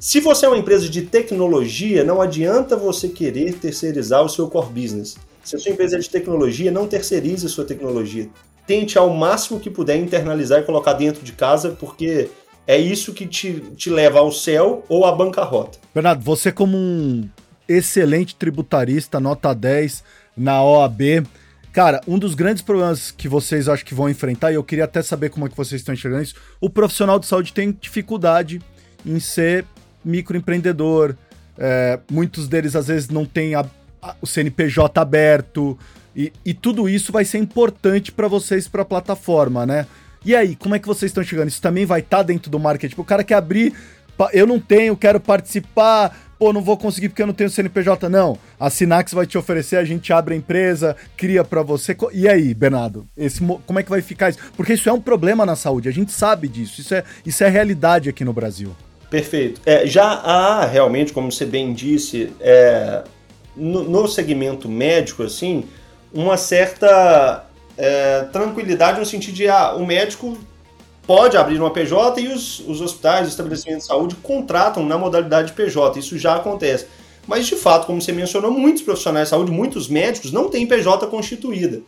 Se 0.00 0.18
você 0.18 0.46
é 0.46 0.48
uma 0.48 0.56
empresa 0.56 0.88
de 0.88 1.02
tecnologia, 1.02 2.02
não 2.02 2.22
adianta 2.22 2.74
você 2.74 3.06
querer 3.06 3.52
terceirizar 3.52 4.24
o 4.24 4.30
seu 4.30 4.48
core 4.48 4.72
business. 4.72 5.18
Se 5.44 5.56
a 5.56 5.58
sua 5.58 5.72
empresa 5.72 5.96
é 5.96 5.98
de 5.98 6.08
tecnologia, 6.08 6.70
não 6.70 6.86
terceirize 6.86 7.44
a 7.44 7.50
sua 7.50 7.66
tecnologia. 7.66 8.26
Tente 8.66 8.96
ao 8.96 9.10
máximo 9.10 9.60
que 9.60 9.68
puder 9.68 9.98
internalizar 9.98 10.60
e 10.60 10.62
colocar 10.62 10.94
dentro 10.94 11.22
de 11.22 11.32
casa, 11.32 11.76
porque 11.78 12.30
é 12.66 12.78
isso 12.78 13.12
que 13.12 13.26
te, 13.26 13.60
te 13.76 13.90
leva 13.90 14.20
ao 14.20 14.32
céu 14.32 14.86
ou 14.88 15.04
à 15.04 15.12
bancarrota. 15.12 15.78
Bernardo, 15.94 16.24
você 16.24 16.50
como 16.50 16.78
um 16.78 17.28
excelente 17.68 18.34
tributarista, 18.36 19.20
nota 19.20 19.54
10 19.54 20.02
na 20.34 20.64
OAB, 20.64 21.26
Cara, 21.74 22.00
um 22.08 22.18
dos 22.18 22.34
grandes 22.34 22.62
problemas 22.62 23.12
que 23.12 23.28
vocês 23.28 23.68
acho 23.68 23.84
que 23.84 23.94
vão 23.94 24.08
enfrentar, 24.08 24.50
e 24.50 24.56
eu 24.56 24.64
queria 24.64 24.86
até 24.86 25.02
saber 25.02 25.28
como 25.28 25.46
é 25.46 25.48
que 25.48 25.56
vocês 25.56 25.80
estão 25.80 25.94
enxergando 25.94 26.24
isso, 26.24 26.34
o 26.60 26.68
profissional 26.68 27.16
de 27.16 27.26
saúde 27.26 27.52
tem 27.52 27.70
dificuldade 27.70 28.60
em 29.06 29.20
ser 29.20 29.64
microempreendedor. 30.04 31.14
É, 31.58 31.98
muitos 32.10 32.48
deles 32.48 32.74
às 32.74 32.86
vezes 32.86 33.08
não 33.08 33.24
têm 33.24 33.54
a, 33.54 33.64
a, 34.00 34.14
o 34.20 34.26
CNPJ 34.26 35.00
aberto. 35.00 35.78
E, 36.14 36.32
e 36.44 36.54
tudo 36.54 36.88
isso 36.88 37.12
vai 37.12 37.24
ser 37.24 37.38
importante 37.38 38.10
para 38.10 38.28
vocês 38.28 38.66
para 38.66 38.82
a 38.82 38.84
plataforma, 38.84 39.64
né? 39.64 39.86
E 40.24 40.34
aí, 40.34 40.54
como 40.54 40.74
é 40.74 40.78
que 40.78 40.86
vocês 40.86 41.10
estão 41.10 41.24
chegando? 41.24 41.48
Isso 41.48 41.62
também 41.62 41.86
vai 41.86 42.00
estar 42.00 42.18
tá 42.18 42.22
dentro 42.22 42.50
do 42.50 42.58
marketing? 42.58 42.90
Tipo, 42.90 43.02
o 43.02 43.06
cara 43.06 43.24
quer 43.24 43.34
abrir, 43.34 43.72
eu 44.32 44.46
não 44.46 44.60
tenho, 44.60 44.96
quero 44.96 45.18
participar, 45.18 46.14
pô, 46.38 46.52
não 46.52 46.60
vou 46.60 46.76
conseguir 46.76 47.08
porque 47.08 47.22
eu 47.22 47.26
não 47.26 47.32
tenho 47.32 47.48
CNPJ. 47.48 48.08
Não, 48.08 48.38
a 48.58 48.68
Sinax 48.68 49.12
vai 49.12 49.26
te 49.26 49.38
oferecer, 49.38 49.76
a 49.76 49.84
gente 49.84 50.12
abre 50.12 50.34
a 50.34 50.36
empresa, 50.36 50.94
cria 51.16 51.42
para 51.42 51.62
você. 51.62 51.96
E 52.12 52.28
aí, 52.28 52.52
Bernardo, 52.52 53.06
esse, 53.16 53.40
como 53.40 53.78
é 53.78 53.82
que 53.82 53.90
vai 53.90 54.02
ficar 54.02 54.30
isso? 54.30 54.38
Porque 54.56 54.74
isso 54.74 54.88
é 54.88 54.92
um 54.92 55.00
problema 55.00 55.46
na 55.46 55.56
saúde, 55.56 55.88
a 55.88 55.92
gente 55.92 56.12
sabe 56.12 56.48
disso, 56.48 56.80
isso 56.80 56.94
é, 56.94 57.04
isso 57.24 57.42
é 57.42 57.48
realidade 57.48 58.08
aqui 58.08 58.24
no 58.24 58.32
Brasil. 58.32 58.74
Perfeito. 59.10 59.60
É, 59.66 59.86
já 59.86 60.04
há 60.04 60.64
realmente, 60.64 61.12
como 61.12 61.32
você 61.32 61.44
bem 61.44 61.72
disse, 61.72 62.32
é, 62.40 63.02
no, 63.56 63.82
no 63.82 64.06
segmento 64.06 64.68
médico, 64.68 65.24
assim, 65.24 65.64
uma 66.14 66.36
certa 66.36 67.44
é, 67.76 68.22
tranquilidade 68.32 69.00
no 69.00 69.06
sentido 69.06 69.34
de 69.34 69.48
ah, 69.48 69.74
o 69.74 69.84
médico 69.84 70.38
pode 71.04 71.36
abrir 71.36 71.58
uma 71.58 71.72
PJ 71.72 72.20
e 72.20 72.28
os, 72.28 72.60
os 72.60 72.80
hospitais, 72.80 73.26
os 73.26 73.30
estabelecimentos 73.30 73.82
de 73.82 73.88
saúde 73.88 74.14
contratam 74.22 74.86
na 74.86 74.96
modalidade 74.96 75.52
PJ. 75.54 75.98
Isso 75.98 76.16
já 76.16 76.36
acontece. 76.36 76.86
Mas, 77.26 77.46
de 77.46 77.56
fato, 77.56 77.86
como 77.86 78.00
você 78.00 78.12
mencionou, 78.12 78.50
muitos 78.50 78.82
profissionais 78.82 79.26
de 79.26 79.30
saúde, 79.30 79.50
muitos 79.50 79.88
médicos 79.88 80.30
não 80.30 80.48
têm 80.48 80.66
PJ 80.66 81.06
constituída. 81.08 81.80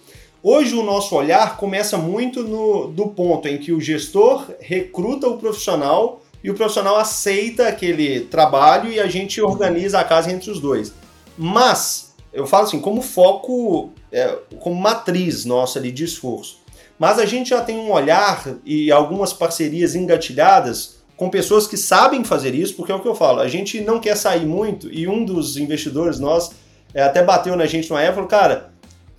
Hoje 0.42 0.74
o 0.74 0.82
nosso 0.82 1.14
olhar 1.14 1.56
começa 1.56 1.96
muito 1.96 2.42
no, 2.42 2.88
do 2.88 3.06
ponto 3.06 3.46
em 3.46 3.58
que 3.58 3.72
o 3.72 3.80
gestor 3.80 4.44
recruta 4.60 5.28
o 5.28 5.38
profissional 5.38 6.21
e 6.42 6.50
o 6.50 6.54
profissional 6.54 6.96
aceita 6.96 7.68
aquele 7.68 8.20
trabalho 8.20 8.90
e 8.90 8.98
a 8.98 9.06
gente 9.06 9.40
organiza 9.40 10.00
a 10.00 10.04
casa 10.04 10.30
entre 10.30 10.50
os 10.50 10.60
dois. 10.60 10.92
Mas, 11.36 12.14
eu 12.32 12.46
falo 12.46 12.64
assim, 12.64 12.80
como 12.80 13.00
foco 13.00 13.92
é, 14.10 14.38
como 14.60 14.76
matriz 14.76 15.44
nossa 15.44 15.78
ali 15.78 15.90
de 15.90 16.04
esforço. 16.04 16.60
Mas 16.98 17.18
a 17.18 17.24
gente 17.24 17.50
já 17.50 17.62
tem 17.62 17.78
um 17.78 17.90
olhar 17.90 18.46
e 18.64 18.92
algumas 18.92 19.32
parcerias 19.32 19.94
engatilhadas 19.94 21.02
com 21.16 21.30
pessoas 21.30 21.66
que 21.66 21.76
sabem 21.76 22.24
fazer 22.24 22.54
isso, 22.54 22.74
porque 22.74 22.92
é 22.92 22.94
o 22.94 23.00
que 23.00 23.08
eu 23.08 23.14
falo, 23.14 23.40
a 23.40 23.48
gente 23.48 23.80
não 23.80 24.00
quer 24.00 24.16
sair 24.16 24.44
muito, 24.44 24.92
e 24.92 25.06
um 25.06 25.24
dos 25.24 25.56
investidores 25.56 26.18
nós 26.18 26.50
é, 26.92 27.02
até 27.02 27.22
bateu 27.22 27.56
na 27.56 27.66
gente 27.66 27.88
numa 27.88 28.02
época 28.02 28.14
falou, 28.14 28.28
cara, 28.28 28.72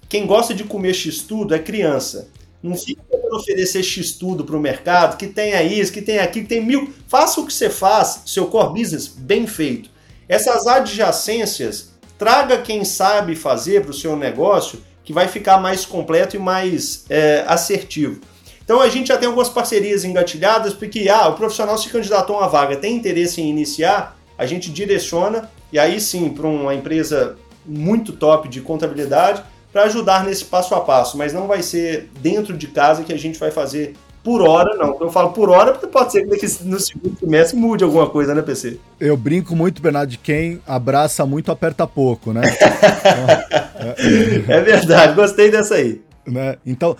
quem 0.10 0.28
gosta 0.28 0.54
de 0.54 0.64
comer 0.64 0.94
x-tudo 0.94 1.56
é 1.56 1.60
criança. 1.60 2.30
Não 2.64 2.78
fica 2.78 3.04
para 3.04 3.36
oferecer 3.36 3.84
x-tudo 3.84 4.46
para 4.46 4.56
o 4.56 4.60
mercado, 4.60 5.18
que 5.18 5.28
tenha 5.28 5.62
isso, 5.62 5.92
que 5.92 6.02
tem 6.02 6.20
aquilo, 6.20 6.46
que 6.46 6.56
tem 6.56 6.66
mil. 6.66 6.94
Faça 7.10 7.42
o 7.42 7.46
que 7.46 7.54
você 7.54 7.70
faz, 7.70 8.22
seu 8.26 8.46
core 8.46 8.80
business, 8.80 9.08
bem 9.08 9.46
feito. 9.46 9.90
Essas 10.30 10.66
adjacências 10.66 11.92
traga 12.18 12.58
quem 12.62 12.86
sabe 12.86 13.36
fazer 13.36 13.82
para 13.82 13.92
o 13.92 13.94
seu 13.94 14.16
negócio 14.16 14.80
que 15.04 15.12
vai 15.12 15.28
ficar 15.28 15.58
mais 15.58 15.86
completo 15.86 16.38
e 16.38 16.40
mais 16.40 17.04
é, 17.10 17.44
assertivo. 17.46 18.22
Então 18.64 18.80
a 18.80 18.88
gente 18.88 19.08
já 19.08 19.18
tem 19.18 19.28
algumas 19.28 19.50
parcerias 19.50 20.06
engatilhadas, 20.06 20.74
porque 20.74 21.10
ah, 21.10 21.28
o 21.28 21.36
profissional 21.36 21.78
se 21.78 21.90
candidatou 21.90 22.38
a 22.38 22.40
uma 22.40 22.48
vaga, 22.48 22.78
tem 22.78 22.96
interesse 22.96 23.42
em 23.42 23.50
iniciar, 23.50 24.18
a 24.38 24.46
gente 24.46 24.72
direciona, 24.72 25.52
e 25.72 25.78
aí 25.78 26.00
sim, 26.00 26.30
para 26.30 26.48
uma 26.48 26.74
empresa 26.74 27.36
muito 27.66 28.14
top 28.14 28.48
de 28.48 28.62
contabilidade, 28.62 29.44
para 29.74 29.86
ajudar 29.86 30.24
nesse 30.24 30.46
passo 30.46 30.76
a 30.76 30.82
passo, 30.82 31.18
mas 31.18 31.34
não 31.34 31.48
vai 31.48 31.64
ser 31.64 32.12
dentro 32.22 32.56
de 32.56 32.68
casa 32.68 33.04
que 33.04 33.12
a 33.12 33.18
gente 33.18 33.40
vai 33.40 33.50
fazer 33.50 33.96
por 34.24 34.42
hora, 34.42 34.78
não. 34.78 34.96
Eu 35.02 35.12
falo 35.12 35.32
por 35.32 35.50
hora, 35.50 35.74
pode 35.74 36.12
ser 36.12 36.26
que 36.28 36.48
no 36.64 36.80
segundo 36.80 37.18
semestre 37.20 37.58
mude 37.58 37.84
alguma 37.84 38.08
coisa, 38.10 38.34
né, 38.34 38.42
PC? 38.44 38.80
Eu 39.00 39.18
brinco 39.18 39.56
muito, 39.56 39.82
Bernardo, 39.82 40.12
de 40.12 40.20
quem 40.20 40.62
abraça 40.66 41.26
muito, 41.26 41.52
aperta 41.52 41.88
pouco, 41.88 42.32
né? 42.32 42.44
é 44.48 44.62
verdade, 44.62 45.16
gostei 45.16 45.52
dessa 45.52 45.76
aí. 45.76 46.02
Né? 46.26 46.56
Então, 46.66 46.96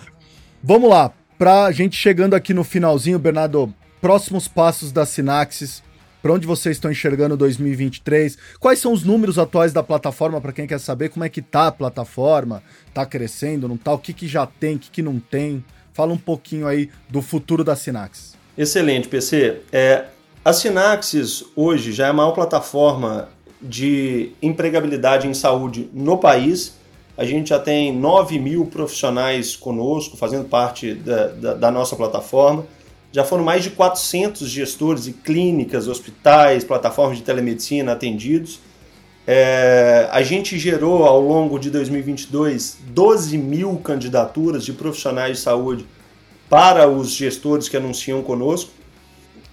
vamos 0.62 0.90
lá. 0.90 1.10
Pra 1.38 1.72
gente 1.72 1.96
chegando 1.96 2.34
aqui 2.34 2.52
no 2.52 2.62
finalzinho, 2.62 3.18
Bernardo, 3.18 3.72
próximos 4.00 4.46
passos 4.46 4.92
da 4.92 5.06
Sinaxis, 5.06 5.82
para 6.24 6.32
onde 6.32 6.46
vocês 6.46 6.78
estão 6.78 6.90
enxergando 6.90 7.36
2023? 7.36 8.38
Quais 8.58 8.78
são 8.78 8.94
os 8.94 9.04
números 9.04 9.38
atuais 9.38 9.74
da 9.74 9.82
plataforma 9.82 10.40
para 10.40 10.54
quem 10.54 10.66
quer 10.66 10.80
saber 10.80 11.10
como 11.10 11.22
é 11.22 11.28
que 11.28 11.42
tá 11.42 11.66
a 11.66 11.70
plataforma? 11.70 12.62
Tá 12.94 13.04
crescendo, 13.04 13.68
não 13.68 13.76
tá? 13.76 13.92
O 13.92 13.98
que, 13.98 14.14
que 14.14 14.26
já 14.26 14.46
tem, 14.46 14.76
o 14.76 14.78
que, 14.78 14.90
que 14.90 15.02
não 15.02 15.20
tem? 15.20 15.62
Fala 15.92 16.14
um 16.14 16.16
pouquinho 16.16 16.66
aí 16.66 16.88
do 17.10 17.20
futuro 17.20 17.62
da 17.62 17.76
Sinaxis. 17.76 18.34
Excelente, 18.56 19.06
PC. 19.06 19.60
É, 19.70 20.06
a 20.42 20.54
Sinaxis 20.54 21.44
hoje 21.54 21.92
já 21.92 22.06
é 22.06 22.08
a 22.08 22.14
maior 22.14 22.32
plataforma 22.32 23.28
de 23.60 24.30
empregabilidade 24.40 25.28
em 25.28 25.34
saúde 25.34 25.90
no 25.92 26.16
país. 26.16 26.72
A 27.18 27.26
gente 27.26 27.50
já 27.50 27.58
tem 27.58 27.94
9 27.94 28.38
mil 28.38 28.64
profissionais 28.64 29.56
conosco, 29.56 30.16
fazendo 30.16 30.48
parte 30.48 30.94
da, 30.94 31.26
da, 31.26 31.52
da 31.52 31.70
nossa 31.70 31.94
plataforma. 31.94 32.64
Já 33.14 33.22
foram 33.22 33.44
mais 33.44 33.62
de 33.62 33.70
400 33.70 34.50
gestores 34.50 35.06
e 35.06 35.12
clínicas, 35.12 35.86
hospitais, 35.86 36.64
plataformas 36.64 37.16
de 37.16 37.22
telemedicina 37.22 37.92
atendidos. 37.92 38.58
É, 39.24 40.08
a 40.10 40.20
gente 40.24 40.58
gerou 40.58 41.04
ao 41.04 41.20
longo 41.20 41.56
de 41.56 41.70
2022 41.70 42.78
12 42.88 43.38
mil 43.38 43.76
candidaturas 43.76 44.64
de 44.64 44.72
profissionais 44.72 45.36
de 45.36 45.42
saúde 45.44 45.86
para 46.50 46.88
os 46.88 47.12
gestores 47.12 47.68
que 47.68 47.76
anunciam 47.76 48.20
conosco. 48.20 48.72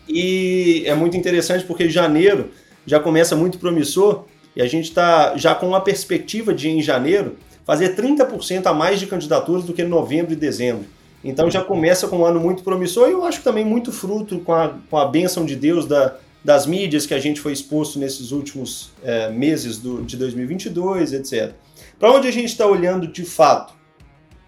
E 0.09 0.81
é 0.87 0.95
muito 0.95 1.15
interessante 1.15 1.63
porque 1.63 1.87
janeiro 1.87 2.49
já 2.83 2.99
começa 2.99 3.35
muito 3.35 3.59
promissor 3.59 4.25
e 4.55 4.61
a 4.63 4.65
gente 4.65 4.85
está 4.85 5.37
já 5.37 5.53
com 5.53 5.67
uma 5.67 5.81
perspectiva 5.81 6.51
de, 6.51 6.67
em 6.67 6.81
janeiro, 6.81 7.37
fazer 7.63 7.95
30% 7.95 8.65
a 8.65 8.73
mais 8.73 8.99
de 8.99 9.05
candidaturas 9.05 9.63
do 9.65 9.71
que 9.71 9.83
em 9.83 9.87
novembro 9.87 10.33
e 10.33 10.35
dezembro. 10.35 10.87
Então 11.23 11.49
já 11.49 11.61
começa 11.61 12.07
com 12.07 12.19
um 12.19 12.25
ano 12.25 12.39
muito 12.39 12.63
promissor 12.63 13.07
e 13.09 13.11
eu 13.11 13.23
acho 13.23 13.43
também 13.43 13.63
muito 13.63 13.91
fruto 13.91 14.39
com 14.39 14.53
a, 14.53 14.75
com 14.89 14.97
a 14.97 15.05
bênção 15.05 15.45
de 15.45 15.55
Deus 15.55 15.85
da, 15.85 16.15
das 16.43 16.65
mídias 16.65 17.05
que 17.05 17.13
a 17.13 17.19
gente 17.19 17.39
foi 17.39 17.53
exposto 17.53 17.99
nesses 17.99 18.31
últimos 18.31 18.91
é, 19.03 19.29
meses 19.29 19.77
do, 19.77 20.01
de 20.01 20.17
2022, 20.17 21.13
etc. 21.13 21.53
Para 21.99 22.11
onde 22.11 22.27
a 22.27 22.31
gente 22.31 22.47
está 22.47 22.65
olhando 22.65 23.07
de 23.07 23.23
fato? 23.23 23.73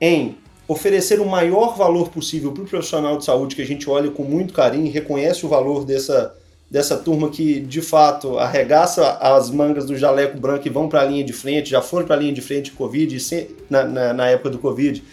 Em 0.01 0.35
oferecer 0.67 1.19
o 1.19 1.25
maior 1.25 1.77
valor 1.77 2.09
possível 2.09 2.51
para 2.51 2.63
o 2.63 2.65
profissional 2.65 3.17
de 3.17 3.25
saúde 3.25 3.55
que 3.55 3.61
a 3.61 3.65
gente 3.65 3.89
olha 3.89 4.09
com 4.09 4.23
muito 4.23 4.53
carinho 4.53 4.87
e 4.87 4.89
reconhece 4.89 5.45
o 5.45 5.49
valor 5.49 5.85
dessa, 5.85 6.35
dessa 6.71 6.97
turma 6.97 7.29
que 7.29 7.59
de 7.59 7.81
fato 7.81 8.39
arregaça 8.39 9.17
as 9.19 9.51
mangas 9.51 9.85
do 9.85 9.95
jaleco 9.95 10.39
branco 10.39 10.67
e 10.67 10.71
vão 10.71 10.89
para 10.89 11.01
a 11.01 11.05
linha 11.05 11.23
de 11.23 11.33
frente, 11.33 11.69
já 11.69 11.81
foram 11.81 12.07
para 12.07 12.15
a 12.15 12.19
linha 12.19 12.33
de 12.33 12.41
frente 12.41 12.65
de 12.65 12.71
Covid, 12.71 13.17
na, 13.69 13.83
na, 13.83 14.13
na 14.13 14.27
época 14.29 14.49
do 14.49 14.57
Covid 14.57 15.03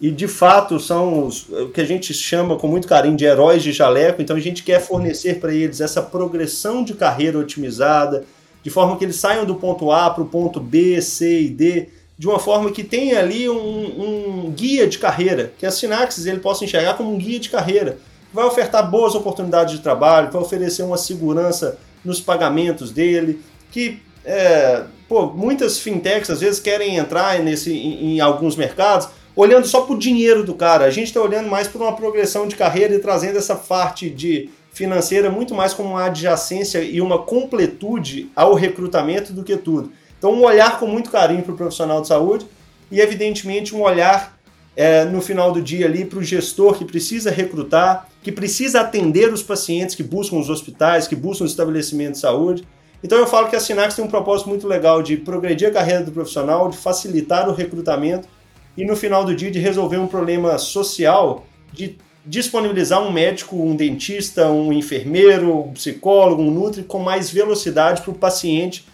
e 0.00 0.10
de 0.10 0.28
fato 0.28 0.78
são 0.78 1.26
os, 1.26 1.48
o 1.48 1.68
que 1.68 1.80
a 1.80 1.84
gente 1.84 2.12
chama 2.12 2.56
com 2.56 2.68
muito 2.68 2.86
carinho 2.86 3.16
de 3.16 3.24
heróis 3.24 3.62
de 3.62 3.72
jaleco, 3.72 4.20
então 4.20 4.36
a 4.36 4.40
gente 4.40 4.62
quer 4.62 4.80
fornecer 4.80 5.40
para 5.40 5.54
eles 5.54 5.80
essa 5.80 6.02
progressão 6.02 6.84
de 6.84 6.94
carreira 6.94 7.38
otimizada, 7.38 8.24
de 8.62 8.68
forma 8.68 8.96
que 8.96 9.04
eles 9.04 9.16
saiam 9.16 9.44
do 9.44 9.54
ponto 9.54 9.90
A 9.90 10.10
para 10.10 10.22
o 10.22 10.26
ponto 10.26 10.60
B, 10.60 11.00
C 11.00 11.42
e 11.42 11.48
D, 11.48 11.88
de 12.18 12.26
uma 12.26 12.38
forma 12.38 12.70
que 12.70 12.82
tenha 12.82 13.18
ali 13.18 13.48
um, 13.48 14.46
um 14.46 14.50
guia 14.50 14.86
de 14.86 14.98
carreira, 14.98 15.52
que 15.58 15.64
a 15.64 15.70
Sinaxis 15.70 16.26
ele 16.26 16.40
possa 16.40 16.64
enxergar 16.64 16.94
como 16.94 17.12
um 17.12 17.18
guia 17.18 17.38
de 17.38 17.48
carreira, 17.48 17.98
vai 18.32 18.44
ofertar 18.44 18.90
boas 18.90 19.14
oportunidades 19.14 19.74
de 19.74 19.80
trabalho, 19.80 20.30
vai 20.30 20.42
oferecer 20.42 20.82
uma 20.82 20.98
segurança 20.98 21.78
nos 22.04 22.20
pagamentos 22.20 22.90
dele, 22.90 23.40
que 23.70 24.00
é, 24.24 24.82
pô, 25.08 25.26
muitas 25.26 25.78
fintechs 25.78 26.28
às 26.28 26.40
vezes 26.40 26.60
querem 26.60 26.96
entrar 26.96 27.38
nesse, 27.38 27.72
em, 27.72 28.16
em 28.16 28.20
alguns 28.20 28.56
mercados, 28.56 29.08
olhando 29.36 29.66
só 29.66 29.82
para 29.82 29.94
o 29.94 29.98
dinheiro 29.98 30.42
do 30.42 30.54
cara. 30.54 30.86
A 30.86 30.90
gente 30.90 31.08
está 31.08 31.20
olhando 31.20 31.48
mais 31.48 31.68
para 31.68 31.82
uma 31.82 31.94
progressão 31.94 32.48
de 32.48 32.56
carreira 32.56 32.94
e 32.94 32.98
trazendo 32.98 33.36
essa 33.36 33.54
parte 33.54 34.08
de 34.08 34.48
financeira 34.72 35.30
muito 35.30 35.54
mais 35.54 35.74
como 35.74 35.90
uma 35.90 36.04
adjacência 36.04 36.82
e 36.82 37.00
uma 37.00 37.18
completude 37.18 38.30
ao 38.34 38.54
recrutamento 38.54 39.32
do 39.32 39.44
que 39.44 39.56
tudo. 39.56 39.92
Então, 40.18 40.32
um 40.32 40.42
olhar 40.42 40.78
com 40.78 40.86
muito 40.86 41.10
carinho 41.10 41.42
para 41.42 41.52
o 41.52 41.56
profissional 41.56 42.00
de 42.00 42.08
saúde 42.08 42.46
e, 42.90 43.00
evidentemente, 43.00 43.74
um 43.74 43.82
olhar 43.82 44.38
é, 44.74 45.04
no 45.04 45.20
final 45.20 45.52
do 45.52 45.60
dia 45.60 45.86
ali 45.86 46.04
para 46.04 46.18
o 46.18 46.22
gestor 46.22 46.74
que 46.74 46.84
precisa 46.84 47.30
recrutar, 47.30 48.08
que 48.22 48.32
precisa 48.32 48.80
atender 48.80 49.32
os 49.32 49.42
pacientes 49.42 49.94
que 49.94 50.02
buscam 50.02 50.36
os 50.36 50.50
hospitais, 50.50 51.06
que 51.06 51.16
buscam 51.16 51.44
os 51.44 51.50
estabelecimentos 51.50 52.14
de 52.14 52.20
saúde. 52.20 52.66
Então, 53.02 53.18
eu 53.18 53.26
falo 53.26 53.48
que 53.48 53.56
a 53.56 53.60
Sinax 53.60 53.94
tem 53.94 54.04
um 54.04 54.08
propósito 54.08 54.48
muito 54.48 54.66
legal 54.66 55.02
de 55.02 55.16
progredir 55.16 55.68
a 55.68 55.70
carreira 55.70 56.02
do 56.02 56.12
profissional, 56.12 56.68
de 56.68 56.76
facilitar 56.76 57.48
o 57.48 57.52
recrutamento 57.54 58.28
e 58.76 58.84
no 58.84 58.96
final 58.96 59.24
do 59.24 59.34
dia 59.34 59.50
de 59.50 59.58
resolver 59.58 59.98
um 59.98 60.06
problema 60.06 60.58
social 60.58 61.46
de 61.72 61.96
disponibilizar 62.24 63.00
um 63.00 63.12
médico, 63.12 63.56
um 63.56 63.76
dentista, 63.76 64.48
um 64.48 64.72
enfermeiro, 64.72 65.68
um 65.68 65.72
psicólogo, 65.72 66.42
um 66.42 66.50
nutri 66.50 66.82
com 66.82 66.98
mais 66.98 67.30
velocidade 67.30 68.02
para 68.02 68.10
o 68.10 68.14
paciente, 68.14 68.84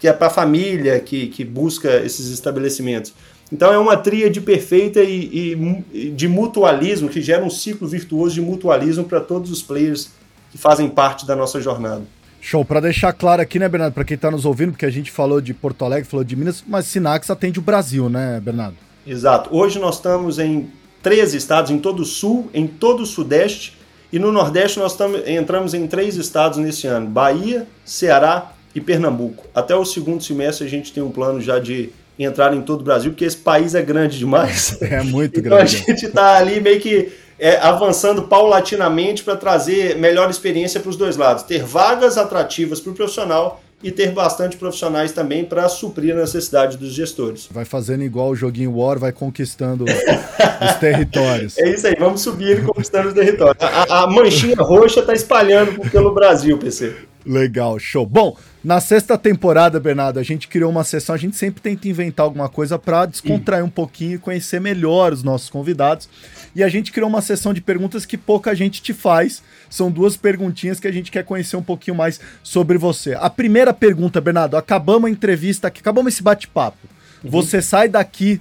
que 0.00 0.08
é 0.08 0.12
para 0.12 0.26
a 0.26 0.30
família 0.30 0.98
que, 0.98 1.28
que 1.28 1.44
busca 1.44 1.88
esses 2.04 2.30
estabelecimentos. 2.30 3.14
Então 3.52 3.72
é 3.72 3.78
uma 3.78 3.96
tríade 3.96 4.40
perfeita 4.40 5.00
e, 5.00 5.54
e, 5.92 6.10
de 6.10 6.26
mutualismo, 6.26 7.08
que 7.08 7.20
gera 7.20 7.44
um 7.44 7.50
ciclo 7.50 7.86
virtuoso 7.86 8.34
de 8.34 8.40
mutualismo 8.40 9.04
para 9.04 9.20
todos 9.20 9.50
os 9.50 9.62
players 9.62 10.10
que 10.50 10.58
fazem 10.58 10.88
parte 10.88 11.26
da 11.26 11.36
nossa 11.36 11.60
jornada. 11.60 12.02
Show. 12.40 12.64
Para 12.64 12.80
deixar 12.80 13.12
claro 13.12 13.40
aqui, 13.40 13.58
né, 13.58 13.68
Bernardo, 13.68 13.94
para 13.94 14.04
quem 14.04 14.16
está 14.16 14.30
nos 14.30 14.44
ouvindo, 14.44 14.72
porque 14.72 14.86
a 14.86 14.90
gente 14.90 15.10
falou 15.10 15.40
de 15.40 15.54
Porto 15.54 15.84
Alegre, 15.84 16.08
falou 16.08 16.24
de 16.24 16.34
Minas, 16.34 16.64
mas 16.66 16.86
Sinax 16.86 17.30
atende 17.30 17.60
o 17.60 17.62
Brasil, 17.62 18.08
né, 18.08 18.40
Bernardo? 18.40 18.76
Exato. 19.06 19.54
Hoje 19.54 19.78
nós 19.78 19.96
estamos 19.96 20.38
em 20.38 20.70
13 21.02 21.36
estados, 21.36 21.70
em 21.70 21.78
todo 21.78 22.00
o 22.00 22.04
sul, 22.04 22.48
em 22.54 22.66
todo 22.66 23.02
o 23.02 23.06
sudeste, 23.06 23.76
e 24.12 24.18
no 24.18 24.30
Nordeste 24.30 24.78
nós 24.78 24.94
tamo, 24.94 25.16
entramos 25.26 25.74
em 25.74 25.86
três 25.86 26.16
estados 26.16 26.58
nesse 26.58 26.86
ano: 26.86 27.08
Bahia, 27.08 27.66
Ceará 27.84 28.52
e 28.74 28.80
Pernambuco. 28.80 29.46
Até 29.54 29.74
o 29.74 29.84
segundo 29.84 30.22
semestre 30.22 30.66
a 30.66 30.70
gente 30.70 30.92
tem 30.92 31.02
um 31.02 31.10
plano 31.10 31.40
já 31.40 31.58
de 31.58 31.90
entrar 32.18 32.54
em 32.54 32.60
todo 32.60 32.82
o 32.82 32.84
Brasil, 32.84 33.10
porque 33.10 33.24
esse 33.24 33.38
país 33.38 33.74
é 33.74 33.82
grande 33.82 34.18
demais. 34.18 34.78
É 34.82 35.02
muito 35.02 35.40
então 35.40 35.56
grande. 35.56 35.76
Então 35.76 35.86
a 35.86 35.96
gente 35.96 36.06
está 36.06 36.36
ali 36.36 36.60
meio 36.60 36.80
que 36.80 37.10
é, 37.38 37.56
avançando 37.56 38.22
paulatinamente 38.22 39.24
para 39.24 39.34
trazer 39.34 39.96
melhor 39.96 40.30
experiência 40.30 40.78
para 40.78 40.90
os 40.90 40.96
dois 40.96 41.16
lados. 41.16 41.42
Ter 41.42 41.64
vagas 41.64 42.18
atrativas 42.18 42.80
para 42.80 42.92
o 42.92 42.94
profissional 42.94 43.62
e 43.82 43.90
ter 43.90 44.12
bastante 44.12 44.56
profissionais 44.56 45.12
também 45.12 45.44
para 45.44 45.68
suprir 45.68 46.14
a 46.14 46.20
necessidade 46.20 46.76
dos 46.76 46.92
gestores. 46.92 47.48
Vai 47.50 47.64
fazendo 47.64 48.02
igual 48.02 48.30
o 48.30 48.36
joguinho 48.36 48.76
War, 48.76 48.98
vai 48.98 49.12
conquistando 49.12 49.84
os 49.84 50.74
territórios. 50.80 51.56
É 51.62 51.70
isso 51.70 51.86
aí, 51.86 51.94
vamos 51.98 52.20
subir 52.20 52.58
e 52.58 52.62
conquistando 52.62 53.08
os 53.08 53.14
territórios. 53.14 53.62
A, 53.62 54.02
a 54.02 54.06
manchinha 54.06 54.56
roxa 54.56 55.00
está 55.00 55.12
espalhando 55.12 55.80
pelo 55.90 56.12
Brasil, 56.12 56.58
PC. 56.58 56.94
Legal, 57.24 57.78
show. 57.78 58.04
Bom, 58.04 58.36
na 58.64 58.80
sexta 58.80 59.16
temporada, 59.16 59.78
Bernardo, 59.78 60.18
a 60.18 60.22
gente 60.22 60.48
criou 60.48 60.70
uma 60.70 60.84
sessão, 60.84 61.14
a 61.14 61.18
gente 61.18 61.36
sempre 61.36 61.60
tenta 61.60 61.88
inventar 61.88 62.24
alguma 62.24 62.48
coisa 62.48 62.78
para 62.78 63.06
descontrair 63.06 63.64
um 63.64 63.70
pouquinho 63.70 64.16
e 64.16 64.18
conhecer 64.18 64.60
melhor 64.60 65.12
os 65.12 65.22
nossos 65.22 65.48
convidados. 65.48 66.08
E 66.54 66.62
a 66.62 66.68
gente 66.68 66.92
criou 66.92 67.08
uma 67.08 67.22
sessão 67.22 67.54
de 67.54 67.60
perguntas 67.60 68.04
que 68.04 68.18
pouca 68.18 68.54
gente 68.54 68.82
te 68.82 68.92
faz. 68.92 69.42
São 69.70 69.90
duas 69.90 70.16
perguntinhas 70.16 70.78
que 70.78 70.86
a 70.86 70.92
gente 70.92 71.10
quer 71.10 71.24
conhecer 71.24 71.56
um 71.56 71.62
pouquinho 71.62 71.96
mais 71.96 72.20
sobre 72.42 72.76
você. 72.76 73.14
A 73.14 73.30
primeira 73.30 73.72
pergunta, 73.72 74.20
Bernardo, 74.20 74.56
acabamos 74.56 75.08
a 75.08 75.10
entrevista 75.12 75.68
aqui, 75.68 75.80
acabamos 75.80 76.12
esse 76.12 76.22
bate-papo. 76.22 76.78
Uhum. 77.24 77.30
Você 77.30 77.62
sai 77.62 77.88
daqui 77.88 78.40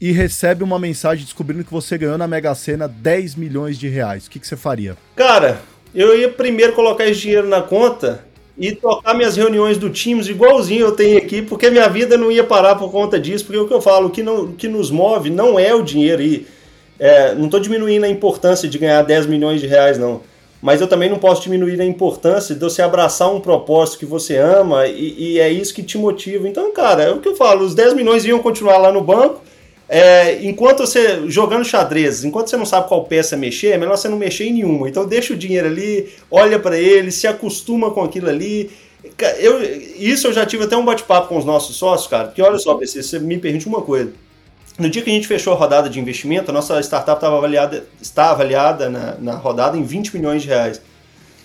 e 0.00 0.12
recebe 0.12 0.62
uma 0.62 0.78
mensagem 0.78 1.24
descobrindo 1.24 1.64
que 1.64 1.72
você 1.72 1.96
ganhou 1.96 2.18
na 2.18 2.26
Mega 2.26 2.54
Sena 2.54 2.88
10 2.88 3.34
milhões 3.34 3.78
de 3.78 3.88
reais. 3.88 4.26
O 4.26 4.30
que, 4.30 4.38
que 4.38 4.46
você 4.46 4.56
faria? 4.56 4.96
Cara, 5.14 5.60
eu 5.94 6.18
ia 6.18 6.30
primeiro 6.30 6.72
colocar 6.74 7.06
esse 7.06 7.20
dinheiro 7.20 7.48
na 7.48 7.62
conta 7.62 8.24
e 8.58 8.74
tocar 8.74 9.14
minhas 9.14 9.36
reuniões 9.36 9.76
do 9.76 9.90
Teams 9.90 10.28
igualzinho 10.28 10.86
eu 10.86 10.92
tenho 10.92 11.18
aqui, 11.18 11.42
porque 11.42 11.70
minha 11.70 11.88
vida 11.88 12.16
não 12.16 12.32
ia 12.32 12.44
parar 12.44 12.76
por 12.76 12.90
conta 12.90 13.20
disso, 13.20 13.44
porque 13.44 13.58
o 13.58 13.68
que 13.68 13.74
eu 13.74 13.80
falo, 13.80 14.08
o 14.08 14.10
que, 14.10 14.22
não, 14.22 14.44
o 14.44 14.52
que 14.54 14.68
nos 14.68 14.90
move 14.90 15.28
não 15.28 15.58
é 15.58 15.74
o 15.74 15.82
dinheiro. 15.82 16.22
É, 16.98 17.34
não 17.34 17.46
estou 17.46 17.60
diminuindo 17.60 18.04
a 18.04 18.08
importância 18.08 18.68
de 18.68 18.78
ganhar 18.78 19.02
10 19.02 19.26
milhões 19.26 19.60
de 19.60 19.66
reais, 19.66 19.98
não. 19.98 20.20
Mas 20.62 20.80
eu 20.80 20.88
também 20.88 21.10
não 21.10 21.18
posso 21.18 21.42
diminuir 21.42 21.80
a 21.80 21.84
importância 21.84 22.54
de 22.54 22.60
você 22.60 22.80
abraçar 22.82 23.32
um 23.32 23.40
propósito 23.40 23.98
que 23.98 24.06
você 24.06 24.36
ama 24.36 24.86
e, 24.86 25.34
e 25.34 25.38
é 25.38 25.50
isso 25.50 25.74
que 25.74 25.82
te 25.82 25.98
motiva. 25.98 26.48
Então, 26.48 26.72
cara, 26.72 27.02
é 27.02 27.10
o 27.12 27.20
que 27.20 27.28
eu 27.28 27.36
falo: 27.36 27.64
os 27.64 27.74
10 27.74 27.94
milhões 27.94 28.24
iam 28.24 28.38
continuar 28.38 28.78
lá 28.78 28.90
no 28.90 29.02
banco. 29.02 29.42
É, 29.88 30.44
enquanto 30.44 30.80
você 30.80 31.28
jogando 31.28 31.64
xadrez, 31.64 32.24
enquanto 32.24 32.50
você 32.50 32.56
não 32.56 32.66
sabe 32.66 32.88
qual 32.88 33.04
peça 33.04 33.36
mexer, 33.36 33.68
é 33.68 33.78
melhor 33.78 33.96
você 33.96 34.08
não 34.08 34.16
mexer 34.16 34.46
em 34.46 34.54
nenhuma. 34.54 34.88
Então 34.88 35.06
deixa 35.06 35.32
o 35.32 35.36
dinheiro 35.36 35.68
ali, 35.68 36.08
olha 36.28 36.58
para 36.58 36.76
ele, 36.76 37.12
se 37.12 37.26
acostuma 37.26 37.92
com 37.92 38.02
aquilo 38.02 38.28
ali. 38.28 38.70
Eu, 39.38 39.62
isso 39.96 40.26
eu 40.26 40.32
já 40.32 40.44
tive 40.44 40.64
até 40.64 40.76
um 40.76 40.84
bate-papo 40.84 41.28
com 41.28 41.38
os 41.38 41.44
nossos 41.44 41.76
sócios, 41.76 42.08
cara. 42.08 42.28
Que 42.28 42.42
olha 42.42 42.58
só, 42.58 42.74
PC, 42.74 43.02
você 43.02 43.18
me 43.20 43.38
permite 43.38 43.68
uma 43.68 43.82
coisa. 43.82 44.12
No 44.78 44.90
dia 44.90 45.00
que 45.00 45.08
a 45.08 45.12
gente 45.12 45.26
fechou 45.26 45.54
a 45.54 45.56
rodada 45.56 45.88
de 45.88 45.98
investimento, 45.98 46.50
a 46.50 46.54
nossa 46.54 46.78
startup 46.80 47.16
estava 47.16 47.38
avaliada, 47.38 47.86
está 48.00 48.30
avaliada 48.30 48.90
na, 48.90 49.14
na 49.14 49.34
rodada 49.34 49.78
em 49.78 49.82
20 49.82 50.14
milhões 50.14 50.42
de 50.42 50.48
reais. 50.48 50.82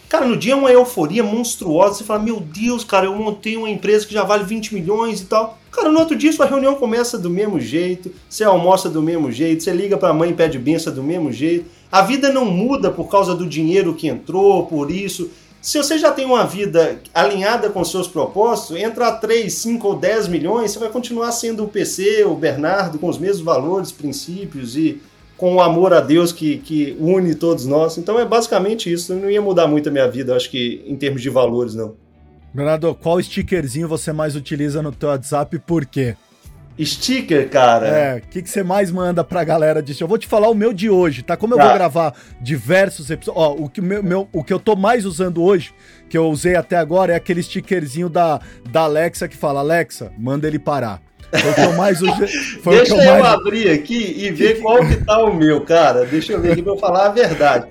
Cara, 0.09 0.25
no 0.25 0.35
dia 0.35 0.51
é 0.51 0.55
uma 0.55 0.69
euforia 0.69 1.23
monstruosa. 1.23 1.95
Você 1.95 2.03
fala, 2.03 2.21
meu 2.21 2.41
Deus, 2.41 2.83
cara, 2.83 3.05
eu 3.05 3.15
montei 3.15 3.55
uma 3.55 3.69
empresa 3.69 4.05
que 4.05 4.13
já 4.13 4.25
vale 4.25 4.43
20 4.43 4.73
milhões 4.73 5.21
e 5.21 5.25
tal. 5.25 5.57
Cara, 5.71 5.89
no 5.89 5.97
outro 5.97 6.17
dia 6.17 6.33
sua 6.33 6.45
reunião 6.45 6.75
começa 6.75 7.17
do 7.17 7.29
mesmo 7.29 7.57
jeito, 7.57 8.11
você 8.29 8.43
almoça 8.43 8.89
do 8.89 9.01
mesmo 9.01 9.31
jeito, 9.31 9.63
você 9.63 9.71
liga 9.71 9.97
para 9.97 10.09
a 10.09 10.13
mãe 10.13 10.31
e 10.31 10.33
pede 10.33 10.59
benção 10.59 10.93
do 10.93 11.01
mesmo 11.01 11.31
jeito. 11.31 11.71
A 11.89 12.01
vida 12.01 12.29
não 12.33 12.43
muda 12.43 12.91
por 12.91 13.09
causa 13.09 13.33
do 13.33 13.47
dinheiro 13.47 13.93
que 13.93 14.09
entrou, 14.09 14.65
por 14.65 14.91
isso. 14.91 15.31
Se 15.61 15.77
você 15.77 15.99
já 15.99 16.11
tem 16.11 16.25
uma 16.25 16.43
vida 16.43 16.99
alinhada 17.13 17.69
com 17.69 17.83
seus 17.85 18.07
propósitos, 18.07 18.75
entrar 18.77 19.11
3, 19.17 19.53
5 19.53 19.87
ou 19.87 19.95
10 19.95 20.27
milhões, 20.27 20.71
você 20.71 20.79
vai 20.79 20.89
continuar 20.89 21.31
sendo 21.31 21.63
o 21.63 21.67
PC, 21.67 22.25
o 22.25 22.33
Bernardo, 22.33 22.97
com 22.97 23.07
os 23.07 23.19
mesmos 23.19 23.41
valores, 23.41 23.91
princípios 23.91 24.75
e 24.75 24.99
com 25.37 25.55
o 25.55 25.61
amor 25.61 25.93
a 25.93 26.01
Deus 26.01 26.31
que, 26.31 26.57
que 26.57 26.97
une 26.99 27.35
todos 27.35 27.67
nós. 27.67 27.99
Então 27.99 28.19
é 28.19 28.25
basicamente 28.25 28.91
isso. 28.91 29.13
Não 29.13 29.29
ia 29.29 29.41
mudar 29.41 29.67
muito 29.67 29.87
a 29.87 29.91
minha 29.91 30.09
vida, 30.09 30.35
acho 30.35 30.49
que 30.49 30.83
em 30.87 30.95
termos 30.95 31.21
de 31.21 31.29
valores, 31.29 31.75
não. 31.75 31.93
Bernardo, 32.51 32.95
qual 32.95 33.21
stickerzinho 33.21 33.87
você 33.87 34.11
mais 34.11 34.35
utiliza 34.35 34.81
no 34.81 34.91
teu 34.91 35.09
WhatsApp 35.09 35.55
e 35.55 35.59
por 35.59 35.85
quê? 35.85 36.15
Sticker, 36.79 37.49
cara. 37.49 37.87
É, 37.87 38.17
o 38.17 38.21
que, 38.21 38.41
que 38.41 38.49
você 38.49 38.63
mais 38.63 38.91
manda 38.91 39.23
pra 39.23 39.43
galera 39.43 39.81
disso? 39.81 40.03
Eu 40.03 40.07
vou 40.07 40.17
te 40.17 40.27
falar 40.27 40.49
o 40.49 40.53
meu 40.53 40.73
de 40.73 40.89
hoje, 40.89 41.21
tá? 41.21 41.37
Como 41.37 41.53
eu 41.53 41.57
tá. 41.57 41.65
vou 41.65 41.73
gravar 41.73 42.15
diversos 42.39 43.09
episódios. 43.09 43.43
Ó, 43.43 43.55
o 43.55 43.69
que, 43.69 43.81
meu, 43.81 44.01
meu, 44.01 44.27
o 44.31 44.43
que 44.43 44.53
eu 44.53 44.59
tô 44.59 44.75
mais 44.75 45.05
usando 45.05 45.43
hoje, 45.43 45.73
que 46.09 46.17
eu 46.17 46.29
usei 46.29 46.55
até 46.55 46.77
agora, 46.77 47.13
é 47.13 47.15
aquele 47.15 47.43
stickerzinho 47.43 48.09
da, 48.09 48.39
da 48.69 48.81
Alexa 48.81 49.27
que 49.27 49.35
fala: 49.35 49.59
Alexa, 49.59 50.11
manda 50.17 50.47
ele 50.47 50.59
parar. 50.59 51.01
Foi 51.31 51.51
o 51.51 51.55
que 51.55 51.61
eu 51.61 51.73
mais 51.73 52.01
usei. 52.01 52.27
Deixa 52.65 52.93
eu, 52.93 53.01
eu 53.01 53.19
mais... 53.21 53.33
abrir 53.33 53.69
aqui 53.69 54.15
e 54.17 54.31
ver 54.31 54.59
qual 54.61 54.85
que 54.85 54.97
tá 54.97 55.23
o 55.23 55.33
meu, 55.33 55.61
cara. 55.61 56.05
Deixa 56.05 56.33
eu 56.33 56.41
ver 56.41 56.53
aqui 56.53 56.61
pra 56.61 56.73
eu 56.73 56.77
falar 56.77 57.07
a 57.07 57.09
verdade. 57.09 57.67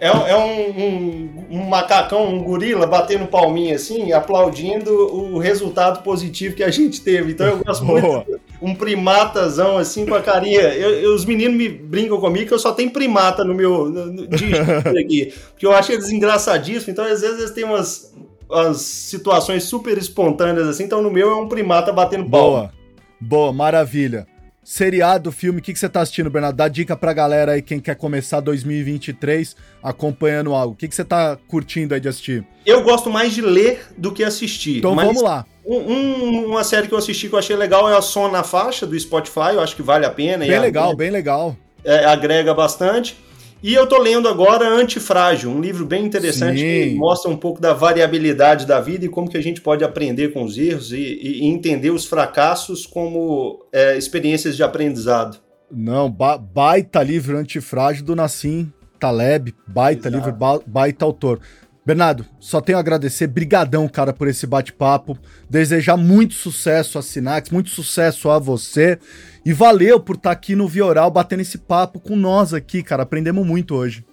É, 0.00 0.08
é 0.08 0.36
um, 0.36 0.70
um, 0.70 1.46
um, 1.50 1.68
macacão, 1.68 2.26
um 2.26 2.42
gorila 2.42 2.86
batendo 2.86 3.26
palminha 3.26 3.74
assim, 3.74 4.12
aplaudindo 4.12 4.90
o 4.90 5.38
resultado 5.38 6.02
positivo 6.02 6.56
que 6.56 6.62
a 6.62 6.70
gente 6.70 7.02
teve. 7.02 7.32
Então 7.32 7.46
eu 7.46 7.58
gosto 7.62 7.84
Boa. 7.84 8.00
muito 8.00 8.40
um 8.62 8.74
primatazão 8.74 9.76
assim 9.76 10.06
com 10.06 10.14
a 10.14 10.22
carinha. 10.22 10.60
Eu, 10.60 10.90
eu, 11.00 11.14
os 11.14 11.26
meninos 11.26 11.54
me 11.54 11.68
brincam 11.68 12.18
comigo 12.18 12.48
que 12.48 12.54
eu 12.54 12.58
só 12.58 12.72
tenho 12.72 12.90
primata 12.90 13.44
no 13.44 13.54
meu 13.54 13.90
no, 13.90 14.24
aqui. 14.98 15.34
Porque 15.50 15.66
eu 15.66 15.72
acho 15.72 15.92
eles 15.92 16.10
engraçadíssimos. 16.10 16.88
Então 16.88 17.04
às 17.04 17.20
vezes 17.20 17.38
eles 17.38 17.50
têm 17.50 17.64
umas, 17.64 18.14
umas 18.48 18.78
situações 18.78 19.64
super 19.64 19.98
espontâneas 19.98 20.66
assim. 20.66 20.84
Então 20.84 21.02
no 21.02 21.10
meu 21.10 21.30
é 21.30 21.36
um 21.36 21.46
primata 21.46 21.92
batendo 21.92 22.28
palma. 22.28 22.58
Boa, 22.58 22.72
boa, 23.20 23.52
maravilha 23.52 24.26
seriado, 24.62 25.32
filme, 25.32 25.58
o 25.58 25.62
que, 25.62 25.72
que 25.72 25.78
você 25.78 25.88
tá 25.88 26.00
assistindo, 26.00 26.30
Bernardo? 26.30 26.56
Dá 26.56 26.68
dica 26.68 26.96
pra 26.96 27.12
galera 27.12 27.52
aí, 27.52 27.62
quem 27.62 27.80
quer 27.80 27.96
começar 27.96 28.40
2023 28.40 29.56
acompanhando 29.82 30.54
algo. 30.54 30.74
O 30.74 30.76
que, 30.76 30.88
que 30.88 30.94
você 30.94 31.04
tá 31.04 31.36
curtindo 31.48 31.94
aí 31.94 32.00
de 32.00 32.08
assistir? 32.08 32.44
Eu 32.64 32.82
gosto 32.82 33.10
mais 33.10 33.32
de 33.34 33.40
ler 33.40 33.86
do 33.96 34.12
que 34.12 34.22
assistir. 34.22 34.78
Então 34.78 34.94
vamos 34.94 35.22
lá. 35.22 35.46
Um, 35.64 35.76
um, 35.76 36.46
uma 36.46 36.64
série 36.64 36.88
que 36.88 36.94
eu 36.94 36.98
assisti 36.98 37.28
que 37.28 37.34
eu 37.34 37.38
achei 37.38 37.56
legal 37.56 37.88
é 37.90 37.96
a 37.96 38.02
Som 38.02 38.28
na 38.28 38.42
Faixa, 38.42 38.86
do 38.86 38.98
Spotify. 38.98 39.54
Eu 39.54 39.60
acho 39.60 39.76
que 39.76 39.82
vale 39.82 40.04
a 40.04 40.10
pena. 40.10 40.46
Bem 40.46 40.58
legal, 40.58 40.96
bem 40.96 41.10
legal. 41.10 41.56
É, 41.84 42.04
agrega 42.04 42.52
bastante. 42.52 43.16
E 43.62 43.74
eu 43.74 43.86
tô 43.86 43.98
lendo 43.98 44.26
agora 44.26 44.66
Antifrágil, 44.66 45.50
um 45.50 45.60
livro 45.60 45.84
bem 45.84 46.06
interessante 46.06 46.58
Sim. 46.58 46.90
que 46.90 46.94
mostra 46.94 47.30
um 47.30 47.36
pouco 47.36 47.60
da 47.60 47.74
variabilidade 47.74 48.66
da 48.66 48.80
vida 48.80 49.04
e 49.04 49.08
como 49.08 49.28
que 49.28 49.36
a 49.36 49.42
gente 49.42 49.60
pode 49.60 49.84
aprender 49.84 50.32
com 50.32 50.42
os 50.42 50.56
erros 50.56 50.92
e, 50.92 50.96
e 50.96 51.44
entender 51.44 51.90
os 51.90 52.06
fracassos 52.06 52.86
como 52.86 53.66
é, 53.70 53.98
experiências 53.98 54.56
de 54.56 54.62
aprendizado. 54.62 55.38
Não, 55.70 56.10
ba 56.10 56.38
baita 56.38 57.02
livro 57.02 57.36
Antifrágil 57.36 58.04
do 58.04 58.16
Nassim 58.16 58.72
Taleb, 58.98 59.54
baita 59.66 60.08
Exato. 60.08 60.16
livro, 60.16 60.32
ba 60.38 60.60
baita 60.66 61.04
autor. 61.04 61.40
Bernardo, 61.84 62.26
só 62.38 62.60
tenho 62.60 62.76
a 62.76 62.80
agradecer, 62.80 63.26
brigadão, 63.26 63.88
cara, 63.88 64.12
por 64.12 64.28
esse 64.28 64.46
bate-papo. 64.46 65.18
Desejar 65.48 65.96
muito 65.96 66.34
sucesso 66.34 66.98
a 66.98 67.02
Sinax, 67.02 67.50
muito 67.50 67.70
sucesso 67.70 68.28
a 68.28 68.38
você. 68.38 68.98
E 69.44 69.52
valeu 69.52 69.98
por 69.98 70.16
estar 70.16 70.30
tá 70.30 70.32
aqui 70.32 70.54
no 70.54 70.68
Vioral 70.68 71.10
batendo 71.10 71.40
esse 71.40 71.56
papo 71.56 71.98
com 71.98 72.14
nós 72.14 72.52
aqui, 72.52 72.82
cara. 72.82 73.02
Aprendemos 73.04 73.46
muito 73.46 73.74
hoje. 73.74 74.04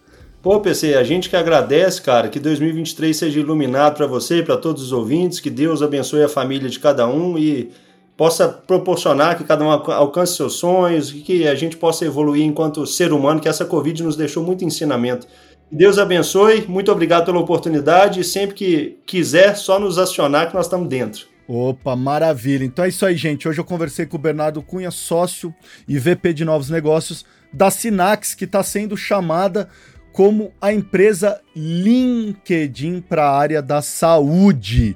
Pô, 0.41 0.61
PC, 0.61 0.93
a 0.93 1.03
gente 1.03 1.29
que 1.29 1.35
agradece, 1.35 2.01
cara, 2.01 2.29
que 2.29 2.39
2023 2.39 3.15
seja 3.15 3.39
iluminado 3.39 3.97
para 3.97 4.07
você 4.07 4.37
e 4.37 4.43
para 4.43 4.55
todos 4.55 4.81
os 4.81 4.91
ouvintes, 4.93 5.41
que 5.41 5.49
Deus 5.49 5.81
abençoe 5.81 6.23
a 6.23 6.29
família 6.29 6.69
de 6.69 6.79
cada 6.79 7.05
um 7.05 7.37
e 7.37 7.69
possa 8.15 8.47
proporcionar 8.47 9.37
que 9.37 9.43
cada 9.43 9.65
um 9.65 9.69
alcance 9.69 10.37
seus 10.37 10.53
sonhos, 10.53 11.11
que 11.11 11.47
a 11.47 11.53
gente 11.53 11.75
possa 11.75 12.05
evoluir 12.05 12.43
enquanto 12.43 12.85
ser 12.87 13.11
humano, 13.11 13.41
que 13.41 13.49
essa 13.49 13.65
Covid 13.65 14.03
nos 14.03 14.15
deixou 14.15 14.41
muito 14.41 14.63
ensinamento. 14.63 15.27
Deus 15.71 15.97
abençoe, 15.97 16.65
muito 16.65 16.91
obrigado 16.91 17.25
pela 17.25 17.39
oportunidade 17.39 18.21
e 18.21 18.23
sempre 18.23 18.55
que 18.55 18.97
quiser, 19.05 19.55
só 19.57 19.77
nos 19.77 19.97
acionar 19.97 20.47
que 20.47 20.55
nós 20.55 20.65
estamos 20.65 20.87
dentro. 20.87 21.27
Opa, 21.45 21.95
maravilha. 21.95 22.63
Então 22.63 22.85
é 22.85 22.89
isso 22.89 23.05
aí, 23.05 23.15
gente. 23.15 23.47
Hoje 23.47 23.59
eu 23.59 23.65
conversei 23.65 24.05
com 24.05 24.15
o 24.15 24.19
Bernardo 24.19 24.61
Cunha, 24.61 24.91
sócio 24.91 25.53
e 25.87 25.97
VP 25.97 26.33
de 26.33 26.45
novos 26.45 26.69
negócios 26.69 27.25
da 27.51 27.69
Sinax, 27.69 28.33
que 28.33 28.45
está 28.45 28.63
sendo 28.63 28.95
chamada 28.95 29.69
como 30.13 30.51
a 30.61 30.73
empresa 30.73 31.41
LinkedIn 31.55 33.01
para 33.01 33.29
a 33.29 33.37
área 33.37 33.61
da 33.61 33.81
saúde. 33.81 34.95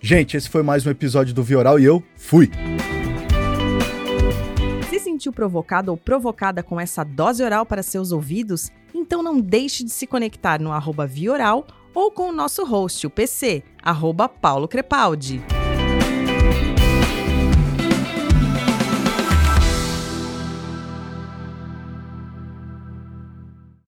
Gente, 0.00 0.36
esse 0.36 0.48
foi 0.48 0.62
mais 0.62 0.86
um 0.86 0.90
episódio 0.90 1.34
do 1.34 1.42
Vioral 1.42 1.78
e 1.78 1.84
eu 1.84 2.02
fui. 2.16 2.50
Se 4.90 4.98
sentiu 4.98 5.32
provocado 5.32 5.90
ou 5.90 5.96
provocada 5.96 6.62
com 6.62 6.78
essa 6.78 7.02
dose 7.02 7.42
oral 7.42 7.64
para 7.64 7.82
seus 7.82 8.12
ouvidos? 8.12 8.70
Então 9.12 9.22
não 9.22 9.38
deixe 9.38 9.84
de 9.84 9.90
se 9.90 10.06
conectar 10.06 10.58
no 10.58 10.72
arroba 10.72 11.06
Vioral 11.06 11.66
ou 11.94 12.10
com 12.10 12.30
o 12.30 12.32
nosso 12.32 12.64
host, 12.64 13.06
o 13.06 13.10
PC, 13.10 13.62
arroba 13.82 14.26
Paulo 14.26 14.66
Crepaldi. 14.66 15.61